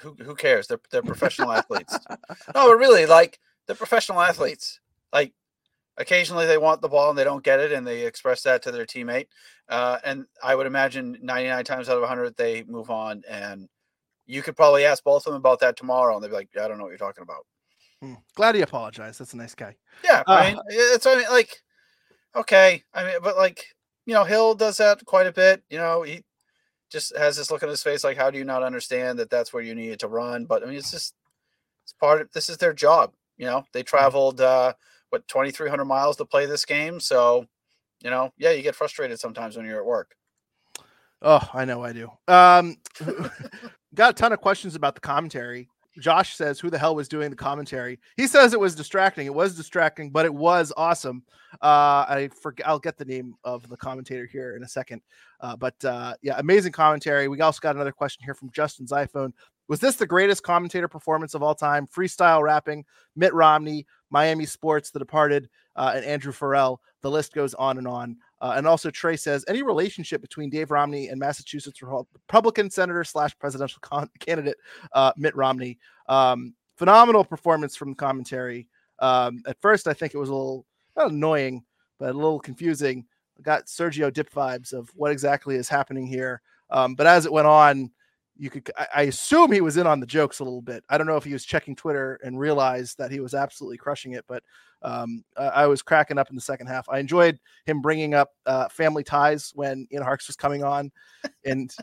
who, 0.00 0.14
who 0.14 0.34
cares? 0.34 0.66
They're 0.66 0.80
they're 0.90 1.02
professional 1.02 1.52
athletes. 1.52 1.96
No, 2.54 2.68
but 2.68 2.78
really, 2.78 3.06
like 3.06 3.38
they're 3.66 3.76
professional 3.76 4.20
athletes. 4.20 4.80
Like 5.12 5.32
occasionally 5.96 6.46
they 6.46 6.58
want 6.58 6.80
the 6.80 6.88
ball 6.88 7.10
and 7.10 7.18
they 7.18 7.24
don't 7.24 7.44
get 7.44 7.60
it, 7.60 7.72
and 7.72 7.86
they 7.86 8.06
express 8.06 8.42
that 8.42 8.62
to 8.62 8.70
their 8.70 8.86
teammate. 8.86 9.26
Uh, 9.68 9.98
and 10.04 10.24
I 10.42 10.54
would 10.54 10.66
imagine 10.66 11.18
99 11.22 11.64
times 11.64 11.88
out 11.88 11.96
of 11.96 12.00
100 12.02 12.36
they 12.36 12.64
move 12.64 12.90
on. 12.90 13.22
And 13.28 13.68
you 14.26 14.42
could 14.42 14.56
probably 14.56 14.86
ask 14.86 15.04
both 15.04 15.26
of 15.26 15.32
them 15.32 15.40
about 15.40 15.60
that 15.60 15.76
tomorrow, 15.76 16.14
and 16.14 16.24
they'd 16.24 16.28
be 16.28 16.34
like, 16.34 16.48
"I 16.60 16.68
don't 16.68 16.78
know 16.78 16.84
what 16.84 16.90
you're 16.90 16.98
talking 16.98 17.22
about." 17.22 17.46
Hmm. 18.00 18.14
Glad 18.34 18.54
he 18.54 18.62
apologized. 18.62 19.20
That's 19.20 19.34
a 19.34 19.36
nice 19.36 19.54
guy. 19.54 19.76
Yeah, 20.04 20.22
I 20.26 20.50
mean, 20.50 20.60
it's 20.68 21.06
I 21.06 21.16
mean, 21.16 21.26
like 21.30 21.62
okay. 22.34 22.82
I 22.94 23.04
mean, 23.04 23.14
but 23.22 23.36
like, 23.36 23.64
you 24.06 24.14
know, 24.14 24.24
Gil 24.24 24.54
does 24.54 24.78
that 24.78 25.04
quite 25.04 25.26
a 25.26 25.32
bit. 25.32 25.62
You 25.68 25.78
know, 25.78 26.02
he 26.02 26.24
just 26.90 27.16
has 27.16 27.36
this 27.36 27.50
look 27.50 27.62
on 27.62 27.68
his 27.68 27.82
face 27.82 28.04
like, 28.04 28.16
how 28.16 28.30
do 28.30 28.38
you 28.38 28.44
not 28.44 28.62
understand 28.62 29.18
that 29.18 29.30
that's 29.30 29.52
where 29.52 29.62
you 29.62 29.74
needed 29.74 30.00
to 30.00 30.08
run? 30.08 30.44
But 30.44 30.62
I 30.62 30.66
mean, 30.66 30.76
it's 30.76 30.90
just, 30.90 31.14
it's 31.84 31.92
part 31.94 32.20
of 32.20 32.30
this 32.32 32.48
is 32.48 32.56
their 32.56 32.72
job. 32.72 33.12
You 33.36 33.46
know, 33.46 33.64
they 33.72 33.80
mm-hmm. 33.80 33.86
traveled, 33.86 34.40
uh, 34.40 34.72
what, 35.10 35.26
2,300 35.28 35.84
miles 35.84 36.16
to 36.16 36.24
play 36.24 36.46
this 36.46 36.64
game. 36.64 37.00
So, 37.00 37.46
you 38.02 38.10
know, 38.10 38.32
yeah, 38.38 38.50
you 38.50 38.62
get 38.62 38.74
frustrated 38.74 39.18
sometimes 39.18 39.56
when 39.56 39.66
you're 39.66 39.80
at 39.80 39.86
work. 39.86 40.14
Oh, 41.22 41.48
I 41.52 41.64
know 41.64 41.82
I 41.82 41.92
do. 41.92 42.10
Um, 42.28 42.76
got 43.94 44.10
a 44.10 44.14
ton 44.14 44.32
of 44.32 44.40
questions 44.40 44.74
about 44.74 44.94
the 44.94 45.00
commentary 45.00 45.68
Josh 45.98 46.36
says, 46.36 46.60
"Who 46.60 46.70
the 46.70 46.78
hell 46.78 46.94
was 46.94 47.08
doing 47.08 47.30
the 47.30 47.36
commentary?" 47.36 47.98
He 48.16 48.26
says 48.26 48.52
it 48.52 48.60
was 48.60 48.74
distracting. 48.74 49.26
It 49.26 49.34
was 49.34 49.56
distracting, 49.56 50.10
but 50.10 50.24
it 50.24 50.34
was 50.34 50.72
awesome. 50.76 51.22
Uh, 51.62 52.04
I 52.08 52.30
forget. 52.40 52.66
I'll 52.66 52.78
get 52.78 52.96
the 52.96 53.04
name 53.04 53.34
of 53.44 53.68
the 53.68 53.76
commentator 53.76 54.26
here 54.26 54.56
in 54.56 54.62
a 54.62 54.68
second. 54.68 55.02
Uh, 55.40 55.56
but 55.56 55.82
uh, 55.84 56.14
yeah, 56.22 56.34
amazing 56.38 56.72
commentary. 56.72 57.28
We 57.28 57.40
also 57.40 57.60
got 57.60 57.74
another 57.74 57.92
question 57.92 58.24
here 58.24 58.34
from 58.34 58.50
Justin's 58.50 58.92
iPhone. 58.92 59.32
Was 59.68 59.80
this 59.80 59.96
the 59.96 60.06
greatest 60.06 60.42
commentator 60.42 60.88
performance 60.88 61.34
of 61.34 61.42
all 61.42 61.54
time? 61.54 61.86
Freestyle 61.86 62.42
rapping, 62.42 62.84
Mitt 63.14 63.34
Romney, 63.34 63.86
Miami 64.10 64.46
Sports, 64.46 64.90
The 64.90 64.98
Departed, 64.98 65.50
uh, 65.76 65.92
and 65.94 66.04
Andrew 66.04 66.32
Farrell. 66.32 66.80
The 67.02 67.10
list 67.10 67.34
goes 67.34 67.54
on 67.54 67.76
and 67.76 67.86
on. 67.86 68.16
Uh, 68.40 68.54
and 68.56 68.66
also, 68.66 68.90
Trey 68.90 69.16
says 69.16 69.44
any 69.48 69.62
relationship 69.62 70.20
between 70.20 70.50
Dave 70.50 70.70
Romney 70.70 71.08
and 71.08 71.18
Massachusetts 71.18 71.82
Republican 71.82 72.70
Senator 72.70 73.02
slash 73.04 73.36
presidential 73.38 73.80
con- 73.80 74.10
candidate 74.20 74.56
uh, 74.92 75.12
Mitt 75.16 75.34
Romney. 75.34 75.78
Um, 76.08 76.54
phenomenal 76.76 77.24
performance 77.24 77.74
from 77.74 77.90
the 77.90 77.96
commentary. 77.96 78.68
Um, 79.00 79.42
at 79.46 79.60
first, 79.60 79.88
I 79.88 79.92
think 79.92 80.14
it 80.14 80.18
was 80.18 80.28
a 80.28 80.34
little 80.34 80.66
not 80.96 81.10
annoying, 81.10 81.64
but 81.98 82.10
a 82.10 82.18
little 82.18 82.40
confusing. 82.40 83.04
got 83.42 83.66
Sergio 83.66 84.12
Dipp 84.12 84.30
vibes 84.30 84.72
of 84.72 84.90
what 84.94 85.10
exactly 85.10 85.56
is 85.56 85.68
happening 85.68 86.06
here. 86.06 86.40
Um, 86.70 86.94
but 86.94 87.06
as 87.06 87.26
it 87.26 87.32
went 87.32 87.46
on, 87.46 87.90
you 88.38 88.50
could 88.50 88.70
I, 88.78 88.86
I, 88.94 89.02
assume 89.02 89.50
he 89.50 89.60
was 89.60 89.76
in 89.76 89.86
on 89.86 89.98
the 90.00 90.06
jokes 90.06 90.38
a 90.38 90.44
little 90.44 90.62
bit. 90.62 90.84
I 90.88 90.96
don't 90.96 91.08
know 91.08 91.16
if 91.16 91.24
he 91.24 91.32
was 91.32 91.44
checking 91.44 91.74
Twitter 91.74 92.20
and 92.22 92.38
realized 92.38 92.96
that 92.98 93.10
he 93.10 93.20
was 93.20 93.34
absolutely 93.34 93.78
crushing 93.78 94.12
it, 94.12 94.24
but 94.28 94.42
um, 94.82 95.24
I 95.36 95.66
was 95.66 95.82
cracking 95.82 96.18
up 96.18 96.30
in 96.30 96.36
the 96.36 96.42
second 96.42 96.68
half. 96.68 96.88
I 96.88 97.00
enjoyed 97.00 97.40
him 97.66 97.82
bringing 97.82 98.14
up 98.14 98.30
uh, 98.46 98.68
family 98.68 99.02
ties 99.02 99.50
when 99.54 99.88
Ian 99.92 100.04
Harkes 100.04 100.28
was 100.28 100.36
coming 100.36 100.62
on, 100.62 100.92
and 101.44 101.74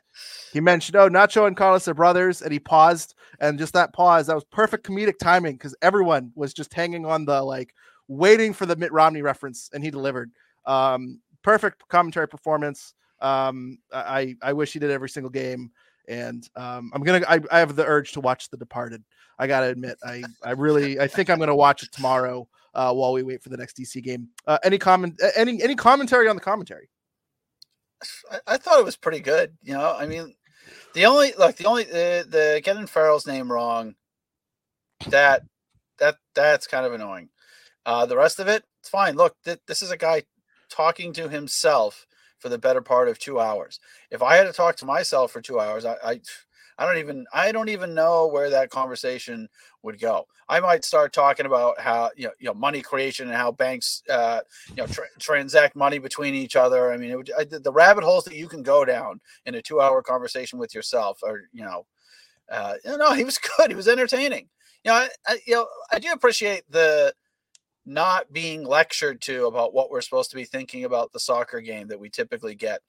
he 0.53 0.61
mentioned, 0.61 0.95
"Oh, 0.95 1.09
Nacho 1.09 1.45
and 1.45 1.57
Carlos 1.57 1.87
are 1.89 1.93
brothers," 1.93 2.41
and 2.41 2.53
he 2.53 2.59
paused, 2.59 3.15
and 3.41 3.59
just 3.59 3.73
that 3.73 3.93
pause 3.93 4.27
that 4.27 4.35
was 4.35 4.45
perfect 4.45 4.87
comedic 4.87 5.19
timing 5.19 5.55
because 5.55 5.75
everyone 5.81 6.31
was 6.35 6.53
just 6.53 6.73
hanging 6.73 7.05
on 7.05 7.25
the 7.25 7.41
like 7.41 7.73
waiting 8.07 8.53
for 8.53 8.65
the 8.65 8.77
Mitt 8.77 8.93
Romney 8.93 9.21
reference, 9.21 9.69
and 9.73 9.83
he 9.83 9.91
delivered. 9.91 10.31
Um, 10.65 11.19
perfect 11.43 11.83
commentary 11.89 12.27
performance. 12.27 12.93
Um, 13.19 13.79
I 13.93 14.35
I 14.41 14.53
wish 14.53 14.71
he 14.71 14.79
did 14.79 14.91
every 14.91 15.09
single 15.09 15.29
game 15.29 15.71
and 16.07 16.47
um, 16.55 16.91
I'm 16.93 17.03
gonna. 17.03 17.25
I, 17.27 17.39
I, 17.51 17.59
have 17.59 17.75
the 17.75 17.85
urge 17.85 18.13
to 18.13 18.21
watch 18.21 18.49
The 18.49 18.57
Departed. 18.57 19.03
I 19.39 19.47
gotta 19.47 19.67
admit, 19.67 19.97
I 20.03 20.23
I 20.43 20.51
really 20.51 20.99
I 20.99 21.07
think 21.07 21.29
I'm 21.29 21.39
gonna 21.39 21.55
watch 21.55 21.83
it 21.83 21.91
tomorrow 21.91 22.47
uh, 22.73 22.93
while 22.93 23.13
we 23.13 23.23
wait 23.23 23.41
for 23.41 23.49
the 23.49 23.57
next 23.57 23.77
DC 23.77 24.03
game. 24.03 24.29
Uh, 24.45 24.57
any 24.63 24.77
comment? 24.77 25.19
Any 25.35 25.61
any 25.61 25.75
commentary 25.75 26.27
on 26.27 26.35
the 26.35 26.41
commentary? 26.41 26.89
I, 28.31 28.39
I, 28.47 28.57
thought 28.57 28.79
it 28.79 28.85
was 28.85 28.97
pretty 28.97 29.21
good. 29.21 29.57
You 29.63 29.73
know, 29.73 29.95
I 29.97 30.05
mean, 30.05 30.35
the 30.93 31.05
only 31.05 31.33
like 31.37 31.57
the 31.57 31.65
only 31.65 31.83
the, 31.83 32.25
the 32.27 32.61
getting 32.63 32.87
Farrell's 32.87 33.27
name 33.27 33.51
wrong. 33.51 33.95
That 35.09 35.43
that 35.99 36.17
that's 36.33 36.67
kind 36.67 36.85
of 36.85 36.93
annoying. 36.93 37.29
Uh, 37.85 38.05
the 38.05 38.17
rest 38.17 38.39
of 38.39 38.47
it, 38.47 38.63
it's 38.81 38.89
fine. 38.89 39.15
Look, 39.15 39.35
th- 39.43 39.59
this 39.67 39.81
is 39.81 39.91
a 39.91 39.97
guy 39.97 40.23
talking 40.69 41.13
to 41.13 41.29
himself 41.29 42.05
for 42.45 42.49
the 42.49 42.59
better 42.59 42.81
part 42.81 43.07
of 43.07 43.17
two 43.17 43.39
hours. 43.39 43.79
If 44.11 44.21
I 44.21 44.35
had 44.35 44.43
to 44.43 44.53
talk 44.53 44.75
to 44.75 44.85
myself 44.85 45.31
for 45.31 45.41
two 45.41 45.59
hours, 45.59 45.83
I, 45.83 45.95
I, 46.05 46.21
I 46.77 46.85
don't 46.85 46.99
even 46.99 47.25
I 47.33 47.51
don't 47.51 47.69
even 47.69 47.95
know 47.95 48.27
where 48.27 48.51
that 48.51 48.69
conversation 48.69 49.49
would 49.81 49.99
go. 49.99 50.27
I 50.47 50.59
might 50.59 50.85
start 50.85 51.11
talking 51.11 51.47
about 51.47 51.81
how 51.81 52.11
you 52.15 52.25
know, 52.25 52.33
you 52.37 52.45
know 52.45 52.53
money 52.53 52.83
creation 52.83 53.29
and 53.29 53.35
how 53.35 53.51
banks 53.51 54.03
uh, 54.11 54.41
you 54.69 54.75
know 54.75 54.85
tra- 54.85 55.07
transact 55.17 55.75
money 55.75 55.97
between 55.97 56.35
each 56.35 56.55
other. 56.55 56.91
I 56.91 56.97
mean, 56.97 57.17
would, 57.17 57.31
I, 57.35 57.45
the 57.45 57.71
rabbit 57.71 58.03
holes 58.03 58.25
that 58.25 58.35
you 58.35 58.47
can 58.47 58.61
go 58.61 58.85
down 58.85 59.21
in 59.47 59.55
a 59.55 59.61
two-hour 59.63 60.03
conversation 60.03 60.59
with 60.59 60.75
yourself, 60.75 61.21
or 61.23 61.45
you 61.51 61.65
know, 61.65 61.87
uh, 62.51 62.75
you 62.85 62.95
know, 62.95 63.13
he 63.15 63.23
was 63.23 63.39
good. 63.39 63.71
He 63.71 63.75
was 63.75 63.87
entertaining. 63.87 64.49
You 64.83 64.91
know, 64.91 64.97
I, 64.97 65.09
I 65.25 65.39
you 65.47 65.55
know 65.55 65.67
I 65.91 65.97
do 65.97 66.11
appreciate 66.11 66.69
the 66.69 67.11
not 67.85 68.31
being 68.31 68.65
lectured 68.65 69.21
to 69.21 69.45
about 69.45 69.73
what 69.73 69.89
we're 69.89 70.01
supposed 70.01 70.29
to 70.31 70.35
be 70.35 70.45
thinking 70.45 70.85
about 70.85 71.11
the 71.11 71.19
soccer 71.19 71.61
game 71.61 71.87
that 71.87 71.99
we 71.99 72.09
typically 72.09 72.55
get 72.55 72.81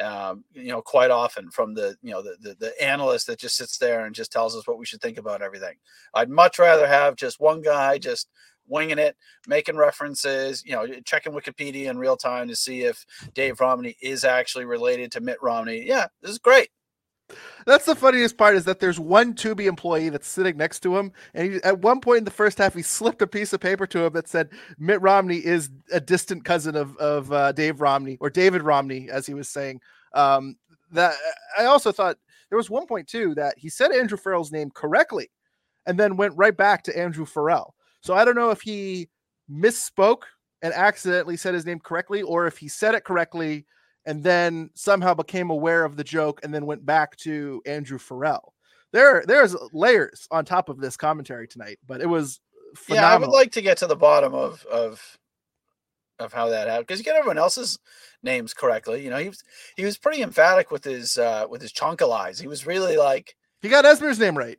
um, 0.00 0.44
you 0.54 0.68
know 0.68 0.82
quite 0.82 1.10
often 1.10 1.50
from 1.50 1.74
the 1.74 1.96
you 2.02 2.10
know 2.10 2.22
the, 2.22 2.36
the, 2.40 2.54
the 2.58 2.82
analyst 2.84 3.26
that 3.26 3.38
just 3.38 3.56
sits 3.56 3.78
there 3.78 4.06
and 4.06 4.14
just 4.14 4.32
tells 4.32 4.56
us 4.56 4.66
what 4.66 4.78
we 4.78 4.86
should 4.86 5.00
think 5.00 5.18
about 5.18 5.42
everything. 5.42 5.76
I'd 6.14 6.30
much 6.30 6.58
rather 6.58 6.86
have 6.86 7.16
just 7.16 7.40
one 7.40 7.62
guy 7.62 7.98
just 7.98 8.28
winging 8.68 8.98
it 8.98 9.16
making 9.48 9.76
references 9.76 10.62
you 10.64 10.72
know 10.72 10.86
checking 11.04 11.32
wikipedia 11.32 11.90
in 11.90 11.98
real 11.98 12.16
time 12.16 12.46
to 12.46 12.54
see 12.54 12.82
if 12.82 13.04
dave 13.34 13.60
romney 13.60 13.96
is 14.00 14.24
actually 14.24 14.64
related 14.64 15.10
to 15.10 15.20
mitt 15.20 15.38
romney. 15.42 15.82
Yeah 15.84 16.06
this 16.22 16.30
is 16.30 16.38
great 16.38 16.68
that's 17.66 17.86
the 17.86 17.94
funniest 17.94 18.36
part 18.36 18.54
is 18.54 18.64
that 18.64 18.80
there's 18.80 19.00
one 19.00 19.34
Tubi 19.34 19.66
employee 19.66 20.08
that's 20.08 20.28
sitting 20.28 20.56
next 20.56 20.80
to 20.80 20.96
him, 20.96 21.12
and 21.34 21.54
he, 21.54 21.62
at 21.62 21.80
one 21.80 22.00
point 22.00 22.18
in 22.18 22.24
the 22.24 22.30
first 22.30 22.58
half, 22.58 22.74
he 22.74 22.82
slipped 22.82 23.22
a 23.22 23.26
piece 23.26 23.52
of 23.52 23.60
paper 23.60 23.86
to 23.86 24.04
him 24.04 24.12
that 24.12 24.28
said 24.28 24.50
Mitt 24.78 25.00
Romney 25.00 25.38
is 25.38 25.70
a 25.92 26.00
distant 26.00 26.44
cousin 26.44 26.76
of 26.76 26.96
of 26.96 27.32
uh, 27.32 27.52
Dave 27.52 27.80
Romney 27.80 28.18
or 28.20 28.30
David 28.30 28.62
Romney, 28.62 29.08
as 29.10 29.26
he 29.26 29.34
was 29.34 29.48
saying. 29.48 29.80
Um, 30.14 30.56
that 30.92 31.14
I 31.58 31.64
also 31.64 31.90
thought 31.90 32.18
there 32.48 32.58
was 32.58 32.68
one 32.68 32.86
point 32.86 33.08
too 33.08 33.34
that 33.34 33.54
he 33.56 33.68
said 33.68 33.92
Andrew 33.92 34.18
Farrell's 34.18 34.52
name 34.52 34.70
correctly, 34.74 35.30
and 35.86 35.98
then 35.98 36.16
went 36.16 36.36
right 36.36 36.56
back 36.56 36.82
to 36.84 36.98
Andrew 36.98 37.26
Farrell. 37.26 37.74
So 38.00 38.14
I 38.14 38.24
don't 38.24 38.36
know 38.36 38.50
if 38.50 38.60
he 38.60 39.08
misspoke 39.50 40.22
and 40.62 40.72
accidentally 40.74 41.36
said 41.36 41.54
his 41.54 41.66
name 41.66 41.80
correctly, 41.80 42.22
or 42.22 42.46
if 42.46 42.58
he 42.58 42.68
said 42.68 42.94
it 42.94 43.04
correctly 43.04 43.66
and 44.06 44.22
then 44.22 44.70
somehow 44.74 45.14
became 45.14 45.50
aware 45.50 45.84
of 45.84 45.96
the 45.96 46.04
joke 46.04 46.40
and 46.42 46.52
then 46.52 46.66
went 46.66 46.84
back 46.84 47.16
to 47.18 47.62
Andrew 47.66 47.98
Farrell. 47.98 48.54
There, 48.92 49.24
there's 49.26 49.56
layers 49.72 50.26
on 50.30 50.44
top 50.44 50.68
of 50.68 50.78
this 50.78 50.96
commentary 50.96 51.48
tonight, 51.48 51.78
but 51.86 52.00
it 52.00 52.08
was 52.08 52.40
phenomenal. 52.76 53.10
Yeah, 53.10 53.14
I 53.14 53.18
would 53.18 53.34
like 53.34 53.52
to 53.52 53.62
get 53.62 53.78
to 53.78 53.86
the 53.86 53.96
bottom 53.96 54.34
of 54.34 54.64
of 54.66 55.18
of 56.18 56.32
how 56.32 56.48
that 56.50 56.68
happened 56.68 56.86
because 56.86 57.00
you 57.00 57.04
get 57.04 57.16
everyone 57.16 57.38
else's 57.38 57.78
names 58.22 58.54
correctly. 58.54 59.02
You 59.02 59.10
know, 59.10 59.18
he 59.18 59.28
was 59.28 59.42
he 59.76 59.84
was 59.84 59.98
pretty 59.98 60.22
emphatic 60.22 60.70
with 60.70 60.84
his 60.84 61.18
uh 61.18 61.46
with 61.48 61.62
his 61.62 61.72
eyes. 61.80 62.38
He 62.38 62.46
was 62.46 62.66
really 62.66 62.96
like 62.96 63.34
he 63.60 63.68
got 63.68 63.84
Esmir's 63.84 64.18
name 64.18 64.36
right. 64.36 64.58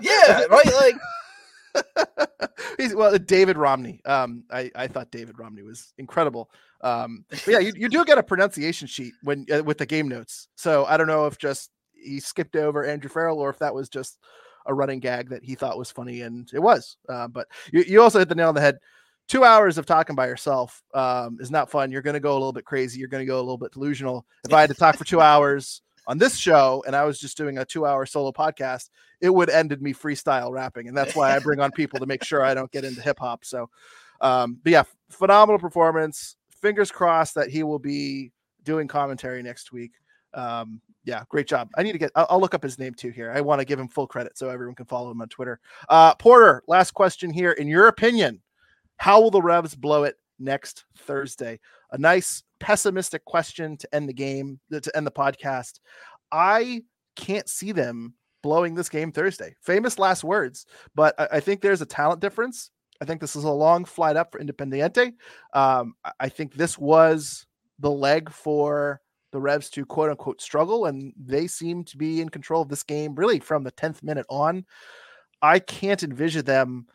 yeah, 0.00 0.44
right. 0.44 0.74
Like 0.74 0.96
well, 2.94 3.18
David 3.18 3.56
Romney. 3.56 4.00
Um, 4.04 4.44
I, 4.50 4.70
I 4.74 4.86
thought 4.86 5.10
David 5.10 5.38
Romney 5.38 5.62
was 5.62 5.92
incredible. 5.98 6.50
Um, 6.82 7.24
yeah, 7.46 7.58
you, 7.58 7.72
you 7.76 7.88
do 7.88 8.04
get 8.04 8.18
a 8.18 8.22
pronunciation 8.22 8.88
sheet 8.88 9.12
when 9.22 9.46
uh, 9.52 9.62
with 9.62 9.78
the 9.78 9.86
game 9.86 10.08
notes. 10.08 10.48
So 10.56 10.84
I 10.86 10.96
don't 10.96 11.06
know 11.06 11.26
if 11.26 11.38
just 11.38 11.70
he 11.92 12.20
skipped 12.20 12.56
over 12.56 12.84
Andrew 12.84 13.10
Farrell 13.10 13.38
or 13.38 13.50
if 13.50 13.58
that 13.58 13.74
was 13.74 13.88
just 13.88 14.18
a 14.66 14.74
running 14.74 15.00
gag 15.00 15.30
that 15.30 15.44
he 15.44 15.54
thought 15.54 15.78
was 15.78 15.90
funny, 15.90 16.22
and 16.22 16.48
it 16.52 16.60
was. 16.60 16.96
Uh, 17.08 17.28
but 17.28 17.48
you, 17.72 17.82
you 17.86 18.02
also 18.02 18.18
hit 18.18 18.28
the 18.28 18.34
nail 18.34 18.48
on 18.48 18.54
the 18.54 18.60
head. 18.60 18.78
Two 19.28 19.44
hours 19.44 19.78
of 19.78 19.86
talking 19.86 20.16
by 20.16 20.26
yourself 20.26 20.82
um, 20.92 21.38
is 21.40 21.52
not 21.52 21.70
fun. 21.70 21.92
You're 21.92 22.02
going 22.02 22.14
to 22.14 22.20
go 22.20 22.32
a 22.32 22.34
little 22.34 22.52
bit 22.52 22.64
crazy. 22.64 22.98
You're 22.98 23.08
going 23.08 23.22
to 23.22 23.30
go 23.30 23.36
a 23.36 23.40
little 23.40 23.58
bit 23.58 23.72
delusional. 23.72 24.26
If 24.44 24.52
I 24.52 24.60
had 24.60 24.70
to 24.70 24.74
talk 24.74 24.96
for 24.96 25.04
two 25.04 25.20
hours, 25.20 25.82
on 26.10 26.18
this 26.18 26.36
show 26.36 26.82
and 26.88 26.96
I 26.96 27.04
was 27.04 27.20
just 27.20 27.36
doing 27.36 27.58
a 27.58 27.64
two 27.64 27.86
hour 27.86 28.04
solo 28.04 28.32
podcast, 28.32 28.90
it 29.20 29.30
would 29.30 29.48
ended 29.48 29.80
me 29.80 29.94
freestyle 29.94 30.50
rapping. 30.50 30.88
And 30.88 30.96
that's 30.96 31.14
why 31.14 31.34
I 31.34 31.38
bring 31.38 31.60
on 31.60 31.70
people 31.70 32.00
to 32.00 32.06
make 32.06 32.24
sure 32.24 32.44
I 32.44 32.52
don't 32.52 32.70
get 32.72 32.84
into 32.84 33.00
hip 33.00 33.20
hop. 33.20 33.44
So, 33.44 33.70
um, 34.20 34.58
but 34.64 34.72
yeah, 34.72 34.82
phenomenal 35.08 35.60
performance. 35.60 36.34
Fingers 36.60 36.90
crossed 36.90 37.36
that 37.36 37.48
he 37.48 37.62
will 37.62 37.78
be 37.78 38.32
doing 38.64 38.88
commentary 38.88 39.40
next 39.40 39.70
week. 39.70 39.92
Um, 40.34 40.80
yeah, 41.04 41.22
great 41.28 41.46
job. 41.46 41.70
I 41.76 41.84
need 41.84 41.92
to 41.92 41.98
get, 41.98 42.10
I'll, 42.16 42.26
I'll 42.28 42.40
look 42.40 42.54
up 42.54 42.62
his 42.64 42.76
name 42.76 42.94
too 42.94 43.10
here. 43.10 43.32
I 43.32 43.40
want 43.40 43.60
to 43.60 43.64
give 43.64 43.78
him 43.78 43.86
full 43.86 44.08
credit 44.08 44.36
so 44.36 44.48
everyone 44.48 44.74
can 44.74 44.86
follow 44.86 45.12
him 45.12 45.22
on 45.22 45.28
Twitter. 45.28 45.60
Uh, 45.88 46.16
Porter, 46.16 46.64
last 46.66 46.90
question 46.90 47.32
here. 47.32 47.52
In 47.52 47.68
your 47.68 47.86
opinion, 47.86 48.40
how 48.96 49.20
will 49.20 49.30
the 49.30 49.40
Revs 49.40 49.76
blow 49.76 50.02
it 50.02 50.16
next 50.40 50.84
Thursday? 50.96 51.60
A 51.92 51.98
nice 51.98 52.42
pessimistic 52.58 53.24
question 53.24 53.76
to 53.76 53.94
end 53.94 54.08
the 54.08 54.14
game, 54.14 54.60
to 54.70 54.96
end 54.96 55.06
the 55.06 55.12
podcast. 55.12 55.80
I 56.32 56.82
can't 57.16 57.48
see 57.48 57.72
them 57.72 58.14
blowing 58.42 58.74
this 58.74 58.88
game 58.88 59.12
Thursday. 59.12 59.54
Famous 59.60 59.98
last 59.98 60.24
words, 60.24 60.66
but 60.94 61.14
I, 61.18 61.28
I 61.32 61.40
think 61.40 61.60
there's 61.60 61.82
a 61.82 61.86
talent 61.86 62.20
difference. 62.20 62.70
I 63.00 63.04
think 63.04 63.20
this 63.20 63.36
is 63.36 63.44
a 63.44 63.50
long 63.50 63.84
flight 63.84 64.16
up 64.16 64.32
for 64.32 64.40
Independiente. 64.40 65.12
Um, 65.54 65.94
I 66.18 66.28
think 66.28 66.54
this 66.54 66.76
was 66.76 67.46
the 67.78 67.90
leg 67.90 68.30
for 68.30 69.00
the 69.32 69.40
Revs 69.40 69.70
to 69.70 69.86
quote 69.86 70.10
unquote 70.10 70.40
struggle, 70.40 70.86
and 70.86 71.12
they 71.16 71.46
seem 71.46 71.84
to 71.84 71.96
be 71.96 72.20
in 72.20 72.28
control 72.28 72.62
of 72.62 72.68
this 72.68 72.82
game 72.82 73.14
really 73.14 73.38
from 73.38 73.64
the 73.64 73.72
10th 73.72 74.02
minute 74.02 74.26
on. 74.28 74.66
I 75.42 75.58
can't 75.58 76.02
envision 76.02 76.44
them 76.44 76.86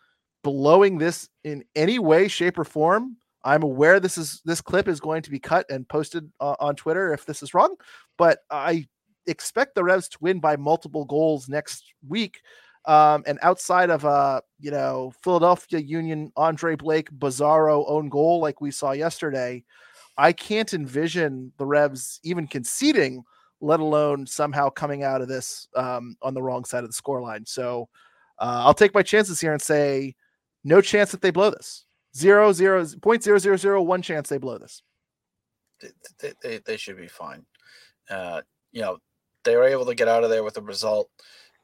blowing 0.43 0.99
this 0.99 1.27
in 1.43 1.63
any 1.75 1.97
way, 1.97 2.27
shape, 2.27 2.59
or 2.59 2.63
form. 2.63 3.17
I'm 3.45 3.63
aware 3.63 3.99
this 3.99 4.17
is 4.17 4.41
this 4.43 4.59
clip 4.59 4.87
is 4.87 4.99
going 4.99 5.21
to 5.21 5.31
be 5.31 5.39
cut 5.39 5.65
and 5.69 5.87
posted 5.87 6.29
uh, 6.41 6.55
on 6.59 6.75
Twitter 6.75 7.13
if 7.13 7.25
this 7.25 7.41
is 7.41 7.53
wrong, 7.53 7.75
but 8.17 8.39
I 8.51 8.87
expect 9.27 9.75
the 9.75 9.83
Revs 9.83 10.09
to 10.09 10.17
win 10.19 10.39
by 10.39 10.57
multiple 10.57 11.05
goals 11.05 11.47
next 11.47 11.93
week. 12.07 12.41
Um, 12.85 13.23
and 13.25 13.39
outside 13.41 13.89
of 13.89 14.03
uh, 14.03 14.41
you 14.59 14.71
know, 14.71 15.13
Philadelphia 15.23 15.79
Union 15.79 16.31
Andre 16.35 16.75
Blake 16.75 17.09
Bizarro 17.11 17.85
own 17.87 18.09
goal 18.09 18.41
like 18.41 18.59
we 18.61 18.71
saw 18.71 18.91
yesterday, 18.91 19.63
I 20.17 20.33
can't 20.33 20.73
envision 20.73 21.53
the 21.57 21.65
Revs 21.65 22.19
even 22.23 22.47
conceding, 22.47 23.23
let 23.61 23.79
alone 23.79 24.27
somehow 24.27 24.69
coming 24.69 25.03
out 25.03 25.21
of 25.21 25.27
this 25.27 25.67
um, 25.75 26.17
on 26.21 26.33
the 26.33 26.41
wrong 26.41 26.65
side 26.65 26.83
of 26.83 26.89
the 26.89 27.01
scoreline. 27.01 27.47
So 27.47 27.87
Uh, 28.37 28.67
I'll 28.67 28.73
take 28.73 28.93
my 28.93 29.01
chances 29.03 29.39
here 29.39 29.53
and 29.53 29.61
say 29.61 30.13
no 30.65 30.81
chance 30.81 31.11
that 31.11 31.21
they 31.21 31.31
blow 31.31 31.51
this. 31.51 31.84
Zero 32.15 32.53
zero 32.53 32.85
point 33.01 33.23
zero 33.23 33.37
zero 33.37 33.57
zero 33.57 33.81
one 33.81 34.01
chance 34.01 34.29
they 34.29 34.37
blow 34.37 34.57
this. 34.57 34.81
They, 36.21 36.33
they, 36.41 36.59
they 36.65 36.77
should 36.77 36.97
be 36.97 37.07
fine. 37.07 37.45
Uh, 38.09 38.41
you 38.71 38.81
know, 38.81 38.99
they 39.43 39.55
were 39.55 39.65
able 39.65 39.85
to 39.85 39.95
get 39.95 40.07
out 40.07 40.23
of 40.23 40.29
there 40.29 40.43
with 40.43 40.57
a 40.57 40.61
result. 40.61 41.09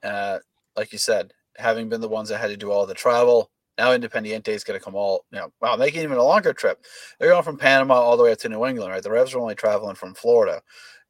Uh, 0.03 0.39
like 0.75 0.91
you 0.91 0.97
said, 0.97 1.31
having 1.57 1.87
been 1.87 2.01
the 2.01 2.09
ones 2.09 2.29
that 2.29 2.39
had 2.39 2.49
to 2.49 2.57
do 2.57 2.71
all 2.71 2.85
the 2.85 2.93
travel, 2.93 3.49
now 3.77 3.95
Independiente 3.95 4.49
is 4.49 4.63
going 4.63 4.77
to 4.79 4.83
come 4.83 4.95
all, 4.95 5.25
you 5.31 5.39
know, 5.39 5.51
wow, 5.61 5.75
making 5.75 6.01
even 6.01 6.17
a 6.17 6.23
longer 6.23 6.53
trip. 6.53 6.83
They're 7.19 7.29
going 7.29 7.43
from 7.43 7.57
Panama 7.57 7.95
all 7.95 8.17
the 8.17 8.23
way 8.23 8.33
up 8.33 8.39
to 8.39 8.49
New 8.49 8.65
England, 8.65 8.91
right? 8.91 9.01
The 9.01 9.11
Revs 9.11 9.33
are 9.33 9.39
only 9.39 9.55
traveling 9.55 9.95
from 9.95 10.13
Florida. 10.13 10.61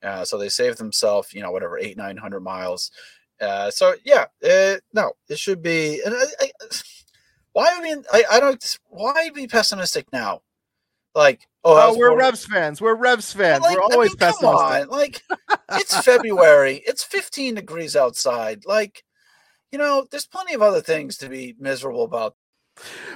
Uh, 0.03 0.23
so 0.23 0.37
they 0.37 0.49
saved 0.49 0.77
themselves, 0.77 1.33
you 1.33 1.41
know, 1.41 1.51
whatever, 1.51 1.77
eight, 1.77 1.97
900 1.97 2.39
miles. 2.41 2.91
Uh, 3.39 3.71
so 3.71 3.95
yeah, 4.05 4.25
uh, 4.43 4.77
no, 4.93 5.11
it 5.29 5.39
should 5.39 5.63
be. 5.63 6.01
And 6.05 6.13
I, 6.13 6.23
I, 6.41 6.51
why? 7.53 7.73
I 7.77 7.81
mean, 7.81 8.03
I, 8.11 8.23
I 8.31 8.39
don't. 8.39 8.77
Why 8.89 9.29
be 9.33 9.47
pessimistic 9.47 10.07
now? 10.11 10.41
Like, 11.13 11.47
oh, 11.63 11.91
oh 11.91 11.97
we're 11.97 12.17
Revs 12.17 12.45
fans. 12.45 12.79
We're 12.79 12.95
Revs 12.95 13.33
fans. 13.33 13.63
Like, 13.63 13.75
we're 13.75 13.83
always 13.83 14.11
I 14.11 14.11
mean, 14.11 14.17
pessimistic. 14.17 14.41
Come 14.41 14.55
on. 14.55 14.87
Like, 14.87 15.21
it's 15.73 15.97
February. 16.03 16.81
It's 16.85 17.03
15 17.03 17.55
degrees 17.55 17.95
outside. 17.95 18.63
Like, 18.65 19.03
you 19.71 19.77
know, 19.77 20.05
there's 20.09 20.25
plenty 20.25 20.53
of 20.53 20.61
other 20.61 20.81
things 20.81 21.17
to 21.17 21.29
be 21.29 21.55
miserable 21.59 22.03
about. 22.03 22.35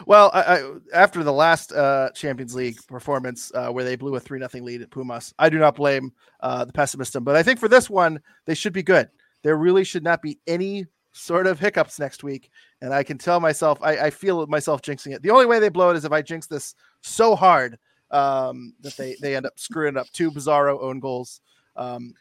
Well, 0.06 0.30
I, 0.34 0.42
I, 0.42 0.72
after 0.94 1.24
the 1.24 1.34
last 1.34 1.72
uh, 1.72 2.10
Champions 2.14 2.54
League 2.54 2.78
performance 2.88 3.52
uh, 3.56 3.70
where 3.70 3.86
they 3.86 3.96
blew 3.96 4.16
a 4.16 4.20
three 4.20 4.40
nothing 4.40 4.66
lead 4.66 4.82
at 4.82 4.92
Pumas, 4.92 5.34
I 5.40 5.50
do 5.50 5.58
not 5.58 5.76
blame 5.76 6.12
uh, 6.42 6.66
the 6.66 6.74
pessimism, 6.74 7.24
but 7.24 7.38
I 7.38 7.44
think 7.44 7.60
for 7.60 7.70
this 7.70 7.90
one 7.90 8.20
they 8.46 8.54
should 8.54 8.74
be 8.74 8.84
good. 8.84 9.10
There 9.44 9.56
really 9.56 9.86
should 9.86 10.04
not 10.04 10.22
be 10.22 10.40
any 10.46 10.88
sort 11.16 11.48
of 11.48 11.60
hiccups 11.60 11.98
next 11.98 12.24
week, 12.24 12.52
and 12.82 12.94
I 12.94 13.02
can 13.02 13.18
tell 13.18 13.40
myself 13.40 13.80
I, 13.82 13.98
I 13.98 14.10
feel 14.10 14.46
myself 14.48 14.82
jinxing 14.82 15.14
it. 15.14 15.22
The 15.22 15.32
only 15.32 15.46
way 15.46 15.60
they 15.60 15.70
blow 15.70 15.90
it 15.90 15.96
is 15.96 16.06
if 16.06 16.12
I 16.12 16.22
jinx 16.22 16.46
this 16.46 16.76
so 17.02 17.36
hard 17.36 17.80
um, 18.12 18.74
that 18.82 18.98
they 18.98 19.16
they 19.22 19.36
end 19.36 19.46
up 19.46 19.58
screwing 19.58 19.98
up 19.98 20.08
two 20.12 20.30
Bizarro 20.30 20.82
own 20.82 21.00
goals. 21.00 21.42
Um, 21.76 22.14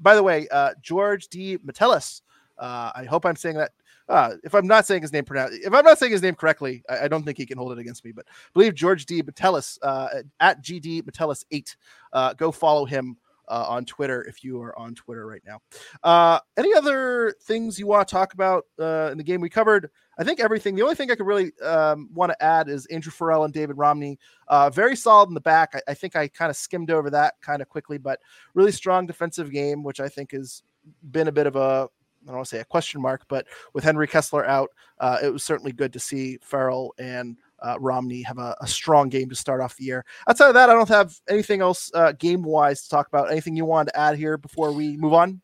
by 0.00 0.14
the 0.14 0.22
way, 0.22 0.48
uh, 0.50 0.74
George 0.82 1.28
D. 1.28 1.58
Metellus. 1.62 2.22
Uh, 2.58 2.90
I 2.94 3.04
hope 3.04 3.24
I'm 3.24 3.36
saying 3.36 3.56
that. 3.56 3.70
Uh, 4.08 4.34
if 4.42 4.56
I'm 4.56 4.66
not 4.66 4.86
saying 4.86 5.02
his 5.02 5.12
name 5.12 5.24
pronounced, 5.24 5.60
if 5.62 5.72
I'm 5.72 5.84
not 5.84 5.98
saying 5.98 6.10
his 6.10 6.22
name 6.22 6.34
correctly, 6.34 6.82
I, 6.88 7.04
I, 7.04 7.08
don't 7.08 7.22
think 7.22 7.38
he 7.38 7.46
can 7.46 7.56
hold 7.56 7.70
it 7.70 7.78
against 7.78 8.04
me. 8.04 8.10
But 8.10 8.26
believe 8.52 8.74
George 8.74 9.06
D. 9.06 9.22
Metellus 9.22 9.78
uh, 9.82 10.08
at 10.40 10.60
GD 10.62 11.06
Metellus 11.06 11.44
eight. 11.52 11.76
Uh, 12.12 12.34
go 12.34 12.50
follow 12.50 12.84
him 12.84 13.16
uh, 13.50 13.66
on 13.68 13.84
Twitter 13.84 14.22
if 14.22 14.42
you 14.42 14.62
are 14.62 14.78
on 14.78 14.94
Twitter 14.94 15.26
right 15.26 15.42
now. 15.44 15.60
Uh, 16.02 16.38
any 16.56 16.72
other 16.72 17.34
things 17.42 17.78
you 17.78 17.86
want 17.86 18.06
to 18.06 18.10
talk 18.10 18.32
about 18.32 18.64
uh, 18.78 19.10
in 19.12 19.18
the 19.18 19.24
game? 19.24 19.40
We 19.40 19.50
covered, 19.50 19.90
I 20.18 20.24
think, 20.24 20.40
everything. 20.40 20.76
The 20.76 20.82
only 20.82 20.94
thing 20.94 21.10
I 21.10 21.16
could 21.16 21.26
really 21.26 21.52
um, 21.60 22.08
want 22.14 22.30
to 22.30 22.42
add 22.42 22.68
is 22.68 22.86
Andrew 22.86 23.12
Farrell 23.12 23.44
and 23.44 23.52
David 23.52 23.76
Romney. 23.76 24.18
Uh, 24.48 24.70
very 24.70 24.96
solid 24.96 25.28
in 25.28 25.34
the 25.34 25.40
back. 25.40 25.70
I, 25.74 25.80
I 25.88 25.94
think 25.94 26.16
I 26.16 26.28
kind 26.28 26.50
of 26.50 26.56
skimmed 26.56 26.90
over 26.90 27.10
that 27.10 27.34
kind 27.42 27.60
of 27.60 27.68
quickly, 27.68 27.98
but 27.98 28.20
really 28.54 28.72
strong 28.72 29.06
defensive 29.06 29.50
game, 29.50 29.82
which 29.82 30.00
I 30.00 30.08
think 30.08 30.32
has 30.32 30.62
been 31.10 31.28
a 31.28 31.32
bit 31.32 31.46
of 31.46 31.56
a 31.56 31.88
I 32.22 32.26
don't 32.26 32.36
want 32.36 32.48
to 32.48 32.56
say 32.56 32.60
a 32.60 32.66
question 32.66 33.00
mark, 33.00 33.24
but 33.28 33.46
with 33.72 33.82
Henry 33.82 34.06
Kessler 34.06 34.44
out, 34.44 34.70
uh, 34.98 35.18
it 35.22 35.32
was 35.32 35.42
certainly 35.42 35.72
good 35.72 35.92
to 35.94 35.98
see 35.98 36.38
Farrell 36.42 36.92
and 36.98 37.38
uh, 37.62 37.76
Romney 37.78 38.22
have 38.22 38.38
a, 38.38 38.56
a, 38.60 38.66
strong 38.66 39.08
game 39.08 39.28
to 39.28 39.34
start 39.34 39.60
off 39.60 39.76
the 39.76 39.84
year. 39.84 40.04
Outside 40.28 40.48
of 40.48 40.54
that, 40.54 40.70
I 40.70 40.72
don't 40.72 40.88
have 40.88 41.14
anything 41.28 41.60
else 41.60 41.90
uh, 41.94 42.12
game 42.12 42.42
wise 42.42 42.82
to 42.82 42.88
talk 42.88 43.08
about. 43.08 43.30
Anything 43.30 43.56
you 43.56 43.64
wanted 43.64 43.92
to 43.92 44.00
add 44.00 44.16
here 44.16 44.36
before 44.36 44.72
we 44.72 44.96
move 44.96 45.12
on? 45.12 45.40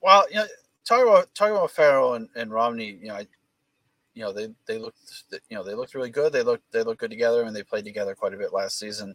Well, 0.00 0.24
you 0.30 0.36
know, 0.36 0.46
talking 0.84 1.08
about 1.08 1.34
talking 1.34 1.54
about 1.54 1.70
Farrell 1.70 2.14
and, 2.14 2.28
and 2.34 2.50
Romney, 2.50 2.98
you 3.00 3.08
know, 3.08 3.14
I, 3.14 3.26
you 4.14 4.22
know, 4.22 4.32
they 4.32 4.48
they 4.66 4.78
looked, 4.78 4.98
you 5.48 5.56
know, 5.56 5.62
they 5.62 5.74
looked 5.74 5.94
really 5.94 6.10
good. 6.10 6.32
They 6.32 6.42
looked 6.42 6.70
they 6.72 6.82
looked 6.82 7.00
good 7.00 7.10
together, 7.10 7.42
and 7.42 7.54
they 7.54 7.62
played 7.62 7.84
together 7.84 8.14
quite 8.14 8.34
a 8.34 8.38
bit 8.38 8.52
last 8.52 8.78
season. 8.78 9.14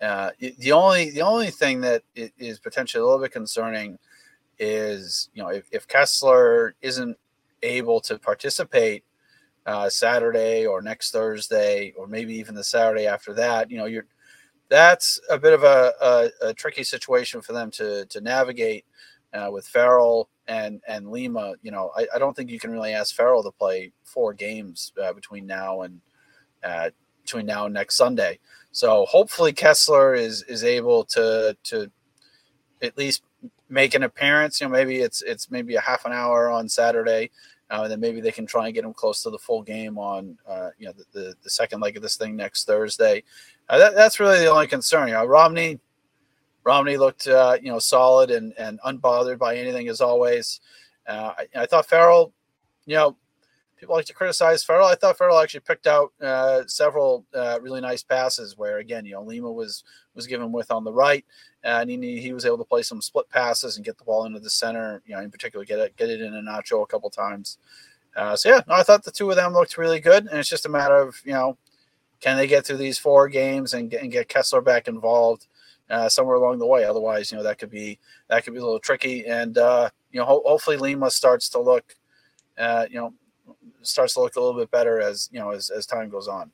Uh, 0.00 0.30
the 0.58 0.72
only 0.72 1.10
the 1.10 1.20
only 1.20 1.50
thing 1.50 1.80
that 1.82 2.02
is 2.14 2.58
potentially 2.58 3.00
a 3.00 3.04
little 3.04 3.20
bit 3.20 3.32
concerning 3.32 3.98
is 4.58 5.28
you 5.34 5.42
know 5.42 5.48
if, 5.48 5.64
if 5.70 5.86
Kessler 5.86 6.74
isn't 6.80 7.16
able 7.62 8.00
to 8.00 8.18
participate 8.18 9.04
uh, 9.66 9.88
Saturday 9.88 10.66
or 10.66 10.82
next 10.82 11.12
Thursday, 11.12 11.92
or 11.96 12.06
maybe 12.06 12.34
even 12.34 12.54
the 12.54 12.64
Saturday 12.64 13.06
after 13.06 13.32
that, 13.34 13.70
you 13.70 13.78
know, 13.78 13.86
you're 13.86 14.06
that's 14.68 15.20
a 15.28 15.38
bit 15.38 15.52
of 15.52 15.64
a, 15.64 15.92
a, 16.00 16.48
a 16.48 16.54
tricky 16.54 16.82
situation 16.82 17.42
for 17.42 17.52
them 17.52 17.70
to 17.70 18.06
to 18.06 18.20
navigate 18.20 18.86
uh, 19.34 19.50
with 19.52 19.66
Farrell 19.66 20.28
and 20.48 20.80
and 20.88 21.10
Lima. 21.10 21.54
You 21.62 21.70
know, 21.70 21.92
I, 21.96 22.06
I, 22.14 22.18
don't 22.18 22.34
think 22.34 22.50
you 22.50 22.58
can 22.58 22.70
really 22.70 22.92
ask 22.92 23.14
Farrell 23.14 23.42
to 23.42 23.50
play 23.50 23.92
four 24.02 24.32
games 24.32 24.92
uh, 25.02 25.12
between 25.12 25.46
now 25.46 25.82
and 25.82 26.00
uh, 26.64 26.90
between 27.22 27.46
now 27.46 27.66
and 27.66 27.74
next 27.74 27.96
Sunday. 27.96 28.38
So 28.72 29.04
hopefully 29.06 29.52
Kessler 29.52 30.14
is 30.14 30.42
is 30.44 30.64
able 30.64 31.04
to 31.04 31.56
to 31.64 31.90
at 32.80 32.96
least 32.96 33.22
make 33.68 33.94
an 33.94 34.02
appearance. 34.02 34.60
You 34.60 34.68
know, 34.68 34.72
maybe 34.72 35.00
it's 35.00 35.22
it's 35.22 35.50
maybe 35.50 35.74
a 35.74 35.80
half 35.80 36.04
an 36.06 36.12
hour 36.12 36.48
on 36.50 36.68
Saturday 36.68 37.30
uh, 37.72 37.84
and 37.84 37.90
then 37.90 38.00
maybe 38.00 38.20
they 38.20 38.30
can 38.30 38.44
try 38.44 38.66
and 38.66 38.74
get 38.74 38.84
him 38.84 38.92
close 38.92 39.22
to 39.22 39.30
the 39.30 39.38
full 39.38 39.62
game 39.62 39.96
on 39.96 40.36
uh, 40.46 40.68
you 40.78 40.86
know 40.86 40.92
the, 40.92 41.04
the, 41.12 41.34
the, 41.42 41.50
second 41.50 41.80
leg 41.80 41.96
of 41.96 42.02
this 42.02 42.16
thing 42.16 42.36
next 42.36 42.66
Thursday. 42.66 43.24
Uh, 43.68 43.78
that, 43.78 43.94
that's 43.94 44.20
really 44.20 44.40
the 44.40 44.50
only 44.50 44.66
concern. 44.66 45.08
You 45.08 45.14
know, 45.14 45.24
Romney 45.24 45.80
Romney 46.64 46.98
looked 46.98 47.26
uh, 47.26 47.56
you 47.62 47.72
know 47.72 47.78
solid 47.78 48.30
and 48.30 48.52
and 48.58 48.78
unbothered 48.86 49.38
by 49.38 49.56
anything 49.56 49.88
as 49.88 50.02
always. 50.02 50.60
Uh, 51.08 51.32
I, 51.38 51.62
I, 51.62 51.66
thought 51.66 51.88
Farrell, 51.88 52.32
you 52.86 52.94
know, 52.94 53.16
people 53.82 53.96
like 53.96 54.06
to 54.06 54.14
criticize 54.14 54.62
Farrell. 54.62 54.86
I 54.86 54.94
thought 54.94 55.18
Farrell 55.18 55.40
actually 55.40 55.60
picked 55.60 55.88
out 55.88 56.12
uh, 56.22 56.62
several 56.68 57.26
really 57.60 57.80
nice 57.80 58.04
passes 58.04 58.56
where 58.56 58.78
again 58.78 59.04
you 59.04 59.14
know 59.14 59.22
Lima 59.22 59.50
was 59.50 59.82
was 60.14 60.28
given 60.28 60.52
with 60.52 60.70
on 60.70 60.84
the 60.84 60.92
right 60.92 61.24
and 61.64 61.90
he, 61.90 62.20
he 62.20 62.32
was 62.32 62.44
able 62.44 62.58
to 62.58 62.64
play 62.64 62.82
some 62.82 63.02
split 63.02 63.28
passes 63.28 63.76
and 63.76 63.84
get 63.84 63.98
the 63.98 64.04
ball 64.04 64.24
into 64.24 64.38
the 64.38 64.50
center. 64.50 65.02
You 65.04 65.16
know, 65.16 65.22
in 65.22 65.32
particular, 65.32 65.64
get 65.64 65.80
it 65.80 65.96
get 65.96 66.10
it 66.10 66.20
in 66.20 66.32
a 66.32 66.40
nacho 66.40 66.82
a 66.82 66.86
couple 66.86 67.10
times. 67.10 67.58
Uh, 68.16 68.36
so 68.36 68.50
yeah, 68.50 68.60
no, 68.68 68.74
I 68.74 68.84
thought 68.84 69.02
the 69.02 69.10
two 69.10 69.30
of 69.30 69.36
them 69.36 69.52
looked 69.52 69.76
really 69.76 69.98
good, 69.98 70.26
and 70.26 70.38
it's 70.38 70.48
just 70.48 70.66
a 70.66 70.68
matter 70.68 70.96
of 70.96 71.20
you 71.24 71.32
know, 71.32 71.56
can 72.20 72.36
they 72.36 72.46
get 72.46 72.64
through 72.64 72.76
these 72.76 72.98
four 72.98 73.28
games 73.28 73.74
and 73.74 73.90
get, 73.90 74.02
and 74.02 74.12
get 74.12 74.28
Kessler 74.28 74.60
back 74.60 74.86
involved 74.86 75.48
uh, 75.90 76.08
somewhere 76.08 76.36
along 76.36 76.58
the 76.58 76.66
way? 76.66 76.84
Otherwise, 76.84 77.32
you 77.32 77.36
know, 77.36 77.42
that 77.42 77.58
could 77.58 77.70
be 77.70 77.98
that 78.28 78.44
could 78.44 78.52
be 78.52 78.60
a 78.60 78.64
little 78.64 78.78
tricky, 78.78 79.26
and 79.26 79.58
uh, 79.58 79.90
you 80.12 80.20
know, 80.20 80.26
ho- 80.26 80.42
hopefully 80.46 80.76
Lima 80.76 81.10
starts 81.10 81.48
to 81.50 81.60
look, 81.60 81.96
uh, 82.58 82.86
you 82.88 82.96
know, 82.96 83.14
starts 83.82 84.14
to 84.14 84.20
look 84.20 84.36
a 84.36 84.40
little 84.40 84.58
bit 84.58 84.70
better 84.70 85.00
as 85.00 85.28
you 85.32 85.40
know 85.40 85.50
as 85.50 85.70
as 85.70 85.86
time 85.86 86.08
goes 86.08 86.28
on 86.28 86.50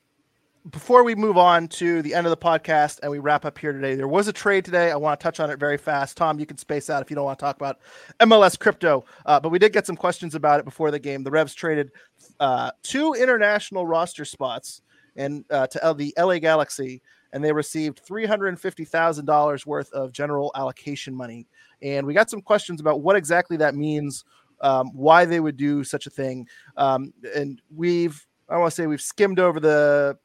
before 0.71 1.03
we 1.03 1.15
move 1.15 1.37
on 1.37 1.69
to 1.69 2.03
the 2.03 2.15
end 2.15 2.27
of 2.27 2.31
the 2.31 2.37
podcast 2.37 2.99
and 3.03 3.11
we 3.11 3.19
wrap 3.19 3.45
up 3.45 3.57
here 3.59 3.73
today, 3.73 3.95
there 3.95 4.09
was 4.09 4.29
a 4.29 4.33
trade 4.33 4.65
today. 4.65 4.91
I 4.91 4.97
want 4.97 5.19
to 5.19 5.23
touch 5.23 5.41
on 5.41 5.51
it 5.51 5.59
very 5.59 5.79
fast. 5.79 6.17
Tom, 6.17 6.39
you 6.39 6.47
can 6.47 6.59
space 6.59 6.91
out 6.91 7.01
if 7.01 7.11
you 7.11 7.17
don't 7.17 7.25
want 7.25 7.39
to 7.39 7.45
talk 7.45 7.57
about 7.57 7.79
MLS 8.21 8.59
crypto, 8.59 9.05
uh, 9.25 9.41
but 9.41 9.51
we 9.51 9.59
did 9.59 9.73
get 9.73 9.87
some 9.87 9.97
questions 9.97 10.35
about 10.35 10.61
it 10.61 10.65
before 10.65 10.91
the 10.91 10.99
game. 10.99 11.23
The 11.23 11.31
Revs 11.31 11.55
traded 11.55 11.93
uh, 12.41 12.73
two 12.83 13.15
international 13.15 13.87
roster 13.87 14.25
spots 14.25 14.83
and 15.17 15.45
uh, 15.51 15.67
to 15.69 15.95
the 15.97 16.13
LA 16.19 16.39
Galaxy, 16.39 17.03
and 17.33 17.43
they 17.43 17.53
received 17.53 18.01
three 18.01 18.27
hundred 18.27 18.49
and 18.49 18.61
fifty 18.61 18.85
thousand 18.85 19.25
dollars 19.25 19.67
worth 19.67 19.91
of 19.93 20.13
general 20.13 20.53
allocation 20.55 21.15
money. 21.15 21.47
And 21.83 22.07
we 22.07 22.15
got 22.15 22.31
some 22.31 22.43
questions 22.43 22.81
about 22.81 23.01
what 23.01 23.17
exactly 23.17 23.57
that 23.59 23.75
means, 23.75 24.25
um, 24.61 24.91
why 24.95 25.25
they 25.25 25.41
would 25.41 25.57
do 25.57 25.85
such 25.85 26.07
a 26.07 26.11
thing, 26.11 26.47
um, 26.77 27.13
and 27.35 27.61
we've 27.75 28.27
I 28.49 28.57
want 28.57 28.73
to 28.73 28.75
say 28.75 28.87
we've 28.87 29.01
skimmed 29.01 29.39
over 29.39 29.61
the 29.61 30.19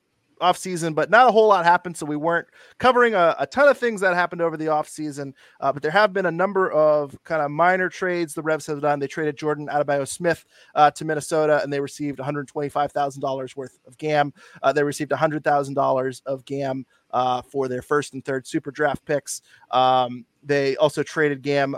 off 0.44 0.58
season, 0.58 0.94
but 0.94 1.10
not 1.10 1.28
a 1.28 1.32
whole 1.32 1.48
lot 1.48 1.64
happened. 1.64 1.96
So 1.98 2.06
we 2.06 2.18
weren't 2.18 2.48
covering 2.78 3.16
a, 3.16 3.36
a 3.40 3.48
ton 3.48 3.70
of 3.70 3.78
things 3.78 4.02
that 4.02 4.14
happened 4.14 4.42
over 4.42 4.58
the 4.58 4.68
off 4.68 4.88
season. 4.88 5.34
Uh, 5.60 5.72
but 5.72 5.82
there 5.82 5.92
have 5.92 6.14
been 6.14 6.26
a 6.26 6.32
number 6.32 6.72
of 6.72 7.18
kind 7.24 7.42
of 7.42 7.50
minor 7.50 7.90
trades 7.90 8.34
the 8.34 8.42
Revs 8.42 8.68
have 8.68 8.82
done. 8.82 9.00
They 9.00 9.08
traded 9.08 9.38
Jordan 9.38 9.68
Adebayo 9.68 10.08
Smith 10.08 10.46
uh, 10.76 10.92
to 10.92 11.06
Minnesota, 11.06 11.62
and 11.64 11.72
they 11.72 11.80
received 11.80 12.20
$125,000 12.20 13.56
worth 13.56 13.80
of 13.88 13.98
GAM. 13.98 14.34
Uh, 14.62 14.74
they 14.74 14.84
received 14.84 15.12
$100,000 15.12 16.22
of 16.26 16.46
GAM 16.46 16.86
uh, 17.12 17.42
for 17.42 17.68
their 17.68 17.82
first 17.82 18.14
and 18.14 18.24
third 18.26 18.46
super 18.46 18.72
draft 18.72 19.06
picks. 19.06 19.42
Um, 19.72 20.26
they 20.44 20.76
also 20.76 21.04
traded 21.04 21.42
GAM. 21.42 21.76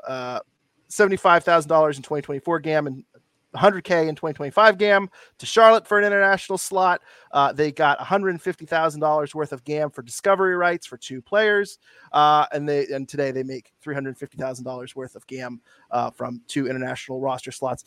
Uh, 0.87 0.91
$75,000 0.91 1.97
in 1.97 2.01
2024 2.01 2.59
GAM 2.59 2.87
and 2.87 3.03
100K 3.55 4.07
in 4.07 4.15
2025 4.15 4.77
GAM 4.77 5.09
to 5.37 5.45
Charlotte 5.45 5.87
for 5.87 5.97
an 5.97 6.05
international 6.05 6.57
slot. 6.57 7.01
Uh, 7.31 7.53
they 7.53 7.71
got 7.71 7.97
$150,000 7.99 9.35
worth 9.35 9.53
of 9.53 9.63
GAM 9.63 9.89
for 9.89 10.01
discovery 10.01 10.55
rights 10.55 10.85
for 10.85 10.97
two 10.97 11.21
players. 11.21 11.79
Uh, 12.11 12.45
and 12.51 12.67
they 12.67 12.85
and 12.87 13.07
today 13.07 13.31
they 13.31 13.43
make 13.43 13.71
$350,000 13.83 14.95
worth 14.95 15.15
of 15.15 15.25
GAM 15.27 15.61
uh, 15.91 16.11
from 16.11 16.41
two 16.47 16.67
international 16.67 17.21
roster 17.21 17.51
slots. 17.51 17.85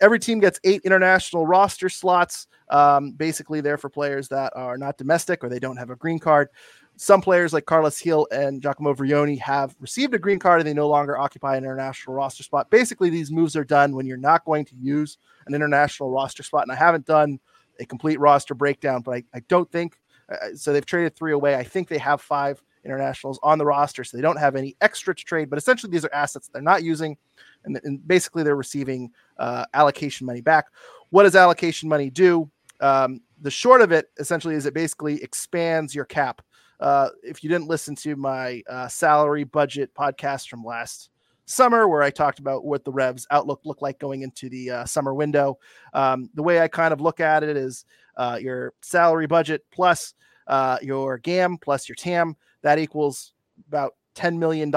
every 0.00 0.18
team 0.18 0.40
gets 0.40 0.58
eight 0.64 0.82
international 0.84 1.46
roster 1.46 1.88
slots. 1.88 2.48
Um, 2.70 3.12
basically, 3.12 3.60
there 3.60 3.78
for 3.78 3.88
players 3.88 4.28
that 4.28 4.52
are 4.56 4.76
not 4.76 4.98
domestic 4.98 5.44
or 5.44 5.48
they 5.48 5.60
don't 5.60 5.76
have 5.76 5.90
a 5.90 5.96
green 5.96 6.18
card. 6.18 6.48
Some 6.96 7.20
players 7.20 7.52
like 7.52 7.66
Carlos 7.66 8.00
Gil 8.00 8.28
and 8.30 8.62
Giacomo 8.62 8.94
Vrioni 8.94 9.38
have 9.40 9.74
received 9.80 10.14
a 10.14 10.18
green 10.18 10.38
card 10.38 10.60
and 10.60 10.68
they 10.68 10.74
no 10.74 10.88
longer 10.88 11.18
occupy 11.18 11.56
an 11.56 11.64
international 11.64 12.14
roster 12.14 12.44
spot. 12.44 12.70
Basically, 12.70 13.10
these 13.10 13.32
moves 13.32 13.56
are 13.56 13.64
done 13.64 13.96
when 13.96 14.06
you're 14.06 14.16
not 14.16 14.44
going 14.44 14.64
to 14.66 14.76
use 14.76 15.18
an 15.46 15.54
international 15.54 16.10
roster 16.10 16.44
spot. 16.44 16.62
And 16.62 16.70
I 16.70 16.76
haven't 16.76 17.04
done 17.04 17.40
a 17.80 17.84
complete 17.84 18.20
roster 18.20 18.54
breakdown, 18.54 19.02
but 19.02 19.16
I, 19.16 19.24
I 19.34 19.40
don't 19.48 19.70
think 19.70 19.98
uh, 20.30 20.54
so. 20.54 20.72
They've 20.72 20.86
traded 20.86 21.16
three 21.16 21.32
away. 21.32 21.56
I 21.56 21.64
think 21.64 21.88
they 21.88 21.98
have 21.98 22.20
five 22.20 22.62
internationals 22.84 23.40
on 23.42 23.58
the 23.58 23.66
roster, 23.66 24.04
so 24.04 24.16
they 24.16 24.22
don't 24.22 24.38
have 24.38 24.56
any 24.56 24.76
extra 24.80 25.14
to 25.14 25.24
trade. 25.24 25.50
But 25.50 25.58
essentially, 25.58 25.90
these 25.90 26.04
are 26.04 26.14
assets 26.14 26.48
they're 26.52 26.62
not 26.62 26.84
using, 26.84 27.16
and, 27.64 27.80
and 27.82 28.06
basically 28.06 28.42
they're 28.42 28.56
receiving 28.56 29.10
uh, 29.38 29.64
allocation 29.74 30.26
money 30.26 30.40
back. 30.40 30.66
What 31.10 31.24
does 31.24 31.36
allocation 31.36 31.88
money 31.88 32.10
do? 32.10 32.50
Um, 32.80 33.20
the 33.40 33.50
short 33.50 33.80
of 33.80 33.92
it 33.92 34.10
essentially 34.18 34.54
is 34.54 34.66
it 34.66 34.74
basically 34.74 35.22
expands 35.22 35.94
your 35.94 36.04
cap. 36.04 36.42
Uh, 36.80 37.08
if 37.22 37.42
you 37.42 37.50
didn't 37.50 37.68
listen 37.68 37.94
to 37.96 38.16
my 38.16 38.62
uh, 38.68 38.88
salary 38.88 39.44
budget 39.44 39.94
podcast 39.94 40.48
from 40.48 40.64
last 40.64 41.10
summer, 41.46 41.88
where 41.88 42.02
I 42.02 42.10
talked 42.10 42.38
about 42.38 42.64
what 42.64 42.84
the 42.84 42.92
Revs 42.92 43.26
outlook 43.30 43.60
looked 43.64 43.82
like 43.82 43.98
going 43.98 44.22
into 44.22 44.48
the 44.48 44.70
uh, 44.70 44.84
summer 44.84 45.14
window, 45.14 45.58
um, 45.92 46.30
the 46.34 46.42
way 46.42 46.60
I 46.60 46.68
kind 46.68 46.92
of 46.92 47.00
look 47.00 47.20
at 47.20 47.42
it 47.42 47.56
is 47.56 47.84
uh, 48.16 48.38
your 48.40 48.72
salary 48.82 49.26
budget 49.26 49.64
plus 49.70 50.14
uh, 50.46 50.78
your 50.82 51.18
GAM 51.18 51.58
plus 51.58 51.88
your 51.88 51.96
TAM 51.96 52.36
that 52.62 52.78
equals 52.78 53.32
about 53.68 53.94
$10 54.16 54.36
million 54.36 54.68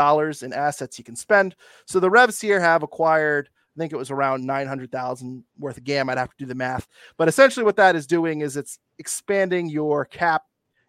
in 0.41 0.53
assets 0.53 0.97
you 0.97 1.03
can 1.03 1.15
spend. 1.15 1.55
So 1.85 1.99
the 1.99 2.09
Revs 2.09 2.41
here 2.41 2.59
have 2.59 2.83
acquired 2.83 3.49
I 3.77 3.79
think 3.79 3.93
it 3.93 3.97
was 3.97 4.09
around 4.09 4.43
900,000 4.43 5.43
worth 5.59 5.77
of 5.77 5.83
GAM. 5.83 6.09
I'd 6.09 6.17
have 6.17 6.31
to 6.31 6.37
do 6.39 6.47
the 6.47 6.55
math. 6.55 6.87
But 7.15 7.27
essentially, 7.27 7.63
what 7.63 7.75
that 7.75 7.95
is 7.95 8.07
doing 8.07 8.41
is 8.41 8.57
it's 8.57 8.79
expanding 8.97 9.69
your 9.69 10.03
cap 10.03 10.45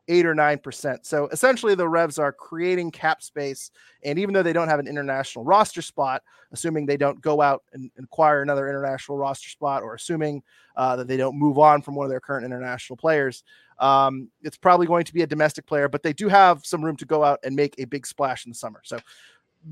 eight 0.09 0.27
or 0.27 0.35
nine 0.35 0.59
percent. 0.59 1.07
So 1.07 1.29
essentially, 1.29 1.75
the 1.75 1.89
Revs 1.89 2.19
are 2.19 2.33
creating 2.33 2.91
cap 2.91 3.23
space, 3.23 3.71
and 4.03 4.19
even 4.19 4.35
though 4.35 4.43
they 4.43 4.53
don't 4.53 4.69
have 4.69 4.81
an 4.81 4.89
international 4.89 5.45
roster 5.45 5.83
spot, 5.83 6.23
assuming 6.53 6.87
they 6.87 6.97
don't 6.97 7.21
go 7.21 7.41
out 7.41 7.63
and, 7.73 7.91
acquire 7.99 8.43
another 8.43 8.69
international 8.69 9.19
roster 9.19 9.49
spot, 9.49 9.83
or 9.83 9.95
assuming 9.95 10.43
uh, 10.77 10.97
that 10.97 11.07
they 11.07 11.17
don't 11.17 11.39
move 11.39 11.59
on 11.59 11.83
from 11.83 11.95
one 11.95 12.05
of 12.05 12.11
their 12.11 12.21
current 12.21 12.45
international 12.45 12.97
players, 12.97 13.45
um, 13.79 14.29
it's 14.43 14.57
probably 14.57 14.87
going 14.87 15.05
to 15.05 15.15
be 15.15 15.23
a 15.23 15.27
domestic 15.27 15.67
player. 15.67 15.89
But 15.89 16.03
they 16.03 16.13
do 16.13 16.29
have 16.29 16.65
some 16.65 16.85
room 16.85 16.97
to 16.97 17.07
go 17.07 17.23
out 17.23 17.39
and 17.45 17.55
make 17.55 17.75
a 17.79 17.85
big 17.85 18.07
splash 18.07 18.47
in 18.47 18.51
the 18.51 18.57
summer. 18.59 18.81
So. 18.85 18.99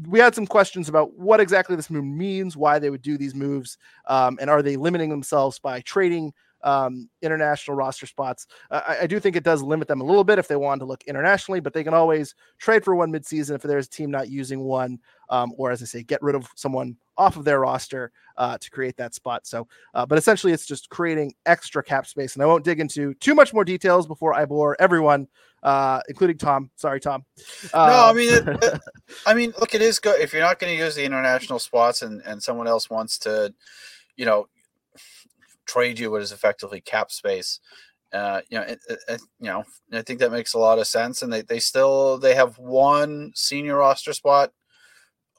We 0.09 0.18
had 0.18 0.34
some 0.34 0.49
questions 0.49 0.89
about 0.89 1.16
what 1.16 1.39
exactly 1.39 1.76
this 1.76 1.91
move 1.91 2.05
means, 2.05 2.57
why 2.57 2.80
they 2.80 2.91
would 2.91 3.03
do 3.03 3.16
these 3.16 3.37
moves, 3.37 3.78
um, 4.09 4.37
and 4.41 4.51
are 4.51 4.61
they 4.61 4.74
limiting 4.74 5.11
themselves 5.11 5.61
by 5.61 5.80
trading 5.82 6.34
um, 6.63 7.09
international 7.23 7.77
roster 7.77 8.07
spots. 8.07 8.47
Uh, 8.71 8.81
I, 8.87 8.99
I, 9.03 9.07
do 9.07 9.21
think 9.21 9.37
it 9.37 9.45
does 9.45 9.63
limit 9.63 9.89
them 9.89 10.01
a 10.01 10.05
little 10.05 10.25
bit 10.25 10.39
if 10.39 10.49
they 10.49 10.57
want 10.57 10.81
to 10.81 10.85
look 10.85 11.05
internationally, 11.05 11.61
but 11.61 11.73
they 11.73 11.85
can 11.85 11.95
always 11.95 12.35
trade 12.59 12.85
for 12.85 12.95
one 12.95 13.13
midseason 13.13 13.55
if 13.55 13.63
there's 13.63 13.87
a 13.87 13.91
team 13.91 14.11
not 14.11 14.29
using 14.29 14.61
one, 14.61 14.99
um, 15.29 15.53
or 15.57 15.71
as 15.71 15.83
I 15.83 15.87
say, 15.87 16.03
get 16.03 16.23
rid 16.23 16.35
of 16.35 16.49
someone 16.57 16.97
off 17.19 17.37
of 17.37 17.45
their 17.45 17.61
roster 17.61 18.13
uh, 18.37 18.59
to 18.59 18.71
create 18.71 18.97
that 18.97 19.15
spot. 19.15 19.47
So, 19.47 19.69
uh, 19.95 20.07
but 20.07 20.19
essentially, 20.19 20.53
it's 20.53 20.67
just 20.67 20.89
creating 20.91 21.35
extra 21.47 21.83
cap 21.83 22.07
space. 22.07 22.35
And 22.35 22.43
I 22.43 22.47
won't 22.47 22.65
dig 22.65 22.81
into 22.81 23.15
too 23.15 23.35
much 23.35 23.55
more 23.55 23.65
details 23.65 24.07
before 24.07 24.35
I 24.35 24.45
bore 24.45 24.77
everyone, 24.81 25.29
uh, 25.63 26.01
including 26.09 26.39
Tom. 26.39 26.71
Sorry, 26.77 27.01
Tom. 27.01 27.25
no, 27.73 27.81
I 27.81 28.11
uh, 28.11 28.13
mean, 28.13 28.33
it, 28.33 28.49
it, 28.63 28.81
I 29.27 29.35
mean, 29.35 29.53
look, 29.59 29.75
it 29.75 29.83
is 29.83 29.99
good 29.99 30.21
if 30.21 30.33
you're 30.33 30.43
not 30.43 30.59
going 30.59 30.77
to 30.77 30.85
use 30.85 30.95
the 30.95 31.05
international 31.05 31.59
spots, 31.59 32.03
and 32.03 32.23
and 32.23 32.43
someone 32.43 32.67
else 32.67 32.91
wants 32.91 33.19
to, 33.21 33.55
you 34.17 34.27
know, 34.27 34.49
trade 35.67 35.99
you 35.99 36.11
what 36.11 36.23
is 36.23 36.33
effectively 36.33 36.81
cap 36.81 37.11
space. 37.11 37.61
Uh, 38.12 38.41
you 38.49 38.59
know, 38.59 38.64
it, 38.64 38.79
it, 38.89 39.21
you 39.41 39.49
know, 39.49 39.64
I 39.93 40.03
think 40.03 40.21
that 40.21 40.33
makes 40.33 40.55
a 40.55 40.59
lot 40.59 40.79
of 40.79 40.87
sense. 40.87 41.23
And 41.23 41.33
they, 41.33 41.43
they 41.43 41.59
still 41.59 42.19
they 42.19 42.35
have 42.35 42.59
one 42.59 43.33
senior 43.35 43.77
roster 43.77 44.12
spot 44.12 44.53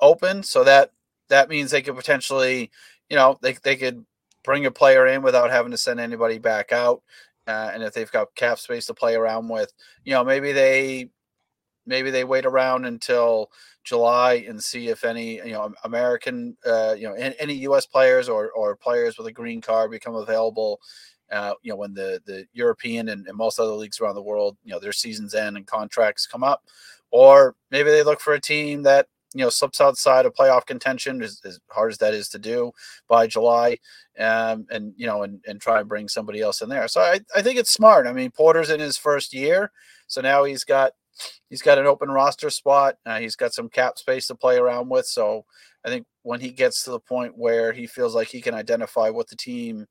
open, 0.02 0.44
so 0.44 0.64
that 0.64 0.92
that 1.30 1.50
means 1.50 1.72
they 1.72 1.82
could 1.82 1.96
potentially, 1.96 2.70
you 3.10 3.16
know, 3.16 3.38
they 3.42 3.54
they 3.64 3.76
could 3.76 4.06
bring 4.44 4.66
a 4.66 4.72
player 4.72 5.08
in 5.08 5.22
without 5.22 5.50
having 5.50 5.72
to 5.72 5.78
send 5.78 6.00
anybody 6.00 6.38
back 6.38 6.72
out. 6.72 7.02
Uh, 7.48 7.72
and 7.74 7.82
if 7.84 7.94
they've 7.94 8.12
got 8.12 8.36
cap 8.36 8.60
space 8.60 8.86
to 8.88 8.94
play 8.94 9.16
around 9.16 9.48
with, 9.48 9.72
you 10.04 10.14
know, 10.14 10.24
maybe 10.24 10.52
they 10.52 11.10
maybe 11.88 12.12
they 12.12 12.24
wait 12.24 12.46
around 12.46 12.86
until 12.86 13.50
July 13.84 14.46
and 14.48 14.62
see 14.62 14.90
if 14.90 15.06
any 15.06 15.36
you 15.36 15.54
know 15.54 15.74
American 15.86 16.58
uh, 16.66 16.94
you 16.98 17.08
know 17.08 17.14
any 17.14 17.54
U.S. 17.54 17.86
players 17.86 18.28
or 18.28 18.52
or 18.52 18.76
players 18.76 19.18
with 19.18 19.28
a 19.28 19.32
green 19.32 19.62
card 19.62 19.92
become 19.92 20.16
available. 20.16 20.80
Uh, 21.32 21.54
you 21.64 21.72
know 21.72 21.78
when 21.78 21.94
the 21.94 22.22
the 22.26 22.46
European 22.54 23.10
and, 23.10 23.28
and, 23.28 23.38
most 23.38 23.60
other 23.60 23.72
leagues 23.72 24.00
around 24.00 24.16
the 24.16 24.22
world 24.22 24.56
you 24.64 24.72
know 24.72 24.80
their 24.80 24.94
seasons 24.94 25.34
end 25.34 25.58
and 25.58 25.68
contracts 25.68 26.28
come 26.28 26.44
up, 26.44 26.64
or 27.12 27.56
maybe 27.72 27.90
they 27.90 28.04
look 28.04 28.20
for 28.20 28.34
a 28.34 28.42
team 28.42 28.84
that 28.84 29.08
you 29.34 29.44
know 29.44 29.50
slips 29.50 29.80
outside 29.80 30.26
of 30.26 30.34
playoff 30.34 30.66
contention 30.66 31.22
as, 31.22 31.40
as 31.46 31.60
hard 31.70 31.92
as 31.92 31.98
that 32.00 32.14
is 32.14 32.30
to 32.30 32.40
do 32.40 32.72
by 33.08 33.28
July, 33.28 33.78
um, 34.20 34.66
and 34.70 34.94
you 34.98 35.06
know 35.06 35.24
and, 35.24 35.40
and 35.48 35.62
try 35.62 35.80
and 35.80 35.90
bring 35.90 36.08
somebody 36.08 36.42
else 36.42 36.62
in 36.62 36.70
there. 36.70 36.88
So 36.88 37.02
I, 37.02 37.20
I 37.36 37.42
think 37.42 37.58
it's 37.58 37.74
smart. 37.74 38.08
I 38.08 38.14
mean 38.14 38.32
Porter's 38.32 38.70
in 38.70 38.80
his 38.80 38.98
first 38.98 39.34
year, 39.34 39.72
so 40.08 40.22
now 40.22 40.44
he's 40.44 40.64
got 40.64 40.92
he's 41.50 41.62
got 41.62 41.78
an 41.78 41.86
open 41.86 42.10
roster 42.10 42.50
spot. 42.50 42.96
Uh, 43.06 43.20
he's 43.20 43.36
got 43.36 43.54
some 43.54 43.70
cap 43.70 43.98
space 43.98 44.28
to 44.28 44.36
play 44.36 44.58
around 44.58 44.90
with. 44.90 45.06
So 45.06 45.46
I 45.86 45.90
think 45.90 46.06
when 46.24 46.40
he 46.40 46.52
gets 46.52 46.84
to 46.84 46.92
the 46.92 47.00
point 47.00 47.38
where 47.38 47.72
he 47.72 47.88
feels 47.88 48.16
like 48.16 48.28
he 48.28 48.42
can 48.42 48.54
identify 48.54 49.10
what 49.10 49.28
the 49.30 49.36
team, 49.36 49.86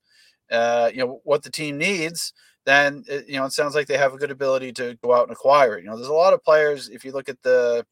uh, 0.51 0.91
you 0.93 0.99
know, 0.99 1.21
what 1.25 1.43
the 1.43 1.51
team 1.51 1.79
needs, 1.79 2.33
then 2.67 3.05
it, 3.09 3.29
you 3.29 3.37
know 3.37 3.45
it 3.45 3.53
sounds 3.53 3.75
like 3.75 3.87
they 3.87 3.97
have 3.97 4.13
a 4.13 4.19
good 4.19 4.31
ability 4.31 4.73
to 4.73 4.99
go 5.03 5.15
out 5.15 5.23
and 5.23 5.33
acquire 5.33 5.79
it. 5.79 5.85
You 5.85 5.91
know, 5.91 5.97
there's 5.97 6.09
a 6.09 6.13
lot 6.13 6.35
of 6.35 6.45
players. 6.45 6.89
If 6.89 7.05
you 7.05 7.13
look 7.13 7.29
at 7.29 7.41
the 7.43 7.87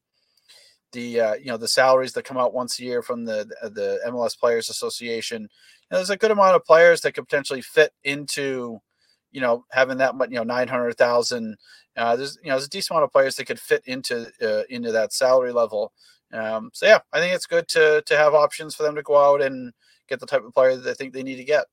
the 0.91 1.19
uh, 1.19 1.33
you 1.35 1.47
know 1.47 1.57
the 1.57 1.67
salaries 1.67 2.13
that 2.13 2.25
come 2.25 2.37
out 2.37 2.53
once 2.53 2.79
a 2.79 2.83
year 2.83 3.01
from 3.01 3.25
the 3.25 3.45
the 3.61 3.99
MLS 4.07 4.37
Players 4.37 4.69
Association, 4.69 5.43
you 5.43 5.47
know, 5.91 5.97
there's 5.97 6.09
a 6.09 6.17
good 6.17 6.31
amount 6.31 6.55
of 6.55 6.65
players 6.65 7.01
that 7.01 7.13
could 7.13 7.27
potentially 7.27 7.61
fit 7.61 7.91
into 8.03 8.79
you 9.35 9.41
know 9.41 9.65
having 9.71 9.97
that 9.97 10.15
much 10.15 10.29
you 10.29 10.37
know 10.37 10.43
900,000 10.43 11.57
uh, 11.97 12.15
there's 12.15 12.37
you 12.41 12.49
know 12.49 12.55
there's 12.55 12.65
a 12.65 12.69
decent 12.69 12.91
amount 12.91 13.03
of 13.03 13.11
players 13.11 13.35
that 13.35 13.45
could 13.45 13.59
fit 13.59 13.83
into 13.85 14.27
uh, 14.41 14.63
into 14.69 14.91
that 14.91 15.13
salary 15.13 15.51
level. 15.51 15.91
Um, 16.33 16.69
so 16.73 16.85
yeah, 16.85 16.99
I 17.13 17.19
think 17.19 17.33
it's 17.33 17.45
good 17.45 17.67
to 17.69 18.01
to 18.05 18.17
have 18.17 18.33
options 18.33 18.75
for 18.75 18.83
them 18.83 18.95
to 18.95 19.03
go 19.03 19.17
out 19.17 19.41
and 19.41 19.73
get 20.07 20.19
the 20.19 20.25
type 20.25 20.43
of 20.43 20.53
player 20.53 20.75
that 20.75 20.83
they 20.83 20.93
think 20.93 21.13
they 21.13 21.23
need 21.23 21.37
to 21.37 21.43
get 21.43 21.65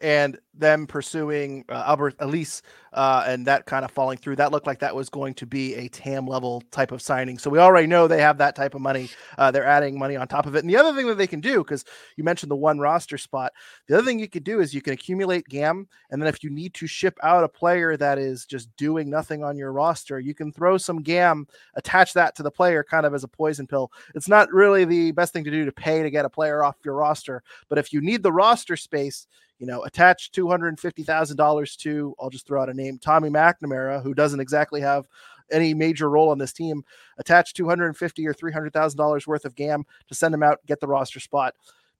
and 0.00 0.38
them 0.54 0.86
pursuing 0.86 1.64
uh, 1.68 1.94
Alberth 1.96 2.14
Elis 2.20 2.62
uh, 2.92 3.24
and 3.26 3.46
that 3.46 3.66
kind 3.66 3.84
of 3.84 3.90
falling 3.90 4.18
through. 4.18 4.36
That 4.36 4.50
looked 4.50 4.66
like 4.66 4.80
that 4.80 4.94
was 4.94 5.08
going 5.08 5.34
to 5.34 5.46
be 5.46 5.74
a 5.74 5.88
TAM 5.88 6.26
level 6.26 6.62
type 6.70 6.92
of 6.92 7.00
signing. 7.00 7.38
So 7.38 7.50
we 7.50 7.58
already 7.58 7.86
know 7.86 8.08
they 8.08 8.20
have 8.20 8.38
that 8.38 8.56
type 8.56 8.74
of 8.74 8.80
money. 8.80 9.10
Uh, 9.38 9.50
they're 9.50 9.66
adding 9.66 9.98
money 9.98 10.16
on 10.16 10.26
top 10.28 10.46
of 10.46 10.54
it. 10.56 10.60
And 10.60 10.70
the 10.70 10.76
other 10.76 10.94
thing 10.94 11.06
that 11.06 11.16
they 11.18 11.26
can 11.26 11.40
do, 11.40 11.58
because 11.58 11.84
you 12.16 12.24
mentioned 12.24 12.50
the 12.50 12.56
one 12.56 12.78
roster 12.78 13.18
spot, 13.18 13.52
the 13.86 13.96
other 13.96 14.04
thing 14.04 14.18
you 14.18 14.28
could 14.28 14.44
do 14.44 14.60
is 14.60 14.74
you 14.74 14.82
can 14.82 14.92
accumulate 14.92 15.48
GAM. 15.48 15.86
And 16.10 16.20
then 16.20 16.28
if 16.28 16.42
you 16.42 16.50
need 16.50 16.74
to 16.74 16.86
ship 16.86 17.18
out 17.22 17.44
a 17.44 17.48
player 17.48 17.96
that 17.96 18.18
is 18.18 18.44
just 18.44 18.74
doing 18.76 19.08
nothing 19.08 19.44
on 19.44 19.56
your 19.56 19.72
roster, 19.72 20.18
you 20.18 20.34
can 20.34 20.52
throw 20.52 20.78
some 20.78 21.02
GAM, 21.02 21.46
attach 21.74 22.12
that 22.14 22.34
to 22.36 22.42
the 22.42 22.50
player 22.50 22.82
kind 22.82 23.06
of 23.06 23.14
as 23.14 23.24
a 23.24 23.28
poison 23.28 23.66
pill. 23.66 23.92
It's 24.14 24.28
not 24.28 24.52
really 24.52 24.84
the 24.84 25.12
best 25.12 25.32
thing 25.32 25.44
to 25.44 25.50
do 25.50 25.64
to 25.64 25.72
pay 25.72 26.02
to 26.02 26.10
get 26.10 26.24
a 26.24 26.30
player 26.30 26.64
off 26.64 26.76
your 26.84 26.94
roster. 26.94 27.42
But 27.68 27.78
if 27.78 27.92
you 27.92 28.00
need 28.00 28.22
the 28.22 28.32
roster 28.32 28.76
space, 28.76 29.26
you 29.60 29.66
know, 29.66 29.84
attach 29.84 30.32
$250,000 30.32 31.76
to, 31.76 32.14
I'll 32.18 32.30
just 32.30 32.46
throw 32.46 32.62
out 32.62 32.70
a 32.70 32.74
name, 32.74 32.98
Tommy 32.98 33.28
McNamara, 33.28 34.02
who 34.02 34.14
doesn't 34.14 34.40
exactly 34.40 34.80
have 34.80 35.06
any 35.52 35.74
major 35.74 36.08
role 36.08 36.30
on 36.30 36.38
this 36.38 36.52
team, 36.52 36.82
attach 37.18 37.52
250 37.52 38.26
or 38.26 38.34
$300,000 38.34 39.26
worth 39.26 39.44
of 39.44 39.54
GAM 39.54 39.84
to 40.08 40.14
send 40.14 40.34
him 40.34 40.42
out, 40.42 40.58
get 40.66 40.80
the 40.80 40.86
roster 40.86 41.20
spot. 41.20 41.54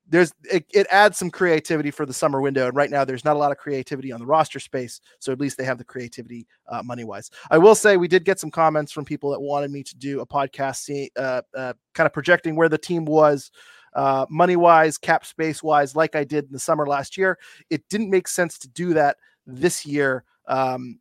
There's 0.08 0.32
it, 0.50 0.64
it, 0.72 0.88
adds 0.90 1.18
some 1.18 1.30
creativity 1.30 1.92
for 1.92 2.04
the 2.04 2.12
summer 2.12 2.40
window, 2.40 2.66
and 2.66 2.74
right 2.74 2.90
now 2.90 3.04
there's 3.04 3.24
not 3.24 3.36
a 3.36 3.38
lot 3.38 3.52
of 3.52 3.58
creativity 3.58 4.11
on 4.11 4.18
the 4.18 4.26
roster 4.26 4.58
space. 4.58 5.00
So 5.20 5.30
at 5.30 5.38
least 5.38 5.56
they 5.56 5.64
have 5.64 5.78
the 5.78 5.84
creativity 5.84 6.48
uh, 6.68 6.82
money 6.82 7.04
wise. 7.04 7.30
I 7.48 7.58
will 7.58 7.76
say 7.76 7.96
we 7.96 8.08
did 8.08 8.24
get 8.24 8.40
some 8.40 8.50
comments 8.50 8.90
from 8.90 9.04
people 9.04 9.30
that 9.30 9.40
wanted 9.40 9.70
me 9.70 9.84
to 9.84 9.96
do 9.96 10.20
a 10.20 10.26
podcast, 10.26 11.08
uh, 11.16 11.42
uh, 11.56 11.74
kind 11.94 12.06
of 12.06 12.12
projecting 12.12 12.56
where 12.56 12.68
the 12.68 12.78
team 12.78 13.04
was 13.04 13.52
uh, 13.95 14.26
money 14.28 14.57
wise, 14.57 14.99
cap 14.99 15.24
space 15.24 15.62
wise, 15.62 15.97
like 15.97 16.16
I 16.16 16.24
did 16.24 16.47
in 16.47 16.53
the 16.53 16.59
summer 16.59 16.86
last 16.86 17.16
year. 17.16 17.38
It 17.70 17.88
didn't 17.88 18.11
make 18.11 18.28
sense 18.28 18.59
to 18.59 18.68
do 18.68 18.95
that 18.95 19.16
this 19.47 19.84
year 19.86 20.24
um, 20.47 20.99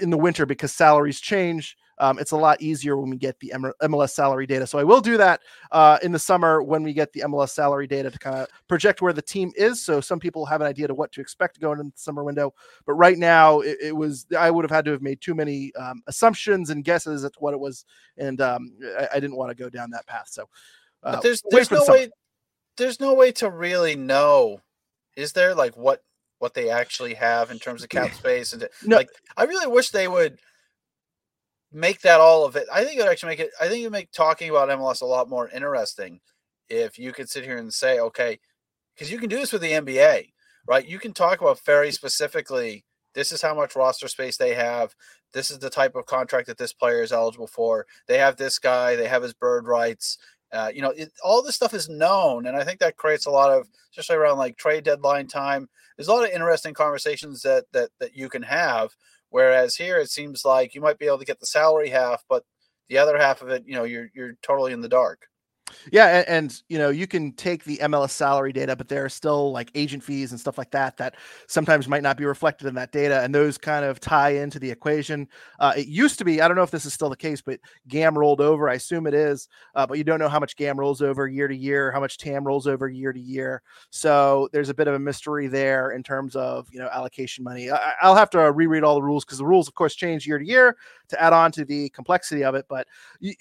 in 0.00 0.10
the 0.10 0.18
winter 0.18 0.46
because 0.46 0.72
salaries 0.72 1.20
change. 1.20 1.76
Um, 2.00 2.18
it's 2.18 2.30
a 2.30 2.36
lot 2.36 2.60
easier 2.60 2.96
when 2.96 3.10
we 3.10 3.16
get 3.16 3.38
the 3.40 3.52
MLS 3.82 4.10
salary 4.10 4.46
data. 4.46 4.66
So 4.66 4.78
I 4.78 4.84
will 4.84 5.00
do 5.00 5.16
that 5.16 5.40
uh, 5.72 5.98
in 6.02 6.12
the 6.12 6.18
summer 6.18 6.62
when 6.62 6.82
we 6.82 6.92
get 6.92 7.12
the 7.12 7.22
MLS 7.22 7.50
salary 7.50 7.86
data 7.86 8.10
to 8.10 8.18
kind 8.18 8.36
of 8.36 8.48
project 8.68 9.02
where 9.02 9.12
the 9.12 9.22
team 9.22 9.50
is. 9.56 9.82
So 9.84 10.00
some 10.00 10.20
people 10.20 10.46
have 10.46 10.60
an 10.60 10.66
idea 10.66 10.86
to 10.86 10.94
what 10.94 11.12
to 11.12 11.20
expect 11.20 11.60
going 11.60 11.80
into 11.80 11.90
the 11.90 12.00
summer 12.00 12.22
window. 12.22 12.54
But 12.86 12.94
right 12.94 13.18
now, 13.18 13.60
it, 13.60 13.78
it 13.82 13.96
was 13.96 14.26
I 14.38 14.50
would 14.50 14.64
have 14.64 14.70
had 14.70 14.84
to 14.86 14.92
have 14.92 15.02
made 15.02 15.20
too 15.20 15.34
many 15.34 15.72
um, 15.74 16.02
assumptions 16.06 16.70
and 16.70 16.84
guesses 16.84 17.24
at 17.24 17.32
what 17.38 17.52
it 17.54 17.60
was, 17.60 17.84
and 18.16 18.40
um, 18.40 18.74
I, 18.98 19.08
I, 19.14 19.20
didn't 19.20 19.36
want 19.36 19.50
to 19.50 19.60
go 19.60 19.68
down 19.68 19.90
that 19.90 20.06
path. 20.06 20.28
So 20.28 20.48
uh, 21.02 21.20
there's 21.20 21.42
there's 21.50 21.70
no 21.70 21.84
way 21.86 22.08
there's 22.76 23.00
no 23.00 23.14
way 23.14 23.32
to 23.32 23.50
really 23.50 23.96
know 23.96 24.60
is 25.16 25.32
there 25.32 25.54
like 25.54 25.76
what 25.76 26.02
what 26.38 26.54
they 26.54 26.70
actually 26.70 27.14
have 27.14 27.50
in 27.50 27.58
terms 27.58 27.82
of 27.82 27.88
cap 27.88 28.12
space 28.14 28.52
and 28.52 28.68
No. 28.84 28.96
like 28.96 29.08
I 29.36 29.44
really 29.44 29.66
wish 29.66 29.90
they 29.90 30.08
would 30.08 30.38
make 31.72 32.00
that 32.02 32.20
all 32.20 32.44
of 32.44 32.56
it. 32.56 32.66
I 32.72 32.84
think 32.84 32.98
it 32.98 33.02
would 33.02 33.10
actually 33.10 33.30
make 33.30 33.40
it 33.40 33.50
I 33.60 33.68
think 33.68 33.80
it 33.80 33.86
would 33.86 33.92
make 33.92 34.12
talking 34.12 34.50
about 34.50 34.68
MLS 34.68 35.02
a 35.02 35.06
lot 35.06 35.28
more 35.28 35.48
interesting 35.48 36.20
if 36.68 36.98
you 36.98 37.12
could 37.12 37.28
sit 37.28 37.44
here 37.44 37.56
and 37.58 37.72
say, 37.72 37.98
okay, 37.98 38.38
because 38.94 39.10
you 39.10 39.18
can 39.18 39.28
do 39.28 39.36
this 39.36 39.52
with 39.52 39.62
the 39.62 39.72
NBA, 39.72 40.32
right? 40.66 40.86
You 40.86 40.98
can 40.98 41.12
talk 41.12 41.40
about 41.40 41.60
very 41.64 41.90
specifically 41.92 42.84
this 43.14 43.32
is 43.32 43.42
how 43.42 43.54
much 43.54 43.74
roster 43.74 44.06
space 44.06 44.36
they 44.36 44.54
have. 44.54 44.94
This 45.32 45.50
is 45.50 45.58
the 45.58 45.70
type 45.70 45.96
of 45.96 46.06
contract 46.06 46.46
that 46.46 46.58
this 46.58 46.72
player 46.72 47.02
is 47.02 47.12
eligible 47.12 47.46
for. 47.46 47.86
They 48.06 48.18
have 48.18 48.36
this 48.36 48.58
guy, 48.58 48.96
they 48.96 49.08
have 49.08 49.22
his 49.22 49.34
bird 49.34 49.66
rights. 49.66 50.18
Uh, 50.52 50.70
you 50.74 50.80
know, 50.80 50.90
it, 50.90 51.10
all 51.22 51.42
this 51.42 51.54
stuff 51.54 51.74
is 51.74 51.88
known, 51.88 52.46
and 52.46 52.56
I 52.56 52.64
think 52.64 52.80
that 52.80 52.96
creates 52.96 53.26
a 53.26 53.30
lot 53.30 53.50
of, 53.50 53.68
especially 53.90 54.16
around 54.16 54.38
like 54.38 54.56
trade 54.56 54.84
deadline 54.84 55.26
time. 55.26 55.68
There's 55.96 56.08
a 56.08 56.12
lot 56.12 56.24
of 56.24 56.30
interesting 56.30 56.74
conversations 56.74 57.42
that 57.42 57.64
that 57.72 57.90
that 58.00 58.16
you 58.16 58.28
can 58.28 58.42
have. 58.42 58.90
Whereas 59.30 59.76
here, 59.76 59.98
it 59.98 60.10
seems 60.10 60.44
like 60.44 60.74
you 60.74 60.80
might 60.80 60.98
be 60.98 61.06
able 61.06 61.18
to 61.18 61.24
get 61.26 61.38
the 61.40 61.46
salary 61.46 61.90
half, 61.90 62.24
but 62.28 62.44
the 62.88 62.98
other 62.98 63.18
half 63.18 63.42
of 63.42 63.48
it, 63.50 63.64
you 63.66 63.74
know, 63.74 63.84
you're 63.84 64.08
you're 64.14 64.34
totally 64.42 64.72
in 64.72 64.80
the 64.80 64.88
dark. 64.88 65.26
Yeah, 65.92 66.18
and, 66.18 66.28
and, 66.28 66.62
you 66.68 66.78
know 66.78 66.90
you 66.90 67.06
can 67.06 67.32
take 67.32 67.64
the 67.64 67.78
MLS 67.78 68.10
salary 68.10 68.52
data, 68.52 68.74
but 68.76 68.88
there 68.88 69.04
are 69.04 69.08
still 69.08 69.52
like 69.52 69.70
agent 69.74 70.02
fees 70.02 70.30
and 70.32 70.40
stuff 70.40 70.58
like 70.58 70.70
that 70.70 70.96
that 70.96 71.16
sometimes 71.46 71.88
might 71.88 72.02
not 72.02 72.16
be 72.16 72.24
reflected 72.24 72.66
in 72.66 72.74
that 72.74 72.92
data, 72.92 73.22
and 73.22 73.34
those 73.34 73.58
kind 73.58 73.84
of 73.84 74.00
tie 74.00 74.30
into 74.30 74.58
the 74.58 74.70
equation. 74.70 75.28
Uh, 75.58 75.72
it 75.76 75.86
used 75.86 76.18
to 76.18 76.24
be, 76.24 76.40
I 76.40 76.48
don't 76.48 76.56
know 76.56 76.62
if 76.62 76.70
this 76.70 76.86
is 76.86 76.94
still 76.94 77.10
the 77.10 77.16
case, 77.16 77.40
but 77.42 77.60
GAM 77.88 78.16
rolled 78.16 78.40
over. 78.40 78.68
I 78.68 78.74
assume 78.74 79.06
it 79.06 79.14
is, 79.14 79.48
uh, 79.74 79.86
but 79.86 79.98
you 79.98 80.04
don't 80.04 80.18
know 80.18 80.28
how 80.28 80.40
much 80.40 80.56
GAM 80.56 80.78
rolls 80.78 81.02
over 81.02 81.26
year 81.28 81.48
to 81.48 81.56
year, 81.56 81.92
how 81.92 82.00
much 82.00 82.18
TAM 82.18 82.46
rolls 82.46 82.66
over 82.66 82.88
year 82.88 83.12
to 83.12 83.20
year. 83.20 83.62
So 83.90 84.48
there's 84.52 84.68
a 84.68 84.74
bit 84.74 84.88
of 84.88 84.94
a 84.94 84.98
mystery 84.98 85.48
there 85.48 85.92
in 85.92 86.02
terms 86.02 86.36
of 86.36 86.68
you 86.72 86.78
know 86.78 86.88
allocation 86.88 87.44
money. 87.44 87.70
I, 87.70 87.92
I'll 88.02 88.16
have 88.16 88.30
to 88.30 88.52
reread 88.52 88.84
all 88.84 88.94
the 88.94 89.02
rules 89.02 89.24
because 89.24 89.38
the 89.38 89.46
rules, 89.46 89.68
of 89.68 89.74
course, 89.74 89.94
change 89.94 90.26
year 90.26 90.38
to 90.38 90.46
year 90.46 90.76
to 91.08 91.22
add 91.22 91.32
on 91.32 91.52
to 91.52 91.64
the 91.64 91.88
complexity 91.90 92.44
of 92.44 92.54
it. 92.54 92.66
But 92.68 92.86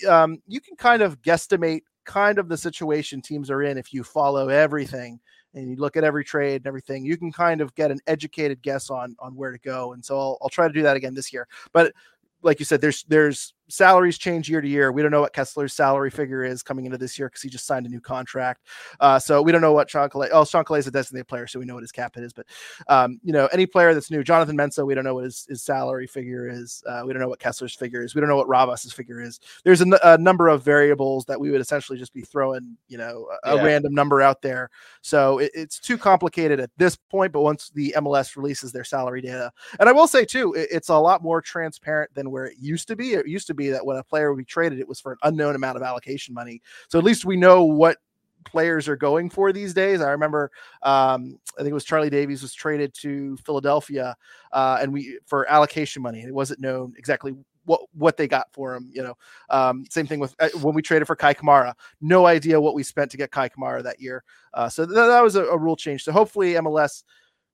um, 0.07 0.41
you 0.47 0.59
can 0.61 0.75
kind 0.75 1.01
of 1.01 1.21
guesstimate 1.21 1.81
kind 2.07 2.39
of 2.39 2.47
the 2.47 2.57
situation 2.57 3.21
teams 3.21 3.51
are 3.51 3.61
in 3.61 3.77
if 3.77 3.93
you 3.93 4.03
follow 4.03 4.47
everything 4.47 5.19
and 5.53 5.69
you 5.69 5.75
look 5.75 5.97
at 5.97 6.03
every 6.03 6.23
trade 6.23 6.61
and 6.61 6.67
everything 6.67 7.05
you 7.05 7.17
can 7.17 7.31
kind 7.31 7.61
of 7.61 7.75
get 7.75 7.91
an 7.91 7.99
educated 8.07 8.61
guess 8.63 8.89
on 8.89 9.15
on 9.19 9.35
where 9.35 9.51
to 9.51 9.59
go. 9.59 9.93
And 9.93 10.03
so 10.03 10.17
I'll, 10.17 10.37
I'll 10.41 10.49
try 10.49 10.67
to 10.67 10.73
do 10.73 10.81
that 10.83 10.95
again 10.95 11.13
this 11.13 11.31
year. 11.31 11.47
But 11.73 11.93
like 12.41 12.59
you 12.59 12.65
said 12.65 12.81
there's 12.81 13.03
there's 13.03 13.53
salaries 13.69 14.17
change 14.17 14.49
year 14.49 14.61
to 14.61 14.67
year. 14.67 14.91
We 14.91 15.01
don't 15.01 15.11
know 15.11 15.21
what 15.21 15.33
kessler's 15.33 15.73
salary 15.73 16.09
figure 16.09 16.43
is 16.43 16.63
coming 16.63 16.85
into 16.85 16.97
this 16.97 17.17
year 17.19 17.27
because 17.27 17.41
he 17.41 17.49
just 17.49 17.65
signed 17.65 17.85
a 17.85 17.89
new 17.89 17.99
contract. 18.01 18.61
Uh, 18.99 19.19
so 19.19 19.41
we 19.41 19.51
don't 19.51 19.61
know 19.61 19.73
what 19.73 19.89
Chancalay, 19.89 20.29
oh 20.31 20.43
Chancalay 20.43 20.79
is 20.79 20.87
a 20.87 20.91
designated 20.91 21.27
player 21.27 21.47
so 21.47 21.59
we 21.59 21.65
know 21.65 21.73
what 21.73 21.83
his 21.83 21.91
cap 21.91 22.15
hit 22.15 22.23
is 22.23 22.33
but 22.33 22.45
um, 22.87 23.19
you 23.23 23.33
know 23.33 23.47
any 23.47 23.65
player 23.65 23.93
that's 23.93 24.09
new 24.11 24.23
jonathan 24.23 24.55
Mensah, 24.57 24.85
we 24.85 24.95
don't 24.95 25.03
know 25.03 25.15
what 25.15 25.25
his, 25.25 25.45
his 25.49 25.61
salary 25.63 26.07
figure 26.07 26.47
is. 26.49 26.83
Uh, 26.87 27.03
we 27.05 27.13
don't 27.13 27.21
know 27.21 27.27
what 27.29 27.39
kessler's 27.39 27.75
figure 27.75 28.03
is. 28.03 28.15
We 28.15 28.21
don't 28.21 28.29
know 28.29 28.37
what 28.37 28.47
ravas's 28.47 28.93
figure 28.93 29.21
is. 29.21 29.39
There's 29.63 29.81
a, 29.81 29.85
n- 29.85 29.93
a 30.03 30.17
number 30.17 30.47
of 30.47 30.63
variables 30.63 31.25
that 31.25 31.39
we 31.39 31.51
would 31.51 31.61
essentially 31.61 31.97
just 31.97 32.13
be 32.13 32.21
throwing 32.21 32.77
you 32.87 32.97
know 32.97 33.27
a, 33.43 33.55
Yeah. 33.55 33.61
a 33.61 33.65
random 33.65 33.93
number 33.93 34.21
out 34.21 34.41
there. 34.41 34.69
So 35.01 35.39
it, 35.39 35.51
it's 35.53 35.79
too 35.79 35.97
complicated 35.97 36.59
at 36.59 36.69
this 36.77 36.95
point 36.95 37.31
but 37.33 37.41
once 37.41 37.69
the 37.73 37.93
mls 37.97 38.35
releases 38.35 38.71
their 38.71 38.83
salary 38.83 39.21
data 39.21 39.51
and 39.79 39.89
i 39.89 39.91
will 39.91 40.07
say 40.07 40.23
too 40.25 40.53
it- 40.53 40.69
it's 40.71 40.89
a 40.89 40.95
lot 40.97 41.21
more 41.23 41.41
transparent 41.41 42.13
than 42.13 42.31
where 42.31 42.45
it 42.45 42.55
used 42.59 42.87
to 42.87 42.95
be. 42.95 43.13
It 43.13 43.27
used 43.27 43.47
to 43.47 43.53
be 43.57 43.69
that 43.69 43.85
when 43.85 43.97
a 43.97 44.03
player 44.03 44.31
would 44.31 44.37
be 44.37 44.45
traded 44.45 44.79
it 44.79 44.87
was 44.87 44.99
for 44.99 45.11
an 45.13 45.17
unknown 45.23 45.55
amount 45.55 45.75
of 45.75 45.83
allocation 45.83 46.33
money 46.33 46.61
so 46.87 46.97
at 46.97 47.05
least 47.05 47.25
we 47.25 47.35
know 47.35 47.63
what 47.63 47.97
players 48.47 48.87
are 48.87 48.95
going 48.95 49.29
for 49.29 49.51
these 49.51 49.73
days. 49.73 50.01
I 50.01 50.11
remember, 50.11 50.51
um, 50.81 51.37
I 51.57 51.61
think 51.61 51.71
it 51.71 51.73
was 51.73 51.83
Charlie 51.83 52.09
Davies 52.09 52.41
was 52.41 52.53
traded 52.53 52.93
to 53.01 53.37
Philadelphia, 53.37 54.15
uh, 54.51 54.79
and 54.81 54.93
we 54.93 55.19
for 55.25 55.49
allocation 55.51 56.01
money. 56.01 56.21
It 56.21 56.33
wasn't 56.33 56.61
known 56.61 56.93
exactly 56.97 57.35
what 57.65 57.81
what 57.93 58.17
they 58.17 58.27
got 58.27 58.47
for 58.53 58.73
him. 58.73 58.89
You 58.91 59.03
know, 59.03 59.17
um, 59.49 59.85
same 59.89 60.07
thing 60.07 60.19
with 60.19 60.33
uh, 60.39 60.49
when 60.61 60.73
we 60.73 60.81
traded 60.81 61.07
for 61.07 61.15
Kei 61.15 61.33
Kamara. 61.33 61.73
No 62.01 62.25
idea 62.25 62.59
what 62.59 62.73
we 62.73 62.83
spent 62.83 63.11
to 63.11 63.17
get 63.17 63.31
Kei 63.31 63.49
Kamara 63.49 63.83
that 63.83 63.99
year. 63.99 64.23
Uh, 64.53 64.69
so 64.69 64.85
th- 64.85 64.95
that 64.95 65.23
was 65.23 65.35
a, 65.35 65.43
a 65.45 65.57
rule 65.57 65.75
change. 65.75 66.03
So 66.03 66.11
hopefully 66.11 66.53
MLS 66.53 67.03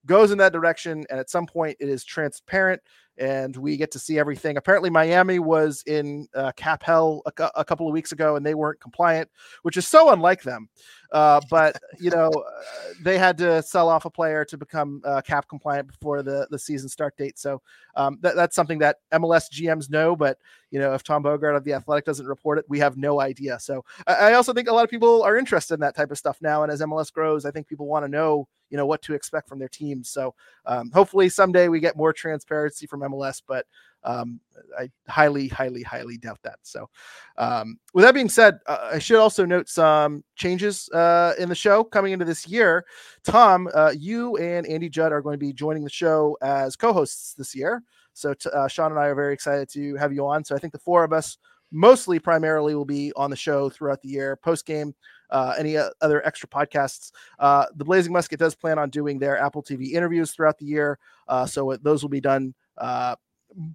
goes 0.05 0.31
in 0.31 0.37
that 0.37 0.53
direction, 0.53 1.05
and 1.09 1.19
at 1.19 1.29
some 1.29 1.45
point 1.45 1.77
it 1.79 1.89
is 1.89 2.05
transparent 2.05 2.81
and 3.17 3.55
we 3.55 3.77
get 3.77 3.91
to 3.91 3.99
see 3.99 4.17
everything. 4.17 4.57
Apparently, 4.57 4.89
Miami 4.89 5.39
was 5.39 5.83
in 5.85 6.27
uh, 6.33 6.51
cap 6.55 6.83
hell 6.83 7.21
a, 7.25 7.51
a 7.55 7.65
couple 7.65 7.87
of 7.87 7.93
weeks 7.93 8.11
ago, 8.11 8.35
and 8.35 8.45
they 8.45 8.55
weren't 8.55 8.79
compliant, 8.79 9.29
which 9.61 9.77
is 9.77 9.87
so 9.87 10.11
unlike 10.11 10.41
them. 10.43 10.69
Uh, 11.11 11.39
but 11.49 11.77
you 11.99 12.09
know, 12.09 12.29
uh, 12.29 12.93
they 13.03 13.19
had 13.19 13.37
to 13.37 13.61
sell 13.61 13.87
off 13.87 14.05
a 14.05 14.09
player 14.09 14.43
to 14.43 14.57
become 14.57 15.01
uh, 15.05 15.21
cap 15.21 15.47
compliant 15.47 15.87
before 15.87 16.23
the 16.23 16.47
the 16.49 16.57
season 16.57 16.89
start 16.89 17.15
date. 17.17 17.37
So 17.37 17.61
um, 17.95 18.17
that, 18.21 18.35
that's 18.35 18.55
something 18.55 18.79
that 18.79 18.97
MLS 19.13 19.51
GMs 19.51 19.91
know. 19.91 20.15
But 20.15 20.39
you 20.71 20.79
know, 20.79 20.93
if 20.93 21.03
Tom 21.03 21.23
Bogert 21.23 21.55
of 21.55 21.63
the 21.63 21.73
Athletic 21.73 22.05
doesn't 22.05 22.25
report 22.25 22.57
it, 22.57 22.65
we 22.67 22.79
have 22.79 22.97
no 22.97 23.21
idea. 23.21 23.59
So 23.59 23.85
I, 24.07 24.13
I 24.13 24.33
also 24.33 24.53
think 24.53 24.67
a 24.67 24.73
lot 24.73 24.83
of 24.83 24.89
people 24.89 25.21
are 25.21 25.37
interested 25.37 25.75
in 25.75 25.81
that 25.81 25.95
type 25.95 26.09
of 26.09 26.17
stuff 26.17 26.39
now. 26.41 26.63
And 26.63 26.71
as 26.71 26.81
MLS 26.81 27.13
grows, 27.13 27.45
I 27.45 27.51
think 27.51 27.67
people 27.67 27.85
want 27.85 28.05
to 28.05 28.09
know 28.09 28.47
you 28.73 28.77
know 28.77 28.87
what 28.87 29.03
to 29.03 29.13
expect 29.13 29.47
from 29.47 29.59
their 29.59 29.69
teams. 29.69 30.09
So 30.09 30.33
um, 30.65 30.89
hopefully 30.91 31.29
someday 31.29 31.67
we 31.67 31.79
get 31.79 31.95
more 31.95 32.11
transparency 32.11 32.87
from 32.87 33.02
MLS, 33.03 33.41
but 33.45 33.65
um, 34.03 34.39
I 34.77 34.89
highly, 35.07 35.47
highly, 35.47 35.83
highly 35.83 36.17
doubt 36.17 36.39
that. 36.43 36.59
So, 36.63 36.89
um, 37.37 37.79
with 37.93 38.03
that 38.03 38.13
being 38.13 38.29
said, 38.29 38.59
uh, 38.67 38.89
I 38.93 38.99
should 38.99 39.19
also 39.19 39.45
note 39.45 39.69
some 39.69 40.23
changes 40.35 40.89
uh, 40.89 41.33
in 41.39 41.49
the 41.49 41.55
show 41.55 41.83
coming 41.83 42.13
into 42.13 42.25
this 42.25 42.47
year. 42.47 42.85
Tom, 43.23 43.69
uh, 43.73 43.93
you 43.97 44.35
and 44.37 44.67
Andy 44.67 44.89
Judd 44.89 45.11
are 45.11 45.21
going 45.21 45.33
to 45.33 45.45
be 45.45 45.53
joining 45.53 45.83
the 45.83 45.89
show 45.89 46.37
as 46.41 46.75
co-hosts 46.75 47.33
this 47.35 47.55
year. 47.55 47.83
So, 48.13 48.33
t- 48.33 48.49
uh, 48.53 48.67
Sean 48.67 48.91
and 48.91 48.99
I 48.99 49.07
are 49.07 49.15
very 49.15 49.33
excited 49.33 49.69
to 49.69 49.95
have 49.95 50.13
you 50.13 50.25
on. 50.25 50.43
So, 50.43 50.55
I 50.55 50.59
think 50.59 50.73
the 50.73 50.79
four 50.79 51.03
of 51.03 51.13
us 51.13 51.37
mostly 51.73 52.19
primarily 52.19 52.75
will 52.75 52.85
be 52.85 53.11
on 53.15 53.31
the 53.31 53.35
show 53.35 53.67
throughout 53.67 53.99
the 54.01 54.07
year 54.07 54.35
post 54.37 54.65
game 54.65 54.93
uh, 55.31 55.55
any 55.57 55.75
uh, 55.75 55.89
other 56.01 56.25
extra 56.25 56.47
podcasts 56.47 57.11
uh, 57.39 57.65
the 57.75 57.83
blazing 57.83 58.13
musket 58.13 58.37
does 58.39 58.53
plan 58.53 58.77
on 58.77 58.91
doing 58.91 59.17
their 59.17 59.39
apple 59.39 59.63
tv 59.63 59.91
interviews 59.91 60.31
throughout 60.31 60.57
the 60.59 60.65
year 60.65 60.99
uh, 61.27 61.47
so 61.47 61.75
those 61.81 62.03
will 62.03 62.09
be 62.09 62.21
done 62.21 62.53
uh, 62.77 63.15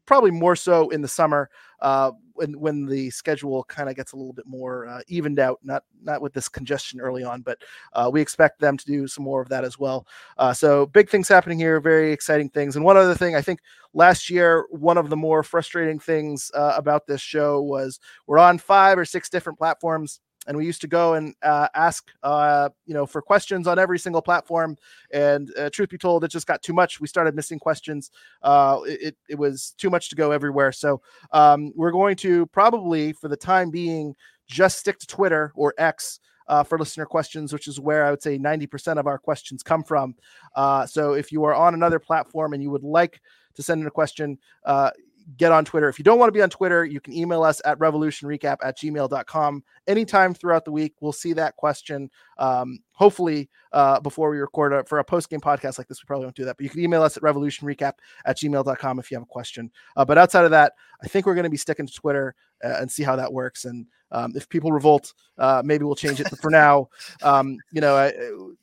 probably 0.07 0.30
more 0.30 0.57
so 0.57 0.88
in 0.90 1.01
the 1.01 1.09
summer 1.09 1.51
uh, 1.80 2.11
when 2.34 2.59
when 2.59 2.86
the 2.86 3.11
schedule 3.11 3.64
kind 3.64 3.88
of 3.88 3.96
gets 3.96 4.12
a 4.12 4.16
little 4.16 4.32
bit 4.32 4.46
more 4.46 4.86
uh, 4.86 5.01
evened 5.09 5.38
out 5.38 5.59
not 5.62 5.84
not 6.03 6.20
with 6.20 6.32
this 6.32 6.49
congestion 6.49 7.01
early 7.01 7.24
on 7.24 7.42
but 7.42 7.59
uh, 7.92 8.11
we 8.12 8.20
expect 8.20 8.61
them 8.61 8.76
to 8.76 8.84
do 8.86 9.07
some 9.07 9.24
more 9.24 9.40
of 9.40 9.49
that 9.49 9.64
as 9.64 9.78
well. 9.78 10.07
Uh, 10.36 10.53
so 10.53 10.86
big 10.86 11.09
things 11.09 11.28
happening 11.28 11.59
here 11.59 11.80
very 11.80 12.12
exciting 12.12 12.49
things. 12.49 12.76
And 12.76 12.84
one 12.84 12.96
other 12.96 13.14
thing 13.14 13.34
i 13.34 13.42
think 13.42 13.61
last 13.94 14.30
year 14.30 14.66
one 14.70 14.99
of 14.99 15.11
the 15.11 15.16
more 15.16 15.42
frustrating 15.42 15.99
things 15.99 16.51
uh, 16.55 16.74
about 16.76 17.07
this 17.07 17.20
show 17.20 17.61
was 17.62 18.01
we're 18.26 18.38
on 18.38 18.59
five 18.59 18.99
or 18.99 19.05
six 19.05 19.28
different 19.28 19.59
platforms 19.59 20.20
and 20.49 20.57
we 20.57 20.64
used 20.64 20.80
to 20.80 20.88
go 20.88 21.14
and 21.14 21.34
uh, 21.42 21.68
ask 21.74 22.11
uh, 22.22 22.70
you 22.86 22.94
know 22.94 23.07
for 23.07 23.22
questions 23.22 23.68
on 23.68 23.78
every 23.78 23.99
single 23.99 24.22
platform. 24.22 24.76
And 25.12 25.53
uh, 25.57 25.70
truth 25.70 25.90
be 25.90 25.99
told 25.99 26.24
it 26.24 26.28
just 26.28 26.46
got 26.46 26.62
too 26.62 26.72
much. 26.72 27.01
We 27.01 27.07
started 27.07 27.36
missing 27.36 27.59
questions. 27.59 28.11
Uh, 28.42 28.80
it, 28.84 29.16
it 29.28 29.38
was 29.38 29.74
too 29.76 29.90
much 29.90 30.09
to 30.09 30.16
go 30.16 30.32
everywhere. 30.32 30.72
So 30.72 31.03
um, 31.32 31.72
we're 31.76 31.92
going 31.92 32.16
to 32.16 32.46
probably 32.46 33.12
for 33.12 33.28
the 33.28 33.36
time 33.36 33.70
being 33.70 34.16
just 34.49 34.78
stick 34.78 34.99
to 34.99 35.07
twitter 35.07 35.53
or 35.55 35.74
x 35.76 36.20
uh, 36.49 36.62
for 36.62 36.78
listener 36.78 37.05
questions, 37.05 37.53
which 37.53 37.68
is 37.68 37.78
where 37.78 38.07
I 38.07 38.11
would 38.11 38.22
say 38.22 38.38
90% 38.38 38.99
of 38.99 39.07
our 39.07 39.18
questions 39.18 39.62
come 39.62 39.84
from. 39.84 40.14
Uh, 40.57 40.86
so 40.86 41.12
if 41.12 41.30
you 41.30 41.44
are 41.44 41.55
on 41.55 41.74
another 41.74 41.99
platform 41.99 42.55
and 42.55 42.62
you 42.62 42.70
would 42.70 42.82
like 42.82 43.20
to 43.55 43.62
send 43.62 43.82
in 43.82 43.86
a 43.86 43.90
question, 43.90 44.38
uh, 44.64 44.90
get 45.37 45.53
on 45.53 45.64
Twitter. 45.64 45.89
If 45.89 45.99
you 45.99 46.05
don't 46.05 46.18
want 46.18 46.29
to 46.29 46.33
be 46.33 46.43
on 46.43 46.51
Twitter, 46.51 46.85
you 46.85 47.01
can 47.01 47.12
email 47.12 47.43
us 47.43 47.61
at 47.64 47.79
revolutionrecap 47.79 48.57
at 48.62 48.79
gmail.com 48.79 49.62
anytime 49.87 50.35
throughout 50.35 50.64
the 50.64 50.72
week. 50.72 50.95
We'll 51.01 51.12
see 51.12 51.33
that 51.35 51.57
question. 51.57 52.11
Um, 52.39 52.79
hopefully, 52.93 53.51
uh, 53.72 54.01
before 54.01 54.31
we 54.31 54.39
record 54.39 54.72
a, 54.72 54.85
for 54.85 54.99
a 54.99 55.05
post 55.05 55.29
game 55.29 55.41
podcast 55.41 55.76
like 55.79 55.89
this, 55.89 56.03
we 56.03 56.07
probably 56.07 56.26
won't 56.26 56.37
do 56.37 56.45
that, 56.47 56.57
but 56.57 56.64
you 56.64 56.70
can 56.70 56.81
email 56.81 57.03
us 57.03 57.16
at 57.16 57.22
revolutionrecap 57.22 57.95
at 58.24 58.39
gmail.com 58.39 58.99
if 58.99 59.11
you 59.11 59.16
have 59.16 59.22
a 59.22 59.26
question. 59.26 59.70
Uh, 59.97 60.05
but 60.05 60.16
outside 60.16 60.45
of 60.45 60.51
that, 60.51 60.72
I 61.03 61.09
think 61.09 61.26
we're 61.26 61.35
going 61.35 61.45
to 61.45 61.51
be 61.51 61.57
sticking 61.57 61.87
to 61.87 61.93
Twitter 61.93 62.35
uh, 62.64 62.76
and 62.81 62.91
see 62.91 63.03
how 63.03 63.16
that 63.16 63.33
works. 63.33 63.64
And 63.64 63.87
um, 64.11 64.32
if 64.34 64.48
people 64.48 64.72
revolt, 64.72 65.12
uh, 65.38 65.62
maybe 65.64 65.84
we'll 65.84 65.94
change 65.94 66.20
it. 66.20 66.28
But 66.30 66.40
for 66.40 66.50
now, 66.50 66.88
um, 67.22 67.59
you 67.72 67.80
know, 67.80 67.96
I, 67.96 68.12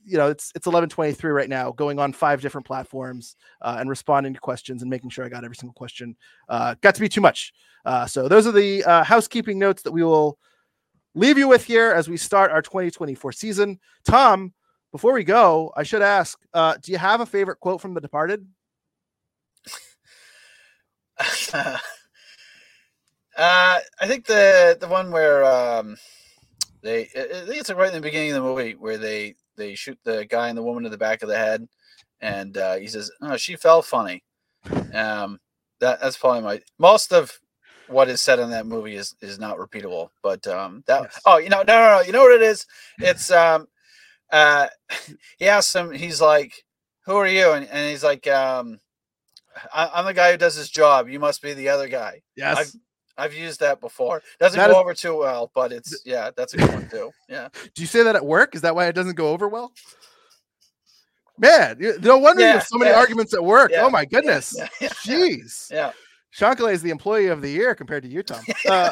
you 0.05 0.17
know, 0.17 0.29
it's 0.29 0.51
it's 0.55 0.67
eleven 0.67 0.89
twenty 0.89 1.13
three 1.13 1.31
right 1.31 1.49
now, 1.49 1.71
going 1.71 1.99
on 1.99 2.13
five 2.13 2.41
different 2.41 2.65
platforms 2.65 3.35
uh, 3.61 3.77
and 3.79 3.89
responding 3.89 4.33
to 4.33 4.39
questions 4.39 4.81
and 4.81 4.89
making 4.89 5.09
sure 5.09 5.25
I 5.25 5.29
got 5.29 5.43
every 5.43 5.55
single 5.55 5.73
question. 5.73 6.15
Uh, 6.49 6.75
got 6.81 6.95
to 6.95 7.01
be 7.01 7.09
too 7.09 7.21
much. 7.21 7.53
Uh, 7.85 8.05
so 8.05 8.27
those 8.27 8.47
are 8.47 8.51
the 8.51 8.83
uh, 8.83 9.03
housekeeping 9.03 9.59
notes 9.59 9.83
that 9.83 9.91
we 9.91 10.03
will 10.03 10.39
leave 11.13 11.37
you 11.37 11.47
with 11.47 11.63
here 11.63 11.91
as 11.91 12.09
we 12.09 12.17
start 12.17 12.51
our 12.51 12.61
2024 12.61 13.31
season. 13.31 13.79
Tom, 14.03 14.53
before 14.91 15.13
we 15.13 15.23
go, 15.23 15.71
I 15.75 15.83
should 15.83 16.01
ask: 16.01 16.39
uh, 16.53 16.75
Do 16.81 16.91
you 16.91 16.97
have 16.97 17.21
a 17.21 17.25
favorite 17.25 17.59
quote 17.59 17.81
from 17.81 17.93
The 17.93 18.01
Departed? 18.01 18.47
uh, 23.38 23.79
I 23.99 24.07
think 24.07 24.25
the 24.25 24.77
the 24.79 24.88
one 24.88 25.11
where 25.11 25.43
um, 25.43 25.97
they 26.81 27.01
I 27.01 27.43
think 27.45 27.59
it's 27.59 27.71
right 27.71 27.89
in 27.89 27.93
the 27.93 28.01
beginning 28.01 28.31
of 28.31 28.36
the 28.36 28.49
movie 28.49 28.73
where 28.73 28.97
they 28.97 29.36
they 29.57 29.75
shoot 29.75 29.97
the 30.03 30.25
guy 30.25 30.49
and 30.49 30.57
the 30.57 30.63
woman 30.63 30.86
in 30.86 30.91
the 30.91 30.97
back 30.97 31.21
of 31.21 31.29
the 31.29 31.38
head, 31.38 31.67
and 32.21 32.57
uh, 32.57 32.75
he 32.75 32.88
says, 32.88 33.11
"Oh, 33.21 33.38
she 33.38 33.55
fell 33.55 33.81
funny." 33.81 34.23
Um, 34.93 35.39
that 35.79 36.01
that's 36.01 36.17
probably 36.17 36.41
my 36.41 36.61
most 36.79 37.11
of 37.11 37.39
what 37.88 38.09
is 38.09 38.21
said 38.21 38.39
in 38.39 38.49
that 38.51 38.65
movie 38.65 38.95
is 38.95 39.15
is 39.21 39.39
not 39.39 39.57
repeatable. 39.57 40.09
But 40.23 40.45
um, 40.47 40.83
that 40.88 41.03
Yes. 41.03 41.21
oh, 41.25 41.38
you 41.38 41.49
know, 41.49 41.63
no, 41.67 41.73
no, 41.73 41.97
no, 41.97 42.01
you 42.01 42.11
know 42.11 42.21
what 42.21 42.33
it 42.33 42.41
is? 42.41 42.65
It's 42.99 43.31
um, 43.31 43.67
uh, 44.31 44.67
he 45.38 45.47
asks 45.47 45.75
him, 45.75 45.91
he's 45.91 46.21
like, 46.21 46.53
"Who 47.05 47.15
are 47.15 47.27
you?" 47.27 47.51
And, 47.51 47.67
and 47.67 47.89
he's 47.89 48.03
like, 48.03 48.27
um, 48.27 48.79
I, 49.73 49.89
"I'm 49.93 50.05
the 50.05 50.13
guy 50.13 50.31
who 50.31 50.38
does 50.38 50.55
his 50.55 50.69
job. 50.69 51.09
You 51.09 51.19
must 51.19 51.41
be 51.41 51.53
the 51.53 51.69
other 51.69 51.88
guy." 51.88 52.21
Yes. 52.36 52.57
I've 52.57 52.71
used 53.34 53.59
that 53.61 53.80
before. 53.82 54.22
Doesn't 54.39 54.57
That 54.57 54.68
go 54.68 54.74
is- 54.74 54.78
over 54.78 54.93
too 54.93 55.18
well, 55.18 55.51
but 55.53 55.72
it's 55.72 56.01
yeah, 56.05 56.32
that's 56.36 56.53
a 56.53 56.57
good 56.57 56.74
one 56.74 56.89
too. 56.89 57.11
Yeah. 57.30 57.47
Do 57.74 57.82
you 57.82 57.88
say 57.88 58.03
that 58.03 58.16
at 58.16 58.26
work? 58.26 58.55
Is 58.55 58.61
that 58.61 58.76
why 58.76 58.88
it 58.88 58.93
doesn't 58.93 59.16
go 59.16 59.30
over 59.30 59.47
well? 59.47 59.72
Man, 61.38 61.78
no 62.01 62.18
wonder 62.18 62.41
you 62.41 62.47
have 62.47 62.63
so 62.63 62.78
many 62.78 62.91
yeah. 62.91 62.97
arguments 62.97 63.34
at 63.34 63.43
work. 63.43 63.72
Yeah, 63.72 63.84
Oh 63.84 63.89
my 63.89 64.05
goodness. 64.05 64.55
Yeah. 64.57 64.68
Yeah. 64.82 64.89
Jeez. 64.89 65.72
yeah. 65.72 65.91
Chancalay 66.38 66.74
is 66.74 66.82
the 66.82 66.89
employee 66.89 67.28
of 67.28 67.41
the 67.41 67.49
year 67.49 67.76
compared 67.76 68.03
to 68.03 68.09
you, 68.09 68.24
Tom. 68.24 68.43
Uh, 68.70 68.91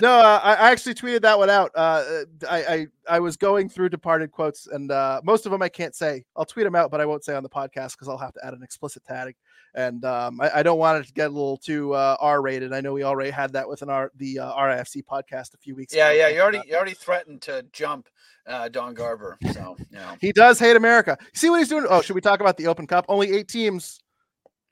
no, 0.00 0.12
uh, 0.18 0.40
I, 0.42 0.54
I 0.54 0.70
actually 0.70 0.94
tweeted 0.94 1.20
that 1.22 1.36
one 1.38 1.50
out. 1.50 1.70
Uh, 1.74 2.24
I, 2.48 2.64
I 2.64 2.86
I 3.16 3.20
was 3.20 3.36
going 3.36 3.68
through 3.68 3.90
departed 3.90 4.30
quotes, 4.30 4.66
and 4.66 4.90
uh, 4.90 5.20
most 5.24 5.44
of 5.46 5.52
them 5.52 5.60
I 5.62 5.68
can't 5.68 5.94
say. 5.94 6.24
I'll 6.36 6.46
tweet 6.46 6.64
them 6.64 6.74
out, 6.74 6.90
but 6.90 7.00
I 7.00 7.06
won't 7.06 7.22
say 7.22 7.34
on 7.34 7.42
the 7.42 7.50
podcast 7.50 7.92
because 7.92 8.08
I'll 8.08 8.16
have 8.16 8.32
to 8.34 8.40
add 8.46 8.54
an 8.54 8.62
explicit 8.62 9.04
tag, 9.04 9.34
and 9.74 10.04
um, 10.04 10.40
I, 10.40 10.50
I 10.56 10.62
don't 10.62 10.78
want 10.78 11.02
it 11.02 11.08
to 11.08 11.12
get 11.12 11.30
a 11.30 11.32
little 11.32 11.56
too 11.56 11.92
uh, 11.92 12.16
R-rated. 12.20 12.72
I 12.72 12.80
know 12.80 12.92
we 12.92 13.02
already 13.02 13.30
had 13.30 13.52
that 13.52 13.68
with 13.68 13.82
an 13.82 13.90
R 13.90 14.10
the 14.16 14.40
uh, 14.40 14.52
RIFC 14.54 15.04
podcast 15.04 15.54
a 15.54 15.58
few 15.58 15.74
weeks. 15.74 15.94
Yeah, 15.94 16.08
ago. 16.08 16.18
yeah. 16.18 16.28
Yeah. 16.28 16.34
You 16.34 16.40
already 16.40 16.60
you 16.66 16.74
already 16.76 16.94
threatened 16.94 17.42
to 17.42 17.64
jump 17.72 18.08
uh, 18.46 18.68
Don 18.68 18.94
Garber. 18.94 19.38
So 19.52 19.76
you 19.78 19.98
know. 19.98 20.16
He 20.20 20.32
does 20.32 20.58
hate 20.58 20.76
America. 20.76 21.18
See 21.34 21.50
what 21.50 21.58
he's 21.58 21.68
doing? 21.68 21.86
Oh, 21.88 22.02
should 22.02 22.14
we 22.14 22.20
talk 22.20 22.40
about 22.40 22.56
the 22.56 22.66
Open 22.66 22.86
Cup? 22.86 23.06
Only 23.08 23.32
eight 23.32 23.48
teams. 23.48 24.00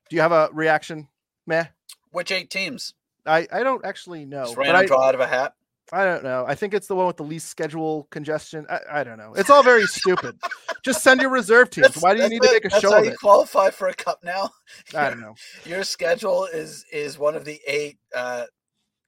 Do 0.08 0.16
you 0.16 0.22
have 0.22 0.32
a 0.32 0.48
reaction? 0.52 1.08
Meh. 1.46 1.66
Which 2.10 2.32
eight 2.32 2.50
teams? 2.50 2.94
I, 3.26 3.46
I 3.52 3.62
don't 3.62 3.84
actually 3.84 4.24
know. 4.24 4.44
Just 4.44 4.56
random 4.56 4.76
I, 4.76 4.86
draw 4.86 5.02
out 5.04 5.14
of 5.14 5.20
a 5.20 5.26
hat. 5.26 5.54
I 5.92 6.04
don't 6.04 6.22
know. 6.22 6.44
I 6.46 6.54
think 6.54 6.74
it's 6.74 6.86
the 6.86 6.94
one 6.94 7.06
with 7.06 7.16
the 7.16 7.22
least 7.24 7.48
schedule 7.48 8.06
congestion. 8.10 8.66
I, 8.68 9.00
I 9.00 9.04
don't 9.04 9.16
know. 9.18 9.32
It's 9.34 9.48
all 9.50 9.62
very 9.62 9.86
stupid. 9.86 10.36
Just 10.84 11.02
send 11.02 11.20
your 11.22 11.30
reserve 11.30 11.70
teams. 11.70 11.86
That's- 11.88 12.02
Why 12.02 12.14
do 12.14 12.22
you 12.22 12.28
need 12.28 12.42
to 12.42 12.52
make 12.52 12.64
a 12.64 12.68
That's 12.68 12.82
show 12.82 12.90
how 12.92 12.98
of 12.98 13.04
you 13.06 13.12
it? 13.12 13.18
qualify 13.18 13.70
for 13.70 13.88
a 13.88 13.94
cup 13.94 14.18
now. 14.22 14.50
I 14.94 15.08
don't 15.08 15.20
know. 15.20 15.34
Your 15.64 15.84
schedule 15.84 16.44
is 16.44 16.84
is 16.92 17.18
one 17.18 17.34
of 17.34 17.44
the 17.44 17.58
eight 17.66 17.98
uh, 18.14 18.44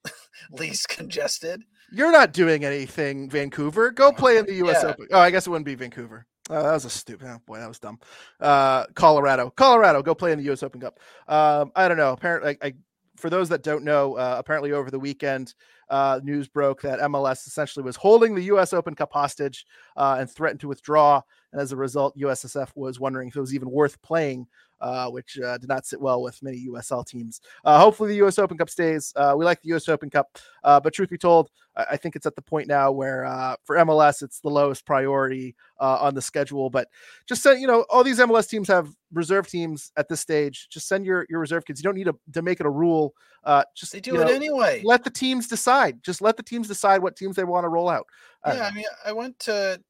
least 0.50 0.88
congested. 0.88 1.62
You're 1.92 2.12
not 2.12 2.32
doing 2.32 2.64
anything, 2.64 3.28
Vancouver. 3.28 3.90
Go 3.90 4.12
play 4.12 4.38
in 4.38 4.46
the 4.46 4.54
U.S. 4.54 4.78
Yeah. 4.82 4.90
Open. 4.90 5.06
Oh, 5.12 5.18
I 5.18 5.30
guess 5.30 5.46
it 5.46 5.50
wouldn't 5.50 5.66
be 5.66 5.74
Vancouver. 5.74 6.24
Oh, 6.48 6.62
that 6.62 6.72
was 6.72 6.84
a 6.84 6.90
stupid. 6.90 7.28
Oh 7.28 7.38
boy, 7.46 7.58
that 7.58 7.68
was 7.68 7.78
dumb. 7.78 7.98
Uh, 8.40 8.86
Colorado, 8.94 9.50
Colorado, 9.50 10.02
go 10.02 10.14
play 10.14 10.32
in 10.32 10.38
the 10.38 10.44
U.S. 10.46 10.62
Open 10.62 10.80
Cup. 10.80 10.98
Um, 11.28 11.72
I 11.76 11.88
don't 11.88 11.96
know. 11.96 12.12
Apparently, 12.12 12.56
I, 12.62 12.74
for 13.16 13.28
those 13.30 13.48
that 13.50 13.62
don't 13.62 13.84
know, 13.84 14.14
uh, 14.14 14.36
apparently 14.38 14.72
over 14.72 14.90
the 14.90 14.98
weekend, 14.98 15.54
uh, 15.90 16.20
news 16.22 16.48
broke 16.48 16.82
that 16.82 17.00
MLS 17.00 17.46
essentially 17.46 17.84
was 17.84 17.96
holding 17.96 18.34
the 18.34 18.44
U.S. 18.44 18.72
Open 18.72 18.94
Cup 18.94 19.12
hostage 19.12 19.66
uh, 19.96 20.16
and 20.20 20.30
threatened 20.30 20.60
to 20.60 20.68
withdraw. 20.68 21.20
And 21.52 21.60
as 21.60 21.72
a 21.72 21.76
result, 21.76 22.16
USSF 22.16 22.68
was 22.76 23.00
wondering 23.00 23.28
if 23.28 23.36
it 23.36 23.40
was 23.40 23.52
even 23.54 23.68
worth 23.68 24.00
playing, 24.02 24.46
uh, 24.80 25.10
which 25.10 25.36
uh, 25.40 25.58
did 25.58 25.68
not 25.68 25.84
sit 25.84 26.00
well 26.00 26.22
with 26.22 26.40
many 26.44 26.64
USL 26.68 27.04
teams. 27.04 27.40
Uh, 27.64 27.80
hopefully, 27.80 28.10
the 28.10 28.16
U.S. 28.16 28.38
Open 28.38 28.56
Cup 28.56 28.70
stays. 28.70 29.12
Uh, 29.16 29.34
we 29.36 29.44
like 29.44 29.60
the 29.62 29.70
U.S. 29.70 29.88
Open 29.88 30.10
Cup, 30.10 30.38
but 30.62 30.94
truth 30.94 31.10
be 31.10 31.18
told, 31.18 31.50
I, 31.76 31.86
I 31.90 31.96
think 31.96 32.14
it's 32.14 32.26
at 32.26 32.36
the 32.36 32.42
point 32.42 32.68
now 32.68 32.92
where 32.92 33.24
for 33.64 33.74
MLS, 33.76 34.22
it's 34.22 34.38
the 34.38 34.48
lowest 34.48 34.86
priority 34.86 35.56
on 35.80 36.14
the 36.14 36.22
schedule. 36.22 36.70
But 36.70 36.86
just 37.26 37.42
send, 37.42 37.60
you 37.60 37.66
know, 37.66 37.84
all 37.90 38.04
these 38.04 38.20
MLS 38.20 38.48
teams 38.48 38.68
have 38.68 38.94
reserve 39.12 39.48
teams 39.48 39.90
at 39.96 40.08
this 40.08 40.20
stage. 40.20 40.68
Just 40.70 40.86
send 40.86 41.04
your 41.04 41.26
your 41.28 41.40
reserve 41.40 41.64
kids. 41.64 41.80
You 41.80 41.84
don't 41.84 41.96
need 41.96 42.04
to, 42.04 42.16
to 42.34 42.42
make 42.42 42.60
it 42.60 42.66
a 42.66 42.70
rule. 42.70 43.12
Uh, 43.44 43.64
just 43.74 43.92
They 43.92 44.00
do 44.00 44.20
it 44.20 44.24
know, 44.26 44.32
anyway. 44.32 44.82
let 44.84 45.02
the 45.02 45.10
teams 45.10 45.48
decide. 45.48 46.02
Just 46.02 46.20
let 46.20 46.36
the 46.36 46.42
teams 46.42 46.68
decide 46.68 47.02
what 47.02 47.16
teams 47.16 47.36
they 47.36 47.44
want 47.44 47.64
to 47.64 47.68
roll 47.68 47.88
out. 47.88 48.06
I 48.44 48.54
Yeah. 48.54 48.66
I 48.66 48.70
mean, 48.72 48.84
I 49.04 49.12
went 49.12 49.38
to 49.40 49.80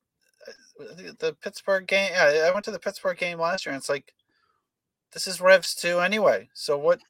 uh, 0.48 0.84
the- 1.18 1.36
Pittsburgh 1.40 1.86
game. 1.86 2.10
Yeah, 2.12 2.46
I 2.48 2.52
went 2.52 2.64
to 2.66 2.70
the 2.70 2.78
Pittsburgh 2.78 3.18
game 3.18 3.38
last 3.40 3.66
year, 3.66 3.72
and 3.72 3.80
it's 3.80 3.88
like 3.88 4.14
this 5.12 5.26
is 5.26 5.40
Revs 5.40 5.74
two 5.74 5.98
anyway. 5.98 6.48
So 6.54 6.78
what? 6.78 7.00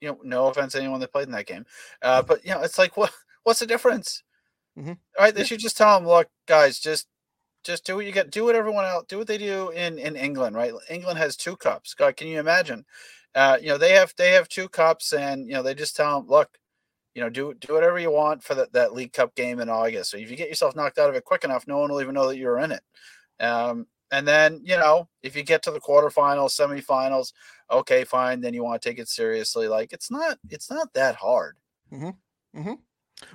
You 0.00 0.08
know, 0.10 0.18
no 0.22 0.46
offense 0.46 0.72
to 0.72 0.78
anyone 0.78 1.00
that 1.00 1.12
played 1.12 1.26
in 1.26 1.32
that 1.32 1.46
game, 1.46 1.66
uh, 2.02 2.22
but 2.22 2.44
you 2.44 2.50
know, 2.52 2.60
it's 2.62 2.78
like 2.78 2.96
what? 2.96 3.12
What's 3.44 3.60
the 3.60 3.66
difference? 3.66 4.22
Mhm. 4.78 4.98
All 5.18 5.24
right, 5.24 5.34
they 5.34 5.42
should 5.44 5.58
just 5.60 5.76
tell 5.76 5.98
them, 5.98 6.06
look, 6.08 6.28
guys, 6.46 6.78
just 6.78 7.06
just 7.64 7.84
do 7.84 7.96
what 7.96 8.06
you 8.06 8.12
get. 8.12 8.30
Do 8.30 8.44
what 8.44 8.54
everyone 8.54 8.84
else. 8.84 9.06
Do 9.08 9.18
what 9.18 9.26
they 9.26 9.38
do 9.38 9.70
in 9.70 9.98
in 9.98 10.14
England, 10.16 10.54
right? 10.56 10.72
England 10.90 11.18
has 11.18 11.36
two 11.36 11.56
cups. 11.56 11.94
God, 11.94 12.16
can 12.16 12.28
you 12.28 12.38
imagine? 12.38 12.84
Uh, 13.34 13.58
you 13.60 13.68
know, 13.68 13.78
they 13.78 13.92
have 13.92 14.12
they 14.16 14.32
have 14.32 14.48
two 14.48 14.68
cups, 14.68 15.12
and 15.12 15.46
you 15.46 15.54
know, 15.54 15.62
they 15.62 15.74
just 15.74 15.96
tell 15.96 16.20
them, 16.20 16.28
look, 16.28 16.58
you 17.14 17.22
know, 17.22 17.30
do 17.30 17.54
do 17.54 17.74
whatever 17.74 17.98
you 17.98 18.10
want 18.10 18.42
for 18.42 18.54
that, 18.54 18.72
that 18.72 18.94
League 18.94 19.12
Cup 19.12 19.34
game 19.34 19.60
in 19.60 19.68
August. 19.68 20.10
So 20.10 20.16
if 20.16 20.30
you 20.30 20.36
get 20.36 20.48
yourself 20.48 20.76
knocked 20.76 20.98
out 20.98 21.10
of 21.10 21.16
it 21.16 21.24
quick 21.24 21.44
enough, 21.44 21.66
no 21.66 21.78
one 21.78 21.90
will 21.90 22.00
even 22.00 22.14
know 22.14 22.28
that 22.28 22.38
you're 22.38 22.58
in 22.58 22.72
it. 22.72 22.82
Um, 23.40 23.86
and 24.10 24.26
then, 24.26 24.60
you 24.64 24.76
know, 24.76 25.08
if 25.22 25.36
you 25.36 25.42
get 25.42 25.62
to 25.64 25.70
the 25.70 25.80
quarterfinals, 25.80 26.58
semifinals, 26.58 27.32
okay, 27.70 28.04
fine. 28.04 28.40
Then 28.40 28.54
you 28.54 28.64
want 28.64 28.80
to 28.80 28.88
take 28.88 28.98
it 28.98 29.08
seriously. 29.08 29.68
Like 29.68 29.92
it's 29.92 30.10
not, 30.10 30.38
it's 30.48 30.70
not 30.70 30.92
that 30.94 31.16
hard. 31.16 31.56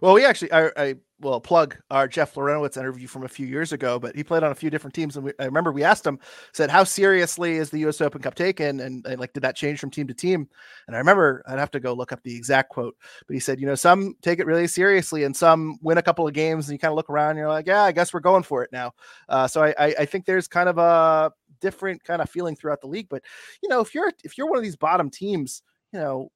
Well, 0.02 0.14
we 0.14 0.26
actually, 0.26 0.52
I, 0.52 0.72
I 0.78 0.96
will 1.20 1.40
plug 1.40 1.78
our 1.92 2.08
Jeff 2.08 2.36
Larentowicz 2.36 2.78
interview 2.78 3.08
from 3.08 3.24
a 3.24 3.28
few 3.28 3.46
years 3.48 3.74
ago, 3.74 4.00
but 4.00 4.16
he 4.16 4.24
played 4.24 4.44
on 4.44 4.52
a 4.52 4.56
few 4.56 4.70
different 4.70 4.94
teams. 4.94 5.16
And 5.16 5.26
we, 5.26 5.32
I 5.40 5.46
remember 5.46 5.72
we 5.72 5.84
asked 5.84 6.06
him, 6.06 6.20
said, 6.54 6.70
how 6.70 6.84
seriously 6.84 7.56
is 7.56 7.70
the 7.70 7.80
U.S. 7.80 8.02
Open 8.02 8.22
Cup 8.22 8.36
taken? 8.36 8.80
And, 8.80 9.06
and 9.06 9.20
like, 9.20 9.34
did 9.34 9.44
that 9.44 9.56
change 9.56 9.80
from 9.80 9.90
team 9.92 10.08
to 10.08 10.14
team? 10.14 10.48
And 10.88 10.96
I 10.96 11.00
remember 11.00 11.44
I'd 11.48 11.60
have 11.60 11.72
to 11.72 11.80
go 11.80 11.94
look 11.94 12.12
up 12.12 12.24
the 12.24 12.36
exact 12.36 12.70
quote, 12.70 12.96
but 13.28 13.34
he 13.34 13.40
said, 13.40 13.60
you 13.60 13.66
know, 13.66 13.76
some 13.76 14.16
take 14.22 14.40
it 14.40 14.46
really 14.46 14.68
seriously 14.68 15.24
and 15.24 15.36
some 15.36 15.78
win 15.82 15.98
a 15.98 16.02
couple 16.04 16.28
of 16.28 16.34
games 16.34 16.68
and 16.68 16.74
you 16.74 16.80
kind 16.80 16.92
of 16.92 16.96
look 16.96 17.10
around 17.10 17.32
and 17.32 17.40
you're 17.40 17.50
like, 17.50 17.68
yeah, 17.68 17.84
I 17.84 17.92
guess 17.92 18.14
we're 18.14 18.20
going 18.20 18.44
for 18.44 18.64
it 18.64 18.72
now. 18.72 18.92
Uh, 19.30 19.48
so 19.48 19.64
I, 19.64 19.74
I, 19.78 19.96
I 20.00 20.06
think 20.06 20.26
there's 20.26 20.48
kind 20.48 20.70
of 20.70 20.78
a 20.78 21.32
different 21.62 22.04
kind 22.04 22.22
of 22.22 22.30
feeling 22.30 22.56
throughout 22.56 22.82
the 22.82 22.88
league. 22.88 23.08
But, 23.10 23.24
you 23.62 23.70
know, 23.70 23.82
if 23.82 23.94
you're, 23.94 24.12
if 24.24 24.38
you're 24.38 24.48
one 24.48 24.58
of 24.58 24.64
these 24.64 24.78
bottom 24.78 25.10
teams, 25.10 25.62
you 25.92 26.00
know, 26.00 26.30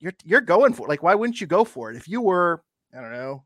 you're, 0.00 0.14
you're 0.24 0.40
going 0.40 0.72
for 0.72 0.86
it. 0.86 0.90
Like, 0.90 1.02
why 1.02 1.14
wouldn't 1.14 1.40
you 1.40 1.46
go 1.46 1.64
for 1.64 1.90
it? 1.90 1.96
If 1.96 2.06
you 2.06 2.20
were, 2.20 2.62
I 2.96 3.00
don't 3.00 3.12
know, 3.12 3.44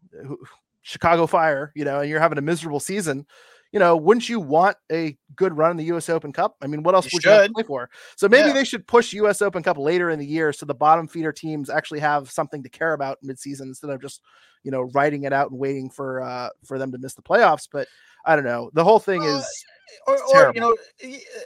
Chicago 0.82 1.26
Fire, 1.26 1.72
you 1.74 1.84
know, 1.84 2.00
and 2.00 2.10
you're 2.10 2.20
having 2.20 2.38
a 2.38 2.42
miserable 2.42 2.80
season, 2.80 3.26
you 3.72 3.78
know, 3.78 3.96
wouldn't 3.96 4.28
you 4.28 4.38
want 4.38 4.76
a 4.90 5.16
good 5.34 5.56
run 5.56 5.70
in 5.70 5.76
the 5.76 5.84
U.S. 5.84 6.08
Open 6.08 6.32
Cup? 6.32 6.56
I 6.60 6.66
mean, 6.66 6.82
what 6.82 6.94
else 6.94 7.06
You 7.06 7.10
would 7.14 7.24
you 7.24 7.30
have 7.30 7.46
to 7.46 7.52
play 7.52 7.62
for? 7.62 7.90
So 8.16 8.28
maybe 8.28 8.48
Yeah. 8.48 8.54
they 8.54 8.64
should 8.64 8.86
push 8.86 9.12
U.S. 9.14 9.40
Open 9.40 9.62
Cup 9.62 9.78
later 9.78 10.10
in 10.10 10.18
the 10.18 10.26
year 10.26 10.52
so 10.52 10.66
the 10.66 10.74
bottom 10.74 11.08
feeder 11.08 11.32
teams 11.32 11.70
actually 11.70 12.00
have 12.00 12.30
something 12.30 12.62
to 12.62 12.68
care 12.68 12.92
about 12.92 13.18
midseason 13.24 13.62
instead 13.62 13.90
of 13.90 14.00
just, 14.00 14.20
you 14.62 14.70
know, 14.70 14.82
writing 14.92 15.24
it 15.24 15.32
out 15.32 15.50
and 15.50 15.58
waiting 15.58 15.88
for 15.90 16.22
uh 16.22 16.50
for 16.64 16.78
them 16.78 16.92
to 16.92 16.98
miss 16.98 17.14
the 17.14 17.22
playoffs. 17.22 17.66
But 17.70 17.88
I 18.26 18.36
don't 18.36 18.44
know. 18.44 18.70
The 18.74 18.84
whole 18.84 18.98
thing 19.00 19.22
is 19.22 19.64
or, 20.06 20.18
or 20.34 20.52
you 20.54 20.60
know, 20.60 20.76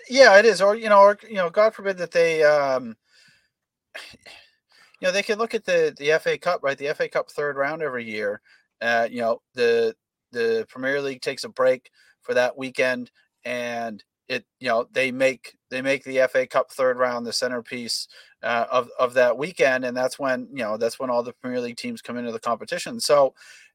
yeah, 0.09 0.39
it 0.39 0.45
is. 0.45 0.61
Or 0.61 0.75
you 0.75 0.89
know, 0.89 1.01
or 1.01 1.19
you 1.29 1.37
know, 1.37 1.51
God 1.51 1.75
forbid 1.75 1.97
that 1.99 2.11
they, 2.11 2.43
um, 2.43 2.97
you 5.01 5.09
know, 5.09 5.13
they 5.13 5.23
can 5.23 5.39
look 5.39 5.55
at 5.55 5.65
the 5.65 5.95
the 5.99 6.19
FA 6.21 6.39
Cup, 6.39 6.61
right? 6.63 6.79
The 6.79 6.95
FA 6.95 7.09
Cup 7.09 7.31
third 7.31 7.57
round 7.57 7.83
every 7.83 8.05
year. 8.05 8.41
Uh, 8.81 9.09
you 9.11 9.21
know, 9.21 9.41
the 9.55 9.95
the 10.33 10.67
Premier 10.69 11.01
League 11.01 11.21
takes 11.23 11.45
a 11.45 11.49
break 11.49 11.91
for 12.23 12.35
that 12.35 12.57
weekend, 12.57 13.11
and 13.45 14.03
it, 14.29 14.45
you 14.61 14.69
know, 14.69 14.87
they 14.93 15.11
make 15.13 15.57
they 15.71 15.83
make 15.83 16.05
the 16.05 16.27
FA 16.31 16.47
Cup 16.47 16.71
third 16.73 16.99
round 16.99 17.27
the 17.27 17.33
centerpiece 17.33 18.09
uh, 18.43 18.67
of 18.71 18.89
of 18.99 19.15
that 19.15 19.39
weekend, 19.39 19.85
and 19.85 19.97
that's 19.97 20.19
when 20.19 20.49
you 20.51 20.63
know 20.63 20.77
that's 20.77 20.99
when 20.99 21.11
all 21.11 21.23
the 21.23 21.33
Premier 21.35 21.61
League 21.61 21.77
teams 21.77 22.03
come 22.03 22.17
into 22.17 22.33
the 22.33 22.41
competition. 22.41 23.01
So, 23.01 23.35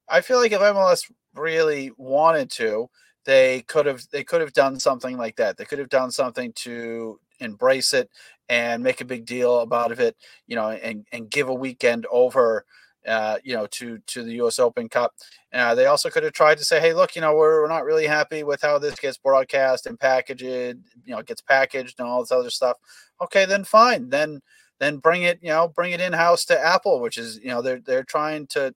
I 0.09 0.22
feel 0.22 0.38
like 0.39 0.51
if 0.51 0.61
MLS 0.61 1.09
really 1.36 1.91
wanted 1.97 2.49
to, 2.51 2.89
they 3.26 3.61
could 3.63 3.86
have 3.86 4.01
they 4.11 4.24
could 4.24 4.41
have 4.41 4.53
done 4.53 4.80
something 4.80 5.17
like 5.17 5.36
that. 5.38 5.57
They 5.57 5.65
could 5.65 5.80
have 5.80 5.89
done 5.89 6.11
something 6.11 6.53
to 6.57 7.19
embrace 7.39 7.93
it 7.93 8.09
and 8.52 8.84
make 8.84 8.99
a 8.99 9.06
big 9.06 9.26
deal 9.26 9.62
about 9.62 9.97
it, 9.97 10.16
you 10.45 10.56
know, 10.58 10.70
and 10.70 11.06
and 11.14 11.30
give 11.30 11.47
a 11.49 11.54
weekend 11.54 12.06
over 12.12 12.66
uh, 13.08 13.38
you 13.43 13.56
know, 13.56 13.66
to 13.68 13.97
to 14.08 14.24
the 14.24 14.34
U.S. 14.34 14.60
Open 14.60 14.88
Cup. 14.89 15.14
Uh, 15.54 15.74
they 15.74 15.88
also 15.88 16.10
could 16.10 16.24
have 16.24 16.34
tried 16.34 16.58
to 16.58 16.66
say, 16.66 16.80
"Hey, 16.80 16.93
look, 16.93 17.16
you 17.16 17.22
know, 17.22 17.36
we're, 17.36 17.62
we're 17.62 17.68
not 17.68 17.86
really 17.86 18.06
happy 18.06 18.43
with 18.43 18.62
how 18.62 18.78
this 18.78 18.99
gets 18.99 19.18
broadcast 19.18 19.88
and 19.88 19.99
packaged. 19.99 20.41
You 20.43 20.76
know, 21.08 21.20
it 21.20 21.26
gets 21.26 21.41
packaged 21.41 21.99
and 21.99 22.08
all 22.08 22.22
this 22.22 22.32
other 22.32 22.49
stuff." 22.49 22.78
Okay, 23.22 23.45
then 23.45 23.64
fine. 23.64 24.10
Then 24.10 24.41
then 24.80 24.97
bring 24.97 25.24
it, 25.24 25.39
you 25.41 25.49
know, 25.49 25.68
bring 25.68 25.93
it 25.93 26.02
in 26.02 26.14
house 26.14 26.45
to 26.45 26.60
Apple, 26.60 26.99
which 27.02 27.18
is, 27.18 27.39
you 27.41 27.49
know, 27.49 27.62
they're 27.62 27.80
they're 27.80 28.04
trying 28.04 28.47
to 28.47 28.74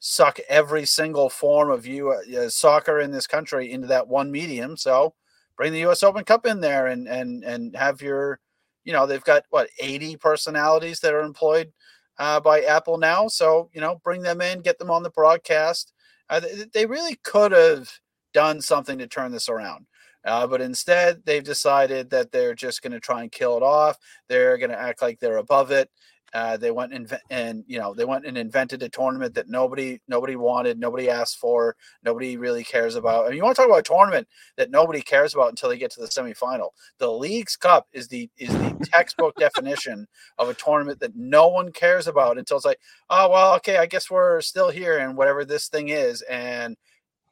suck 0.00 0.38
every 0.48 0.84
single 0.84 1.30
form 1.30 1.70
of 1.70 1.86
you 1.86 2.10
uh, 2.10 2.48
soccer 2.48 3.00
in 3.00 3.10
this 3.10 3.26
country 3.26 3.72
into 3.72 3.86
that 3.88 4.06
one 4.06 4.30
medium. 4.30 4.76
So 4.76 5.14
bring 5.56 5.72
the 5.72 5.80
U.S. 5.80 6.02
Open 6.02 6.24
Cup 6.24 6.46
in 6.46 6.60
there 6.60 6.86
and 6.86 7.08
and 7.08 7.42
and 7.44 7.74
have 7.76 8.02
your, 8.02 8.38
you 8.84 8.92
know, 8.92 9.06
they've 9.06 9.24
got 9.24 9.44
what 9.50 9.68
eighty 9.80 10.16
personalities 10.16 11.00
that 11.00 11.14
are 11.14 11.22
employed 11.22 11.72
uh, 12.18 12.40
by 12.40 12.62
Apple 12.62 12.98
now. 12.98 13.28
So 13.28 13.70
you 13.72 13.80
know, 13.80 14.00
bring 14.04 14.22
them 14.22 14.40
in, 14.40 14.60
get 14.60 14.78
them 14.78 14.90
on 14.90 15.02
the 15.02 15.10
broadcast. 15.10 15.92
Uh, 16.30 16.40
they, 16.40 16.64
they 16.72 16.86
really 16.86 17.16
could 17.22 17.52
have 17.52 17.90
done 18.32 18.60
something 18.60 18.98
to 18.98 19.06
turn 19.06 19.32
this 19.32 19.48
around. 19.48 19.86
Uh, 20.24 20.46
but 20.46 20.60
instead, 20.62 21.22
they've 21.26 21.44
decided 21.44 22.08
that 22.10 22.32
they're 22.32 22.54
just 22.54 22.82
going 22.82 22.92
to 22.92 23.00
try 23.00 23.22
and 23.22 23.30
kill 23.30 23.56
it 23.56 23.62
off. 23.62 23.98
They're 24.28 24.56
going 24.56 24.70
to 24.70 24.80
act 24.80 25.02
like 25.02 25.20
they're 25.20 25.36
above 25.36 25.70
it. 25.70 25.90
Uh, 26.34 26.56
they 26.56 26.72
went 26.72 26.92
and, 26.92 27.16
and 27.30 27.62
you 27.68 27.78
know 27.78 27.94
they 27.94 28.04
went 28.04 28.26
and 28.26 28.36
invented 28.36 28.82
a 28.82 28.88
tournament 28.88 29.34
that 29.34 29.48
nobody 29.48 30.00
nobody 30.08 30.34
wanted, 30.34 30.80
nobody 30.80 31.08
asked 31.08 31.38
for, 31.38 31.76
nobody 32.02 32.36
really 32.36 32.64
cares 32.64 32.96
about. 32.96 33.24
I 33.24 33.28
mean, 33.28 33.36
you 33.36 33.44
want 33.44 33.54
to 33.54 33.62
talk 33.62 33.68
about 33.68 33.78
a 33.78 33.82
tournament 33.82 34.26
that 34.56 34.72
nobody 34.72 35.00
cares 35.00 35.32
about 35.32 35.50
until 35.50 35.68
they 35.68 35.78
get 35.78 35.92
to 35.92 36.00
the 36.00 36.08
semifinal. 36.08 36.70
The 36.98 37.10
Leagues 37.10 37.54
Cup 37.56 37.86
is 37.92 38.08
the 38.08 38.28
is 38.36 38.50
the 38.50 38.86
textbook 38.92 39.36
definition 39.36 40.08
of 40.38 40.48
a 40.48 40.54
tournament 40.54 40.98
that 41.00 41.14
no 41.14 41.46
one 41.46 41.70
cares 41.70 42.08
about 42.08 42.36
until 42.36 42.56
it's 42.56 42.66
like, 42.66 42.80
oh 43.10 43.30
well, 43.30 43.54
okay, 43.54 43.76
I 43.76 43.86
guess 43.86 44.10
we're 44.10 44.40
still 44.40 44.70
here 44.70 44.98
and 44.98 45.16
whatever 45.16 45.44
this 45.44 45.68
thing 45.68 45.90
is, 45.90 46.20
and 46.22 46.76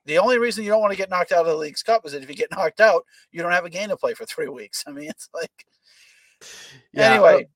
the 0.04 0.18
only 0.18 0.38
reason 0.38 0.62
you 0.62 0.70
don't 0.70 0.80
want 0.80 0.92
to 0.92 0.96
get 0.96 1.10
knocked 1.10 1.32
out 1.32 1.40
of 1.40 1.46
the 1.46 1.56
Leagues 1.56 1.82
Cup 1.82 2.06
is 2.06 2.12
that 2.12 2.22
if 2.22 2.28
you 2.28 2.36
get 2.36 2.50
knocked 2.56 2.80
out, 2.80 3.04
you 3.32 3.42
don't 3.42 3.50
have 3.50 3.64
a 3.64 3.70
game 3.70 3.88
to 3.88 3.96
play 3.96 4.14
for 4.14 4.26
three 4.26 4.48
weeks. 4.48 4.84
I 4.86 4.92
mean, 4.92 5.10
it's 5.10 5.28
like 5.34 5.66
yeah, 6.92 7.14
anyway. 7.14 7.48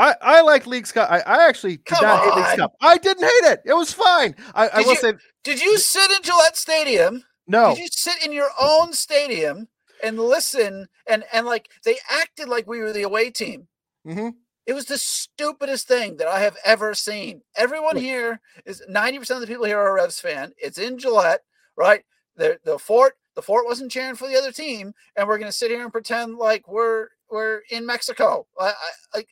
I, 0.00 0.14
I 0.22 0.40
like 0.40 0.66
Leagues 0.66 0.92
Cup. 0.92 1.10
I, 1.10 1.20
I 1.20 1.46
actually 1.46 1.76
did 1.76 1.86
Come 1.86 2.06
not 2.06 2.20
on. 2.20 2.28
hate 2.28 2.36
Leagues 2.36 2.56
Cup. 2.58 2.72
I 2.80 2.96
didn't 2.96 3.24
hate 3.24 3.52
it. 3.52 3.60
It 3.66 3.74
was 3.74 3.92
fine. 3.92 4.34
I, 4.54 4.68
I 4.68 4.80
will 4.80 4.90
you, 4.90 4.96
say. 4.96 5.12
Did 5.44 5.60
you 5.60 5.76
sit 5.78 6.10
in 6.10 6.22
Gillette 6.22 6.56
Stadium? 6.56 7.22
No. 7.46 7.74
Did 7.74 7.82
you 7.82 7.88
sit 7.90 8.24
in 8.24 8.32
your 8.32 8.48
own 8.60 8.92
stadium 8.92 9.68
and 10.02 10.18
listen 10.18 10.86
and 11.06 11.24
and 11.32 11.46
like 11.46 11.68
they 11.84 11.98
acted 12.08 12.48
like 12.48 12.66
we 12.66 12.78
were 12.78 12.92
the 12.92 13.02
away 13.02 13.30
team? 13.30 13.68
Mm-hmm. 14.06 14.30
It 14.66 14.72
was 14.72 14.86
the 14.86 14.98
stupidest 14.98 15.86
thing 15.86 16.16
that 16.16 16.28
I 16.28 16.40
have 16.40 16.56
ever 16.64 16.94
seen. 16.94 17.42
Everyone 17.56 17.96
here 17.96 18.40
is 18.64 18.82
ninety 18.88 19.18
percent 19.18 19.36
of 19.36 19.40
the 19.42 19.52
people 19.52 19.66
here 19.66 19.78
are 19.78 19.90
a 19.90 19.94
Revs 19.94 20.20
fan. 20.20 20.52
It's 20.56 20.78
in 20.78 20.96
Gillette, 20.96 21.42
right? 21.76 22.04
The 22.36 22.58
the 22.64 22.78
fort 22.78 23.14
the 23.34 23.42
fort 23.42 23.66
wasn't 23.66 23.90
cheering 23.92 24.14
for 24.14 24.28
the 24.28 24.36
other 24.36 24.52
team, 24.52 24.94
and 25.16 25.28
we're 25.28 25.38
gonna 25.38 25.52
sit 25.52 25.70
here 25.70 25.82
and 25.82 25.92
pretend 25.92 26.36
like 26.36 26.66
we're 26.68 27.08
we're 27.30 27.62
in 27.70 27.84
Mexico. 27.84 28.46
I, 28.58 28.68
I 28.68 28.90
like 29.14 29.28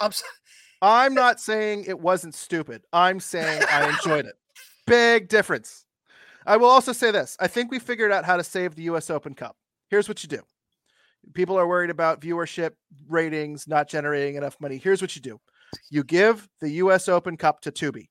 I'm 0.00 0.12
I'm 0.82 1.12
eh 1.12 1.14
not 1.14 1.40
saying 1.40 1.84
it 1.86 1.98
wasn't 1.98 2.34
stupid. 2.34 2.82
I'm 2.92 3.20
saying 3.20 3.64
I 3.70 3.88
enjoyed 3.88 4.26
it. 4.26 4.34
Big 4.86 5.28
difference. 5.28 5.84
I 6.46 6.56
will 6.56 6.68
also 6.68 6.92
say 6.92 7.10
this. 7.10 7.36
I 7.40 7.46
think 7.46 7.70
we 7.70 7.78
figured 7.78 8.12
out 8.12 8.24
how 8.24 8.36
to 8.36 8.44
save 8.44 8.74
the 8.74 8.84
US 8.84 9.10
Open 9.10 9.34
Cup. 9.34 9.56
Here's 9.90 10.08
what 10.08 10.22
you 10.22 10.28
do. 10.28 10.40
People 11.34 11.58
are 11.58 11.66
worried 11.66 11.90
about 11.90 12.20
viewership 12.20 12.70
ratings 13.08 13.66
not 13.66 13.88
generating 13.88 14.36
enough 14.36 14.56
money. 14.60 14.78
Here's 14.78 15.02
what 15.02 15.14
you 15.16 15.22
do. 15.22 15.40
You 15.90 16.04
give 16.04 16.48
the 16.60 16.70
US 16.70 17.08
Open 17.08 17.36
Cup 17.36 17.60
to 17.62 17.72
Tubi. 17.72 18.08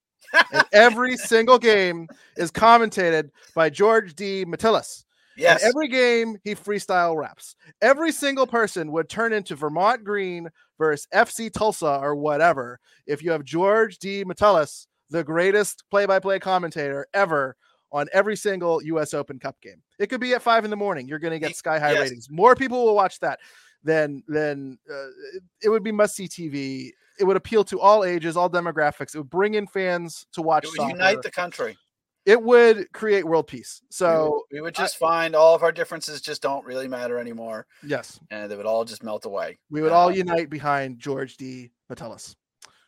and 0.54 0.64
every 0.74 1.16
single 1.18 1.58
game 1.58 2.08
is 2.36 2.52
commentated 2.52 3.30
by 3.56 3.70
George 3.70 4.14
D. 4.14 4.46
Metellus. 4.46 5.06
Yes. 5.38 5.62
And 5.64 5.70
every 5.70 5.88
game 5.88 6.38
he 6.44 6.56
freestyle 6.56 7.16
raps. 7.16 7.56
Every 7.82 8.12
single 8.12 8.48
person 8.48 8.92
would 8.92 9.08
turn 9.08 9.34
into 9.34 9.56
Vermont 9.56 10.04
Green 10.04 10.50
versus 10.78 11.08
FC 11.14 11.52
Tulsa 11.52 12.00
or 12.02 12.16
whatever 12.16 12.80
if 13.06 13.24
you 13.24 13.32
have 13.32 13.44
George 13.44 13.98
D. 14.00 14.24
Metellus, 14.24 14.88
the 15.10 15.24
greatest 15.24 15.84
play-by-play 15.90 16.40
commentator 16.40 17.08
ever 17.14 17.56
on 17.92 18.08
every 18.14 18.36
single 18.36 18.84
U.S. 18.84 19.14
Open 19.14 19.40
Cup 19.40 19.60
game. 19.62 19.82
It 20.00 20.08
could 20.08 20.20
be 20.20 20.34
at 20.34 20.42
five 20.42 20.66
in 20.66 20.70
the 20.70 20.76
morning. 20.76 21.08
You're 21.08 21.20
going 21.20 21.32
to 21.32 21.40
get 21.40 21.56
sky 21.56 21.80
high 21.80 21.94
yes. 21.94 22.02
ratings. 22.02 22.28
More 22.30 22.56
people 22.56 22.86
will 22.86 22.96
watch 22.96 23.20
that 23.20 23.40
than 23.84 24.24
than 24.28 24.78
uh, 24.92 25.08
it 25.62 25.70
would 25.70 25.84
be 25.84 25.92
must 25.92 26.16
see 26.16 26.28
TV. 26.28 26.92
It 27.20 27.24
would 27.24 27.38
appeal 27.38 27.64
to 27.66 27.80
all 27.80 28.04
ages, 28.04 28.38
all 28.38 28.50
demographics. 28.50 29.16
It 29.16 29.20
would 29.20 29.30
bring 29.30 29.56
in 29.56 29.68
fans 29.68 30.28
to 30.34 30.42
watch. 30.42 30.66
It 30.66 30.70
would 30.70 30.78
soccer. 30.78 30.92
unite 30.92 31.22
the 31.22 31.32
country 31.32 31.78
it 32.28 32.44
would 32.44 32.92
create 32.92 33.26
world 33.26 33.48
peace. 33.48 33.82
So 33.90 34.44
we 34.52 34.60
would 34.60 34.76
just 34.76 34.98
I, 34.98 35.00
find 35.00 35.36
all 35.36 35.56
of 35.56 35.64
our 35.64 35.72
differences 35.72 36.20
just 36.20 36.42
don't 36.42 36.66
really 36.66 36.90
matter 36.90 37.18
anymore. 37.18 37.66
Yes. 37.82 38.20
And 38.30 38.52
they 38.52 38.58
would 38.58 38.66
all 38.66 38.84
just 38.84 39.02
melt 39.02 39.26
away. 39.26 39.58
We 39.72 39.82
would 39.82 39.94
all 39.94 40.12
unite 40.12 40.50
behind 40.50 41.00
George 41.00 41.38
D. 41.38 41.72
Metellus. 41.88 42.36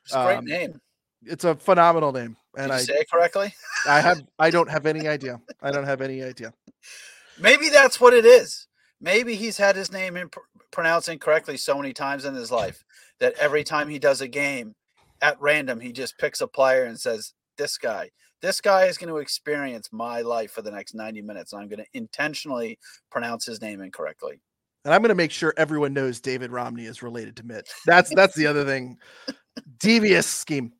It's 0.04 0.14
a 0.14 0.26
great 0.26 0.38
um, 0.40 0.46
name. 0.46 0.82
It's 1.24 1.46
a 1.46 1.56
phenomenal 1.56 2.12
name. 2.12 2.36
And 2.58 2.74
I 2.74 2.80
say 2.80 2.96
it 2.96 3.10
correctly? 3.10 3.54
I 3.88 4.02
have 4.02 4.22
I 4.38 4.50
don't 4.50 4.70
have 4.70 4.86
any 4.86 5.08
idea. 5.08 5.40
I 5.62 5.72
don't 5.72 5.86
have 5.86 6.02
any 6.02 6.22
idea. 6.22 6.54
Maybe 7.40 7.70
that's 7.70 8.02
what 8.02 8.14
it 8.14 8.26
is. 8.26 8.68
Maybe 9.00 9.36
he's 9.36 9.56
had 9.56 9.78
his 9.78 9.90
name 9.90 10.18
in, 10.18 10.30
pronounced 10.70 11.08
incorrectly 11.08 11.56
so 11.56 11.78
many 11.78 11.94
times 11.94 12.26
in 12.26 12.36
his 12.36 12.52
life 12.52 12.84
that 13.22 13.36
every 13.40 13.64
time 13.64 13.88
he 13.88 14.00
does 14.00 14.20
a 14.20 14.28
game 14.28 14.76
at 15.22 15.40
random, 15.40 15.80
he 15.80 15.94
just 15.94 16.18
picks 16.18 16.42
a 16.42 16.48
player 16.48 16.84
and 16.84 17.00
says, 17.00 17.34
This 17.58 17.78
guy 17.78 18.10
this 18.42 18.62
guy 18.62 18.86
is 18.86 18.98
going 18.98 19.10
to 19.10 19.18
experience 19.18 19.90
my 19.92 20.22
life 20.22 20.52
for 20.52 20.62
the 20.62 20.72
next 20.72 20.94
90 20.94 21.22
minutes. 21.22 21.54
And 21.54 21.62
I'm 21.62 21.68
going 21.68 21.84
to 21.84 21.98
intentionally 21.98 22.80
pronounce 23.12 23.46
his 23.46 23.62
name 23.62 23.82
incorrectly. 23.82 24.42
And 24.86 24.94
I'm 24.94 25.02
going 25.02 25.10
to 25.10 25.16
make 25.16 25.32
sure 25.32 25.54
everyone 25.58 25.94
knows 25.94 26.22
David 26.22 26.52
Romney 26.52 26.86
is 26.86 27.04
related 27.04 27.36
to 27.38 27.46
Mitch. 27.46 27.70
That's 27.86 28.14
that's 28.16 28.36
the 28.36 28.48
other 28.48 28.64
thing. 28.64 28.98
Devious 29.80 30.26
scheme. 30.26 30.72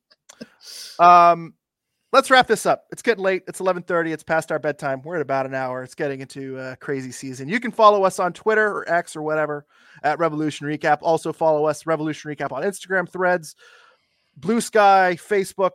Um, 0.98 1.54
let's 2.12 2.30
wrap 2.30 2.46
this 2.46 2.64
up. 2.64 2.86
It's 2.90 3.02
getting 3.02 3.22
late. 3.22 3.42
It's 3.46 3.60
11:30. 3.60 4.12
It's 4.12 4.22
past 4.22 4.50
our 4.50 4.58
bedtime. 4.58 5.02
We're 5.02 5.16
at 5.16 5.22
about 5.22 5.44
an 5.44 5.54
hour. 5.54 5.82
It's 5.82 5.94
getting 5.94 6.22
into 6.22 6.58
a 6.58 6.76
crazy 6.76 7.12
season. 7.12 7.48
You 7.48 7.60
can 7.60 7.70
follow 7.70 8.04
us 8.04 8.18
on 8.18 8.32
Twitter 8.32 8.66
or 8.66 8.90
X 8.90 9.16
or 9.16 9.22
whatever 9.22 9.66
at 10.02 10.18
Revolution 10.18 10.66
Recap. 10.66 10.98
Also 11.02 11.30
follow 11.30 11.66
us 11.66 11.84
Revolution 11.84 12.30
Recap 12.30 12.52
on 12.52 12.62
Instagram, 12.62 13.06
Threads, 13.06 13.54
Blue 14.36 14.62
Sky, 14.62 15.18
Facebook, 15.20 15.72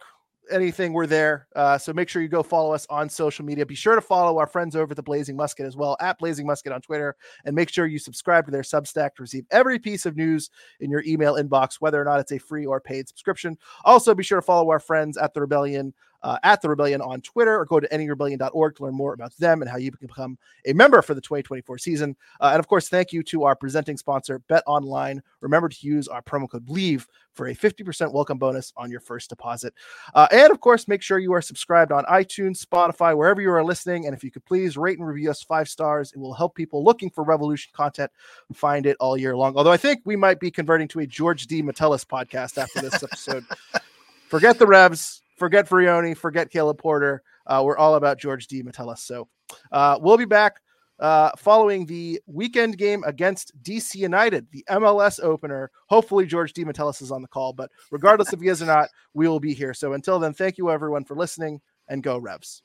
anything, 0.51 0.93
we're 0.93 1.07
there. 1.07 1.47
Uh, 1.55 1.77
so 1.77 1.93
make 1.93 2.09
sure 2.09 2.21
you 2.21 2.27
go 2.27 2.43
follow 2.43 2.73
us 2.73 2.85
on 2.89 3.09
social 3.09 3.45
media. 3.45 3.65
Be 3.65 3.75
sure 3.75 3.95
to 3.95 4.01
follow 4.01 4.37
our 4.37 4.47
friends 4.47 4.75
over 4.75 4.91
at 4.91 4.95
the 4.95 5.03
Blazing 5.03 5.35
Musket 5.35 5.65
as 5.65 5.75
well 5.75 5.97
at 5.99 6.17
Blazing 6.17 6.45
Musket 6.45 6.71
on 6.71 6.81
Twitter, 6.81 7.15
and 7.45 7.55
make 7.55 7.69
sure 7.69 7.85
you 7.85 7.99
subscribe 7.99 8.45
to 8.45 8.51
their 8.51 8.61
Substack 8.61 9.15
to 9.15 9.23
receive 9.23 9.45
every 9.51 9.79
piece 9.79 10.05
of 10.05 10.15
news 10.15 10.49
in 10.79 10.89
your 10.89 11.03
email 11.05 11.35
inbox, 11.35 11.75
whether 11.75 12.01
or 12.01 12.05
not 12.05 12.19
it's 12.19 12.31
a 12.31 12.39
free 12.39 12.65
or 12.65 12.79
paid 12.79 13.07
subscription. 13.07 13.57
Also, 13.83 14.15
be 14.15 14.23
sure 14.23 14.39
to 14.39 14.45
follow 14.45 14.69
our 14.69 14.79
friends 14.79 15.17
at 15.17 15.33
the 15.33 15.41
Rebellion 15.41 15.93
uh, 16.25 16.39
at 16.41 16.59
the 16.59 16.67
Rebellion 16.67 17.01
on 17.01 17.21
Twitter 17.21 17.55
or 17.55 17.65
go 17.65 17.79
to 17.79 17.87
nerebellion.org 17.87 18.75
to 18.75 18.83
learn 18.83 18.95
more 18.95 19.13
about 19.13 19.37
them 19.37 19.61
and 19.61 19.69
how 19.69 19.77
you 19.77 19.91
can 19.91 20.07
become 20.07 20.39
a 20.65 20.73
member 20.73 21.03
for 21.03 21.13
the 21.13 21.21
2024 21.21 21.77
season. 21.77 22.15
Uh, 22.41 22.49
and 22.51 22.59
of 22.59 22.67
course, 22.67 22.89
thank 22.89 23.13
you 23.13 23.21
to 23.21 23.43
our 23.43 23.55
presenting 23.55 23.95
sponsor, 23.95 24.39
Bet 24.49 24.63
Online. 24.65 25.21
Remember 25.41 25.69
to 25.69 25.87
use 25.87 26.07
our 26.07 26.23
promo 26.23 26.49
code 26.49 26.65
Bleav 26.65 27.05
for 27.33 27.47
a 27.47 27.55
50% 27.55 28.11
welcome 28.11 28.39
bonus 28.39 28.73
on 28.75 28.89
your 28.89 29.01
first 29.01 29.29
deposit. 29.29 29.75
Uh, 30.15 30.27
and 30.31 30.51
of 30.51 30.59
course, 30.61 30.87
make 30.87 31.03
sure 31.03 31.19
you 31.19 31.31
are 31.31 31.43
subscribed 31.43 31.91
on 31.91 32.03
iTunes, 32.05 32.65
Spotify, 32.65 33.15
wherever 33.15 33.39
you 33.39 33.51
are 33.51 33.63
listening. 33.63 34.07
And 34.07 34.15
if 34.15 34.23
you 34.23 34.31
could 34.31 34.45
please 34.45 34.77
rate 34.77 34.97
and 34.97 35.07
review 35.07 35.29
us 35.29 35.43
five 35.43 35.69
stars, 35.69 36.11
it 36.11 36.17
will 36.17 36.33
help 36.33 36.55
people 36.55 36.83
looking 36.83 37.11
for 37.11 37.23
Revolution 37.23 37.71
content 37.75 38.09
find 38.53 38.87
it 38.87 38.97
all 38.99 39.15
year 39.15 39.37
long. 39.37 39.55
Although 39.55 39.71
I 39.71 39.77
think 39.77 40.01
we 40.05 40.15
might 40.15 40.39
be 40.39 40.49
converting 40.49 40.87
to 40.87 41.01
a 41.01 41.05
George 41.05 41.45
D. 41.45 41.61
Metellus 41.61 42.03
podcast 42.03 42.57
after 42.57 42.81
this 42.81 43.03
episode. 43.03 43.45
Forget 44.29 44.57
the 44.57 44.65
Revs 44.65 45.21
forget 45.35 45.67
Vrioni, 45.67 46.15
forget 46.15 46.49
Caleb 46.49 46.77
Porter. 46.77 47.21
Uh, 47.45 47.61
we're 47.63 47.77
all 47.77 47.95
about 47.95 48.19
George 48.19 48.47
D. 48.47 48.63
Metellus. 48.63 49.01
So 49.01 49.27
uh, 49.71 49.99
we'll 50.01 50.17
be 50.17 50.25
back 50.25 50.59
uh, 50.99 51.31
following 51.37 51.85
the 51.85 52.19
weekend 52.25 52.77
game 52.77 53.03
against 53.05 53.51
DC 53.63 53.95
United, 53.95 54.47
the 54.51 54.63
MLS 54.69 55.21
opener. 55.21 55.69
Hopefully, 55.87 56.25
George 56.25 56.53
D. 56.53 56.63
Metellus 56.63 57.01
is 57.01 57.11
on 57.11 57.21
the 57.21 57.27
call, 57.27 57.53
but 57.53 57.69
regardless 57.91 58.33
if 58.33 58.39
he 58.39 58.47
is 58.47 58.61
or 58.61 58.67
not, 58.67 58.89
we 59.13 59.27
will 59.27 59.39
be 59.39 59.53
here. 59.53 59.73
So 59.73 59.93
until 59.93 60.19
then, 60.19 60.33
thank 60.33 60.57
you 60.57 60.71
everyone 60.71 61.03
for 61.03 61.15
listening 61.15 61.61
and 61.87 62.01
go 62.01 62.17
Revs. 62.17 62.61